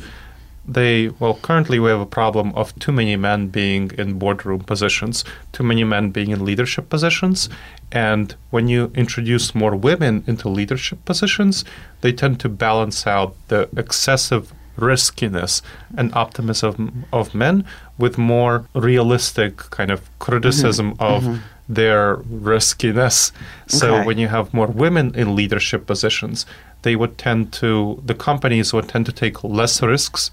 they 0.68 1.10
well 1.20 1.40
currently 1.42 1.80
we 1.80 1.90
have 1.90 2.00
a 2.00 2.06
problem 2.06 2.54
of 2.54 2.78
too 2.78 2.92
many 2.92 3.16
men 3.16 3.48
being 3.48 3.92
in 3.98 4.20
boardroom 4.20 4.60
positions 4.60 5.24
too 5.52 5.64
many 5.64 5.84
men 5.84 6.12
being 6.12 6.30
in 6.30 6.46
leadership 6.46 6.88
positions 6.88 7.50
and 7.92 8.36
when 8.52 8.68
you 8.68 8.92
introduce 8.94 9.56
more 9.56 9.76
women 9.76 10.24
into 10.28 10.48
leadership 10.48 11.04
positions 11.04 11.66
they 12.02 12.14
tend 12.14 12.40
to 12.40 12.48
balance 12.48 13.08
out 13.08 13.36
the 13.48 13.68
excessive 13.76 14.54
riskiness 14.78 15.62
and 15.98 16.14
optimism 16.14 17.06
of 17.12 17.34
men 17.34 17.66
with 17.98 18.18
more 18.18 18.66
realistic 18.76 19.58
kind 19.72 19.90
of 19.90 20.08
criticism 20.20 20.94
mm-hmm. 20.94 21.04
of 21.04 21.24
mm-hmm 21.24 21.42
their 21.76 22.16
riskiness. 22.30 23.32
So 23.68 23.96
okay. 23.96 24.06
when 24.06 24.18
you 24.18 24.28
have 24.28 24.54
more 24.54 24.68
women 24.68 25.16
in 25.16 25.36
leadership 25.36 25.86
positions, 25.86 26.46
they 26.82 26.96
would 26.96 27.18
tend 27.18 27.54
to 27.54 28.02
the 28.06 28.16
companies 28.16 28.74
would 28.74 28.90
tend 28.90 29.06
to 29.06 29.12
take 29.12 29.44
less 29.44 29.82
risks 29.82 30.32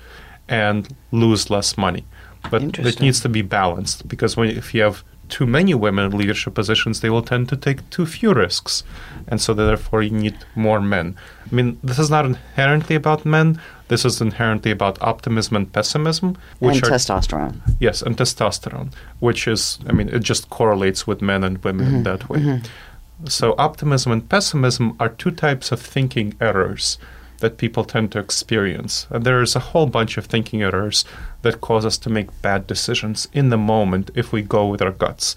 and 0.48 0.88
lose 1.12 1.50
less 1.50 1.76
money. 1.76 2.04
But 2.50 2.78
it 2.78 3.00
needs 3.00 3.20
to 3.20 3.28
be 3.28 3.42
balanced 3.42 4.08
because 4.08 4.36
when 4.36 4.48
if 4.48 4.74
you 4.74 4.82
have 4.82 5.04
too 5.28 5.46
many 5.46 5.74
women 5.74 6.06
in 6.06 6.18
leadership 6.18 6.54
positions, 6.54 7.00
they 7.00 7.10
will 7.10 7.22
tend 7.22 7.48
to 7.50 7.56
take 7.56 7.88
too 7.90 8.06
few 8.06 8.32
risks. 8.32 8.82
And 9.26 9.40
so 9.40 9.52
therefore 9.54 10.02
you 10.02 10.10
need 10.10 10.38
more 10.54 10.80
men. 10.80 11.16
I 11.50 11.54
mean, 11.54 11.78
this 11.82 11.98
is 11.98 12.10
not 12.10 12.24
inherently 12.24 12.96
about 12.96 13.26
men. 13.26 13.60
This 13.88 14.04
is 14.04 14.20
inherently 14.20 14.70
about 14.70 15.00
optimism 15.00 15.56
and 15.56 15.72
pessimism, 15.72 16.36
which 16.58 16.76
and 16.76 16.84
are 16.84 16.90
testosterone. 16.90 17.60
Yes, 17.80 18.02
and 18.02 18.16
testosterone, 18.16 18.92
which 19.18 19.48
is, 19.48 19.78
I 19.88 19.92
mean, 19.92 20.08
it 20.08 20.20
just 20.20 20.50
correlates 20.50 21.06
with 21.06 21.22
men 21.22 21.42
and 21.42 21.62
women 21.64 21.86
mm-hmm. 21.86 22.02
that 22.04 22.28
way. 22.28 22.38
Mm-hmm. 22.38 23.26
So 23.26 23.54
optimism 23.58 24.12
and 24.12 24.28
pessimism 24.28 24.94
are 25.00 25.08
two 25.08 25.32
types 25.32 25.72
of 25.72 25.80
thinking 25.80 26.34
errors 26.40 26.98
that 27.38 27.56
people 27.56 27.84
tend 27.84 28.12
to 28.12 28.18
experience. 28.18 29.06
And 29.10 29.24
there's 29.24 29.56
a 29.56 29.60
whole 29.60 29.86
bunch 29.86 30.18
of 30.18 30.26
thinking 30.26 30.62
errors 30.62 31.04
that 31.42 31.60
cause 31.60 31.84
us 31.84 31.98
to 31.98 32.10
make 32.10 32.42
bad 32.42 32.66
decisions 32.66 33.28
in 33.32 33.50
the 33.50 33.56
moment 33.56 34.10
if 34.14 34.32
we 34.32 34.42
go 34.42 34.66
with 34.66 34.82
our 34.82 34.90
guts. 34.90 35.34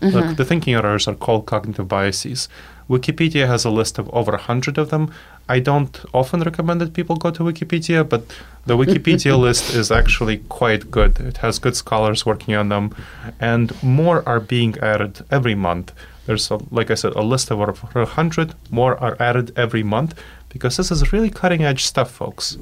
Mm-hmm. 0.00 0.34
the 0.34 0.44
thinking 0.44 0.74
errors 0.74 1.08
are 1.08 1.14
called 1.14 1.46
cognitive 1.46 1.88
biases. 1.88 2.48
Wikipedia 2.88 3.46
has 3.46 3.64
a 3.64 3.70
list 3.70 3.98
of 3.98 4.08
over 4.14 4.32
100 4.32 4.78
of 4.78 4.90
them. 4.90 5.12
I 5.48 5.60
don't 5.60 6.04
often 6.14 6.40
recommend 6.40 6.80
that 6.80 6.94
people 6.94 7.16
go 7.16 7.30
to 7.30 7.42
Wikipedia, 7.42 8.08
but 8.08 8.22
the 8.66 8.76
Wikipedia 8.76 9.38
list 9.46 9.74
is 9.74 9.90
actually 9.90 10.38
quite 10.48 10.90
good. 10.90 11.20
It 11.20 11.38
has 11.38 11.58
good 11.58 11.76
scholars 11.76 12.24
working 12.24 12.54
on 12.54 12.70
them, 12.70 12.94
and 13.40 13.80
more 13.82 14.26
are 14.26 14.40
being 14.40 14.78
added 14.78 15.24
every 15.30 15.54
month. 15.54 15.92
There's, 16.26 16.50
a, 16.50 16.58
like 16.70 16.90
I 16.90 16.94
said, 16.94 17.14
a 17.14 17.22
list 17.22 17.50
of 17.50 17.60
over 17.60 17.72
100. 17.72 18.54
More 18.70 18.98
are 19.02 19.16
added 19.20 19.52
every 19.56 19.82
month 19.82 20.18
because 20.48 20.76
this 20.76 20.90
is 20.90 21.12
really 21.12 21.30
cutting 21.30 21.64
edge 21.64 21.84
stuff, 21.84 22.10
folks. 22.10 22.58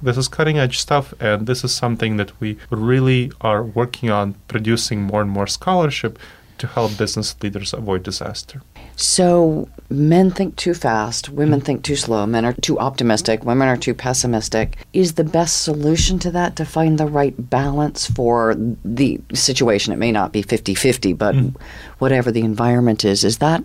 This 0.00 0.16
is 0.16 0.28
cutting 0.28 0.58
edge 0.58 0.78
stuff, 0.78 1.12
and 1.20 1.46
this 1.46 1.64
is 1.64 1.74
something 1.74 2.16
that 2.18 2.40
we 2.40 2.58
really 2.70 3.32
are 3.40 3.62
working 3.64 4.10
on 4.10 4.34
producing 4.46 5.02
more 5.02 5.20
and 5.22 5.30
more 5.30 5.48
scholarship 5.48 6.18
to 6.58 6.66
help 6.66 6.96
business 6.96 7.36
leaders 7.42 7.72
avoid 7.72 8.02
disaster. 8.02 8.62
So, 8.96 9.68
men 9.90 10.30
think 10.30 10.56
too 10.56 10.74
fast, 10.74 11.28
women 11.28 11.60
think 11.60 11.84
too 11.84 11.96
slow, 11.96 12.26
men 12.26 12.44
are 12.44 12.52
too 12.52 12.78
optimistic, 12.78 13.44
women 13.44 13.68
are 13.68 13.76
too 13.76 13.94
pessimistic. 13.94 14.76
Is 14.92 15.14
the 15.14 15.24
best 15.24 15.62
solution 15.62 16.18
to 16.20 16.30
that 16.32 16.56
to 16.56 16.64
find 16.64 16.98
the 16.98 17.06
right 17.06 17.34
balance 17.38 18.10
for 18.10 18.56
the 18.84 19.20
situation? 19.32 19.92
It 19.92 19.98
may 19.98 20.10
not 20.10 20.32
be 20.32 20.42
50 20.42 20.74
50, 20.74 21.12
but 21.12 21.34
mm. 21.34 21.54
whatever 21.98 22.32
the 22.32 22.40
environment 22.42 23.04
is, 23.04 23.22
is 23.22 23.38
that 23.38 23.62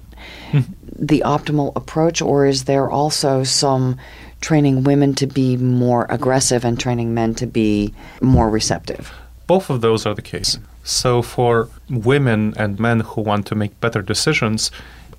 mm. 0.51 0.65
the 0.95 1.23
optimal 1.25 1.75
approach, 1.75 2.21
or 2.21 2.45
is 2.45 2.65
there 2.65 2.89
also 2.89 3.43
some 3.43 3.97
training 4.39 4.83
women 4.83 5.15
to 5.15 5.25
be 5.25 5.57
more 5.57 6.05
aggressive 6.09 6.63
and 6.63 6.79
training 6.79 7.13
men 7.13 7.33
to 7.35 7.47
be 7.47 7.93
more 8.21 8.49
receptive? 8.49 9.11
Both 9.47 9.69
of 9.69 9.81
those 9.81 10.05
are 10.05 10.13
the 10.13 10.21
case. 10.21 10.59
So, 10.83 11.21
for 11.21 11.69
women 11.89 12.53
and 12.57 12.79
men 12.79 13.01
who 13.01 13.21
want 13.21 13.45
to 13.47 13.55
make 13.55 13.79
better 13.79 14.01
decisions, 14.01 14.69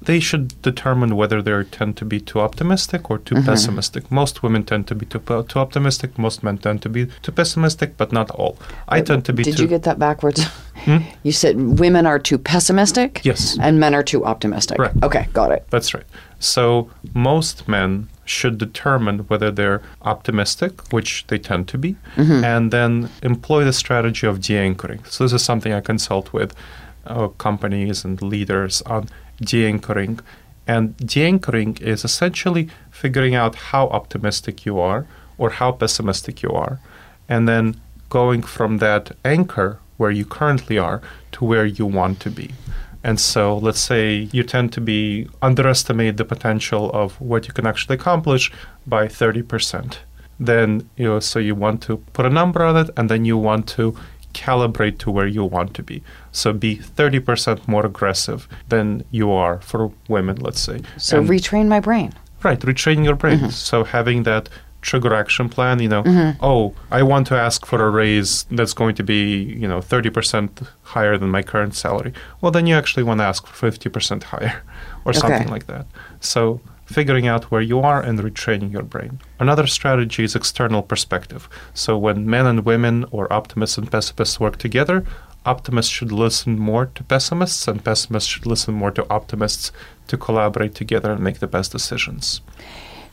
they 0.05 0.21
should 0.21 0.61
determine 0.62 1.17
whether 1.17 1.41
they 1.41 1.65
tend 1.65 1.97
to 1.97 2.05
be 2.05 2.21
too 2.21 2.41
optimistic 2.41 3.11
or 3.11 3.19
too 3.19 3.37
mm-hmm. 3.37 3.47
pessimistic. 3.47 4.11
Most 4.11 4.43
women 4.43 4.65
tend 4.65 4.87
to 4.89 4.95
be 4.95 5.07
too, 5.07 5.21
too 5.21 5.59
optimistic. 5.59 6.19
Most 6.19 6.43
men 6.43 6.59
tend 6.59 6.83
to 6.83 6.89
be 6.89 7.07
too 7.23 7.33
pessimistic, 7.33 7.97
but 7.97 8.12
not 8.12 8.31
all. 8.31 8.59
I 8.89 9.01
tend 9.01 9.25
to 9.27 9.33
be. 9.33 9.43
Did 9.43 9.59
you 9.59 9.67
get 9.67 9.85
that 9.85 9.99
backwards? 9.99 10.45
Hmm? 10.75 10.99
You 11.23 11.33
said 11.33 11.57
women 11.79 12.05
are 12.05 12.19
too 12.19 12.37
pessimistic. 12.37 13.23
Yes. 13.25 13.57
And 13.61 13.81
men 13.81 13.95
are 13.95 14.03
too 14.03 14.25
optimistic. 14.25 14.79
Right. 14.79 14.93
Okay, 15.03 15.29
got 15.33 15.51
it. 15.51 15.65
That's 15.71 15.95
right. 15.95 16.05
So 16.41 16.91
most 17.15 17.67
men 17.67 18.09
should 18.25 18.59
determine 18.59 19.20
whether 19.20 19.51
they're 19.51 19.83
optimistic, 20.03 20.93
which 20.93 21.27
they 21.29 21.39
tend 21.39 21.68
to 21.68 21.79
be, 21.79 21.97
mm-hmm. 22.16 22.45
and 22.45 22.70
then 22.70 23.11
employ 23.22 23.64
the 23.64 23.72
strategy 23.72 24.27
of 24.27 24.41
de-anchoring. 24.41 25.05
So 25.05 25.25
this 25.25 25.33
is 25.33 25.45
something 25.45 25.72
I 25.72 25.81
consult 25.81 26.33
with 26.33 26.55
uh, 27.07 27.29
companies 27.29 28.05
and 28.05 28.20
leaders 28.22 28.83
on 28.83 29.09
de-anchoring. 29.41 30.20
And 30.66 30.97
de-anchoring 30.97 31.77
is 31.79 32.05
essentially 32.05 32.68
figuring 32.91 33.35
out 33.35 33.55
how 33.55 33.89
optimistic 33.89 34.64
you 34.64 34.79
are 34.81 35.07
or 35.37 35.51
how 35.51 35.72
pessimistic 35.72 36.43
you 36.43 36.51
are, 36.51 36.81
and 37.29 37.49
then 37.49 37.81
going 38.09 38.43
from 38.43 38.79
that 38.79 39.12
anchor 39.25 39.81
where 39.97 40.11
you 40.11 40.25
currently 40.25 40.79
are 40.79 41.01
to 41.33 41.45
where 41.45 41.66
you 41.66 41.85
want 41.85 42.20
to 42.20 42.31
be. 42.31 42.55
And 43.05 43.21
so 43.21 43.59
let's 43.59 43.81
say 43.81 44.29
you 44.33 44.43
tend 44.43 44.73
to 44.73 44.81
be 44.81 45.29
underestimate 45.43 46.17
the 46.17 46.25
potential 46.25 46.91
of 46.93 47.21
what 47.21 47.47
you 47.47 47.53
can 47.53 47.67
actually 47.67 47.97
accomplish 47.97 48.51
by 48.87 49.07
30%. 49.07 49.99
Then 50.41 50.89
you 50.97 51.07
know, 51.07 51.21
so 51.21 51.39
you 51.39 51.55
want 51.55 51.83
to 51.83 51.99
put 52.15 52.25
a 52.25 52.31
number 52.31 52.65
on 52.65 52.77
it 52.79 52.91
and 52.97 53.11
then 53.11 53.27
you 53.27 53.37
want 53.37 53.69
to 53.77 53.95
calibrate 54.33 54.99
to 54.99 55.11
where 55.11 55.27
you 55.27 55.45
want 55.45 55.75
to 55.75 55.83
be. 55.83 56.03
So 56.33 56.53
be 56.53 56.77
30% 56.77 57.69
more 57.69 57.87
aggressive 57.87 58.49
than 58.69 59.05
you 59.11 59.31
are 59.31 59.61
for 59.61 59.93
women, 60.09 60.37
let's 60.37 60.61
say. 60.61 60.81
So 60.97 61.19
and 61.19 61.29
retrain 61.29 61.69
my 61.69 61.81
brain. 61.81 62.13
Right, 62.43 62.59
retraining 62.59 63.05
your 63.05 63.17
brain. 63.17 63.39
Mm-hmm. 63.39 63.51
So 63.51 63.85
having 63.85 64.25
that 64.25 64.49
trigger 64.85 65.14
action 65.14 65.49
plan, 65.49 65.80
you 65.80 65.89
know, 65.89 66.03
mm-hmm. 66.03 66.45
oh, 66.45 66.74
I 66.91 67.03
want 67.03 67.26
to 67.28 67.35
ask 67.35 67.64
for 67.64 67.82
a 67.85 67.91
raise 67.91 68.45
that's 68.51 68.74
going 68.74 68.95
to 68.97 69.03
be, 69.03 69.43
you 69.62 69.66
know, 69.66 69.78
30% 69.78 70.68
higher 70.82 71.16
than 71.16 71.30
my 71.30 71.43
current 71.43 71.74
salary. 71.74 72.12
Well, 72.41 72.53
then 72.53 72.66
you 72.66 72.76
actually 72.76 73.03
want 73.03 73.20
to 73.20 73.24
ask 73.24 73.47
for 73.47 73.70
50% 73.70 74.22
higher 74.24 74.62
or 75.05 75.11
okay. 75.11 75.18
something 75.18 75.49
like 75.49 75.66
that. 75.66 75.87
So 76.20 76.61
figuring 76.85 77.26
out 77.26 77.51
where 77.51 77.62
you 77.62 77.80
are 77.80 78.03
and 78.03 78.18
retraining 78.18 78.70
your 78.72 78.82
brain. 78.82 79.20
Another 79.41 79.66
strategy 79.66 80.22
is 80.22 80.37
external 80.37 80.82
perspective. 80.82 81.49
So 81.72 81.97
when 81.97 82.28
men 82.28 82.47
and 82.47 82.66
women 82.66 83.07
or 83.11 83.32
optimists 83.32 83.78
and 83.78 83.91
pessimists 83.91 84.39
work 84.39 84.59
together, 84.59 85.03
optimists 85.47 85.93
should 85.93 86.12
listen 86.12 86.59
more 86.59 86.87
to 86.87 87.03
pessimists 87.05 87.66
and 87.66 87.82
pessimists 87.82 88.28
should 88.28 88.47
listen 88.47 88.74
more 88.74 88.91
to 88.91 89.07
optimists 89.09 89.72
to 90.09 90.18
collaborate 90.18 90.74
together 90.74 91.11
and 91.11 91.24
make 91.24 91.39
the 91.39 91.47
best 91.47 91.72
decisions. 91.72 92.43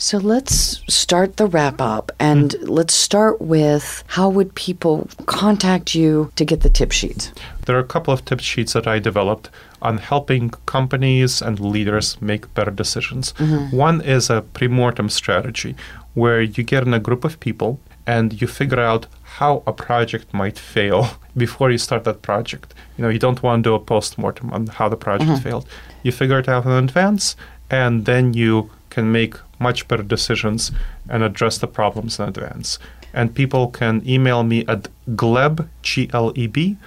So 0.01 0.17
let's 0.17 0.81
start 0.91 1.37
the 1.37 1.45
wrap 1.45 1.79
up 1.79 2.11
and 2.19 2.49
mm 2.49 2.69
let's 2.71 2.93
start 2.93 3.41
with 3.41 4.03
how 4.07 4.29
would 4.29 4.55
people 4.55 5.07
contact 5.25 5.93
you 5.93 6.31
to 6.35 6.45
get 6.45 6.61
the 6.61 6.69
tip 6.69 6.91
sheets? 6.91 7.31
There 7.65 7.75
are 7.75 7.85
a 7.87 7.93
couple 7.95 8.13
of 8.13 8.23
tip 8.25 8.39
sheets 8.39 8.73
that 8.73 8.87
I 8.87 8.97
developed 8.97 9.49
on 9.81 9.97
helping 9.97 10.49
companies 10.65 11.41
and 11.41 11.59
leaders 11.59 12.19
make 12.21 12.51
better 12.55 12.71
decisions. 12.71 13.33
Mm-hmm. 13.33 13.75
One 13.75 14.01
is 14.01 14.29
a 14.29 14.41
pre-mortem 14.41 15.09
strategy 15.09 15.75
where 16.15 16.41
you 16.41 16.63
get 16.63 16.83
in 16.87 16.93
a 16.93 16.99
group 16.99 17.23
of 17.23 17.39
people 17.39 17.79
and 18.07 18.41
you 18.41 18.47
figure 18.47 18.79
out 18.79 19.05
how 19.37 19.61
a 19.67 19.73
project 19.73 20.33
might 20.33 20.57
fail 20.57 21.09
before 21.37 21.69
you 21.69 21.77
start 21.77 22.05
that 22.05 22.21
project. 22.21 22.73
You 22.97 23.03
know, 23.03 23.09
you 23.09 23.19
don't 23.19 23.43
want 23.43 23.63
to 23.63 23.69
do 23.69 23.75
a 23.75 23.79
post-mortem 23.79 24.51
on 24.53 24.67
how 24.67 24.89
the 24.89 24.97
project 24.97 25.29
mm-hmm. 25.29 25.43
failed. 25.43 25.67
You 26.03 26.11
figure 26.11 26.39
it 26.39 26.49
out 26.49 26.65
in 26.65 26.71
advance 26.71 27.35
and 27.69 28.05
then 28.05 28.33
you 28.33 28.71
can 28.89 29.11
make 29.11 29.35
much 29.61 29.87
better 29.87 30.03
decisions 30.03 30.71
and 31.09 31.23
address 31.23 31.57
the 31.57 31.67
problems 31.67 32.19
in 32.19 32.27
advance. 32.27 32.79
And 33.13 33.35
people 33.35 33.67
can 33.67 34.01
email 34.07 34.43
me 34.43 34.65
at 34.67 34.87
gleb, 35.09 35.67
G-L-E-B, 35.81 36.77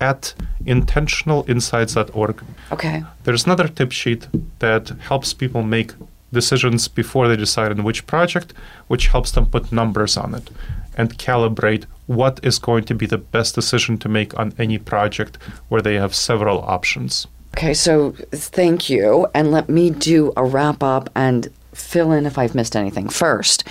at 0.00 0.34
intentionalinsights.org. 0.64 2.42
Okay. 2.72 3.04
There's 3.24 3.44
another 3.44 3.68
tip 3.68 3.92
sheet 3.92 4.26
that 4.58 4.88
helps 5.08 5.32
people 5.32 5.62
make 5.62 5.92
decisions 6.32 6.88
before 6.88 7.28
they 7.28 7.36
decide 7.36 7.70
on 7.70 7.84
which 7.84 8.06
project, 8.06 8.52
which 8.88 9.06
helps 9.08 9.30
them 9.30 9.46
put 9.46 9.70
numbers 9.72 10.16
on 10.16 10.34
it 10.34 10.50
and 10.96 11.18
calibrate 11.18 11.86
what 12.06 12.40
is 12.42 12.58
going 12.58 12.84
to 12.84 12.94
be 12.94 13.06
the 13.06 13.18
best 13.18 13.54
decision 13.54 13.98
to 13.98 14.08
make 14.08 14.38
on 14.38 14.52
any 14.58 14.78
project 14.78 15.36
where 15.68 15.82
they 15.82 15.94
have 15.94 16.14
several 16.14 16.60
options. 16.62 17.26
Okay, 17.56 17.74
so 17.74 18.12
thank 18.32 18.90
you. 18.90 19.28
And 19.34 19.50
let 19.50 19.68
me 19.68 19.90
do 19.90 20.32
a 20.36 20.44
wrap 20.44 20.82
up 20.82 21.08
and 21.14 21.48
fill 21.74 22.12
in 22.12 22.26
if 22.26 22.38
I've 22.38 22.54
missed 22.54 22.76
anything. 22.76 23.08
First, 23.08 23.64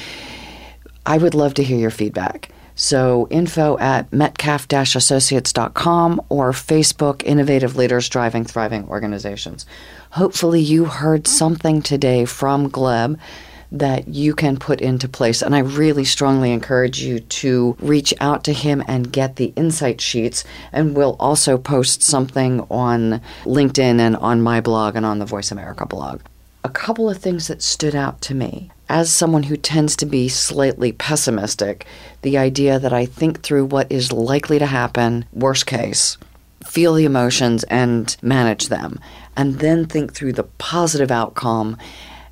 I 1.05 1.17
would 1.17 1.33
love 1.33 1.53
to 1.55 1.63
hear 1.63 1.77
your 1.77 1.91
feedback. 1.91 2.49
So, 2.75 3.27
info 3.29 3.77
at 3.77 4.11
metcalf 4.11 4.65
associates.com 4.71 6.21
or 6.29 6.51
Facebook 6.51 7.23
Innovative 7.23 7.75
Leaders 7.75 8.09
Driving 8.09 8.45
Thriving 8.45 8.87
Organizations. 8.87 9.67
Hopefully, 10.11 10.59
you 10.59 10.85
heard 10.85 11.27
something 11.27 11.83
today 11.83 12.25
from 12.25 12.71
Gleb 12.71 13.19
that 13.73 14.07
you 14.07 14.35
can 14.35 14.57
put 14.57 14.81
into 14.81 15.09
place. 15.09 15.41
And 15.41 15.55
I 15.55 15.59
really 15.59 16.05
strongly 16.05 16.51
encourage 16.51 17.01
you 17.01 17.19
to 17.19 17.75
reach 17.79 18.13
out 18.21 18.43
to 18.45 18.53
him 18.53 18.83
and 18.87 19.11
get 19.11 19.35
the 19.35 19.51
insight 19.55 19.99
sheets. 19.99 20.43
And 20.71 20.95
we'll 20.95 21.15
also 21.19 21.57
post 21.57 22.03
something 22.03 22.61
on 22.69 23.19
LinkedIn 23.43 23.99
and 23.99 24.15
on 24.15 24.41
my 24.41 24.61
blog 24.61 24.95
and 24.95 25.05
on 25.05 25.19
the 25.19 25.25
Voice 25.25 25.51
America 25.51 25.85
blog. 25.87 26.21
A 26.63 26.69
couple 26.69 27.09
of 27.09 27.17
things 27.17 27.47
that 27.47 27.61
stood 27.61 27.95
out 27.95 28.21
to 28.21 28.35
me. 28.35 28.71
As 28.87 29.11
someone 29.11 29.43
who 29.43 29.57
tends 29.57 29.95
to 29.97 30.05
be 30.05 30.29
slightly 30.29 30.91
pessimistic, 30.91 31.85
the 32.21 32.37
idea 32.37 32.79
that 32.79 32.93
I 32.93 33.05
think 33.05 33.41
through 33.41 33.65
what 33.65 33.91
is 33.91 34.11
likely 34.11 34.59
to 34.59 34.65
happen, 34.65 35.25
worst 35.33 35.65
case, 35.65 36.17
feel 36.65 36.93
the 36.93 37.05
emotions 37.05 37.63
and 37.65 38.15
manage 38.21 38.67
them, 38.67 38.99
and 39.35 39.59
then 39.59 39.85
think 39.85 40.13
through 40.13 40.33
the 40.33 40.43
positive 40.43 41.11
outcome 41.11 41.77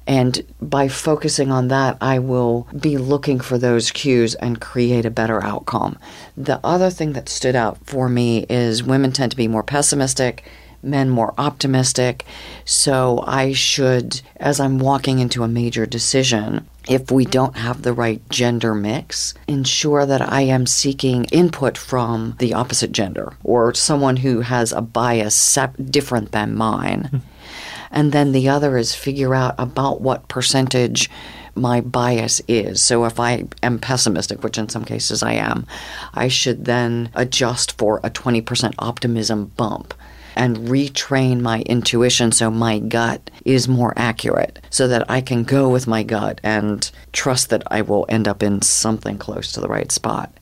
and 0.07 0.43
by 0.61 0.88
focusing 0.88 1.51
on 1.51 1.67
that, 1.67 1.97
I 2.01 2.19
will 2.19 2.67
be 2.77 2.97
looking 2.97 3.39
for 3.39 3.57
those 3.57 3.91
cues 3.91 4.36
and 4.36 4.59
create 4.59 5.05
a 5.05 5.11
better 5.11 5.43
outcome. 5.43 5.97
The 6.36 6.59
other 6.63 6.89
thing 6.89 7.13
that 7.13 7.29
stood 7.29 7.55
out 7.55 7.77
for 7.86 8.09
me 8.09 8.45
is 8.49 8.84
women 8.84 9.11
tend 9.11 9.32
to 9.32 9.38
be 9.38 9.47
more 9.47 9.63
pessimistic, 9.63 10.43
men 10.84 11.09
more 11.09 11.34
optimistic. 11.38 12.25
So 12.65 13.23
I 13.25 13.53
should, 13.53 14.21
as 14.38 14.59
I'm 14.59 14.79
walking 14.79 15.19
into 15.19 15.43
a 15.43 15.47
major 15.47 15.86
decision, 15.86 16.67
if 16.88 17.11
we 17.11 17.25
don't 17.25 17.57
have 17.57 17.82
the 17.82 17.93
right 17.93 18.27
gender 18.29 18.73
mix, 18.73 19.34
ensure 19.47 20.05
that 20.05 20.21
I 20.21 20.41
am 20.41 20.65
seeking 20.65 21.25
input 21.25 21.77
from 21.77 22.36
the 22.39 22.53
opposite 22.53 22.91
gender 22.91 23.34
or 23.43 23.73
someone 23.73 24.17
who 24.17 24.41
has 24.41 24.71
a 24.71 24.82
bias 24.82 25.36
sep- 25.36 25.75
different 25.89 26.32
than 26.32 26.55
mine. 26.55 27.09
Hmm. 27.11 27.17
and 27.91 28.11
then 28.11 28.32
the 28.32 28.49
other 28.49 28.77
is 28.77 28.95
figure 28.95 29.36
out 29.36 29.55
about 29.57 30.01
what 30.01 30.27
percentage 30.27 31.09
my 31.55 31.82
bias 31.82 32.41
is. 32.47 32.82
So 32.82 33.05
if 33.05 33.19
I 33.19 33.45
am 33.61 33.79
pessimistic, 33.79 34.43
which 34.43 34.57
in 34.57 34.69
some 34.69 34.86
cases 34.86 35.21
I 35.21 35.34
am, 35.34 35.67
I 36.13 36.29
should 36.29 36.65
then 36.65 37.09
adjust 37.13 37.77
for 37.77 37.99
a 38.03 38.09
20% 38.09 38.73
optimism 38.79 39.47
bump 39.57 39.93
and 40.36 40.57
retrain 40.57 41.41
my 41.41 41.61
intuition 41.61 42.32
so 42.32 42.49
my 42.49 42.79
gut 42.79 43.29
is 43.45 43.67
more 43.67 43.93
accurate 43.95 44.59
so 44.69 44.88
that 44.88 45.09
I 45.09 45.21
can 45.21 45.43
go 45.43 45.69
with 45.69 45.88
my 45.88 46.03
gut 46.03 46.39
and 46.43 46.89
trust 47.13 47.49
that 47.49 47.63
I 47.67 47.82
will 47.82 48.05
end 48.09 48.27
up 48.27 48.43
in 48.43 48.61
something 48.61 49.17
close 49.17 49.51
to 49.53 49.61
the 49.61 49.67
right 49.67 49.91
spot. 49.91 50.34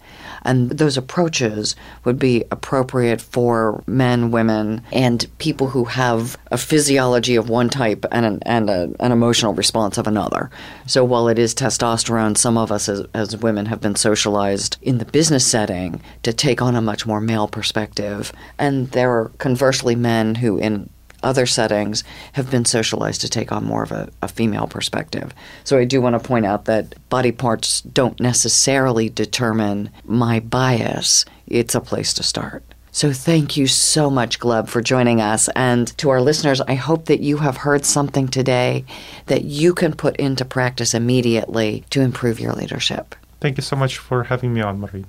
And 0.44 0.72
those 0.72 0.98
approaches 0.98 1.76
would 2.06 2.20
be 2.20 2.44
appropriate 2.52 3.22
for 3.22 3.84
men, 3.88 4.32
women, 4.32 4.84
and 4.92 5.28
people 5.38 5.68
who 5.68 5.86
have 5.86 6.38
a 6.52 6.58
physiology 6.58 7.36
of 7.36 7.50
one 7.50 7.70
type 7.70 8.06
and 8.12 8.26
an, 8.26 8.40
and 8.46 8.70
a, 8.70 8.92
an 9.00 9.12
emotional 9.12 9.54
response 9.54 9.98
of 9.98 10.08
another. 10.08 10.50
So 10.86 11.04
while 11.04 11.28
it 11.28 11.40
is 11.40 11.54
testosterone, 11.54 12.38
some 12.38 12.58
of 12.58 12.72
us 12.72 12.90
as, 12.90 13.06
as 13.14 13.38
women 13.38 13.66
have 13.68 13.82
been 13.82 13.96
socialized 13.96 14.78
in 14.82 14.98
the 14.98 15.06
business 15.06 15.46
setting 15.46 16.02
to 16.24 16.34
take 16.34 16.62
on 16.62 16.76
a 16.76 16.82
much 16.82 17.06
more 17.06 17.22
male 17.22 17.48
perspective. 17.48 18.32
And 18.58 18.90
there 18.92 19.12
are 19.12 19.30
conversely 19.38 19.96
men 19.96 20.36
who, 20.36 20.58
in 20.58 20.90
other 21.24 21.46
settings 21.46 22.04
have 22.34 22.50
been 22.52 22.66
socialized 22.66 23.22
to 23.22 23.30
take 23.30 23.52
on 23.52 23.64
more 23.66 23.84
of 23.84 23.92
a, 23.92 24.10
a, 24.22 24.28
female 24.28 24.68
perspective. 24.68 25.34
So 25.64 25.78
I 25.78 25.86
do 25.86 26.02
want 26.02 26.22
to 26.22 26.28
point 26.28 26.46
out 26.46 26.66
that 26.66 26.96
body 27.10 27.32
parts 27.32 27.82
don't 27.82 28.20
necessarily 28.20 29.10
determine 29.10 29.90
my 30.06 30.40
bias. 30.40 31.26
It's 31.48 31.76
a 31.76 31.82
place 31.82 32.14
to 32.16 32.24
start. 32.24 32.64
So 32.92 33.14
thank 33.14 33.56
you 33.56 33.68
so 33.68 34.10
much, 34.10 34.40
Gleb, 34.40 34.68
for 34.68 34.82
joining 34.82 35.22
us. 35.22 35.48
And 35.56 35.96
to 36.00 36.10
our 36.10 36.22
listeners, 36.22 36.60
I 36.62 36.74
hope 36.74 37.06
that 37.06 37.20
you 37.20 37.38
have 37.38 37.58
heard 37.58 37.86
something 37.86 38.28
today 38.28 38.84
that 39.28 39.44
you 39.44 39.74
can 39.74 39.94
put 39.94 40.18
into 40.18 40.44
practice 40.44 40.94
immediately 40.94 41.84
to 41.92 42.02
improve 42.02 42.40
your 42.40 42.54
leadership. 42.54 43.16
Thank 43.40 43.58
you 43.58 43.64
so 43.64 43.76
much 43.76 43.98
for 43.98 44.24
having 44.24 44.54
me 44.54 44.62
on, 44.62 44.80
Marie. 44.80 45.06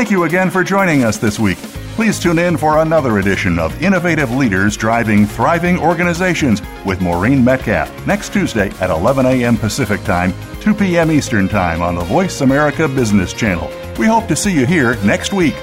Thank 0.00 0.10
you 0.10 0.24
again 0.24 0.48
for 0.48 0.64
joining 0.64 1.04
us 1.04 1.18
this 1.18 1.38
week. 1.38 1.58
Please 1.94 2.18
tune 2.18 2.38
in 2.38 2.56
for 2.56 2.78
another 2.78 3.18
edition 3.18 3.58
of 3.58 3.82
Innovative 3.82 4.30
Leaders 4.30 4.74
Driving 4.74 5.26
Thriving 5.26 5.78
Organizations 5.78 6.62
with 6.86 7.02
Maureen 7.02 7.44
Metcalf 7.44 8.06
next 8.06 8.32
Tuesday 8.32 8.70
at 8.80 8.88
11 8.88 9.26
a.m. 9.26 9.58
Pacific 9.58 10.02
Time, 10.04 10.32
2 10.62 10.72
p.m. 10.72 11.10
Eastern 11.10 11.48
Time 11.48 11.82
on 11.82 11.96
the 11.96 12.04
Voice 12.04 12.40
America 12.40 12.88
Business 12.88 13.34
Channel. 13.34 13.70
We 13.98 14.06
hope 14.06 14.26
to 14.28 14.36
see 14.36 14.58
you 14.58 14.64
here 14.64 14.96
next 15.04 15.34
week. 15.34 15.54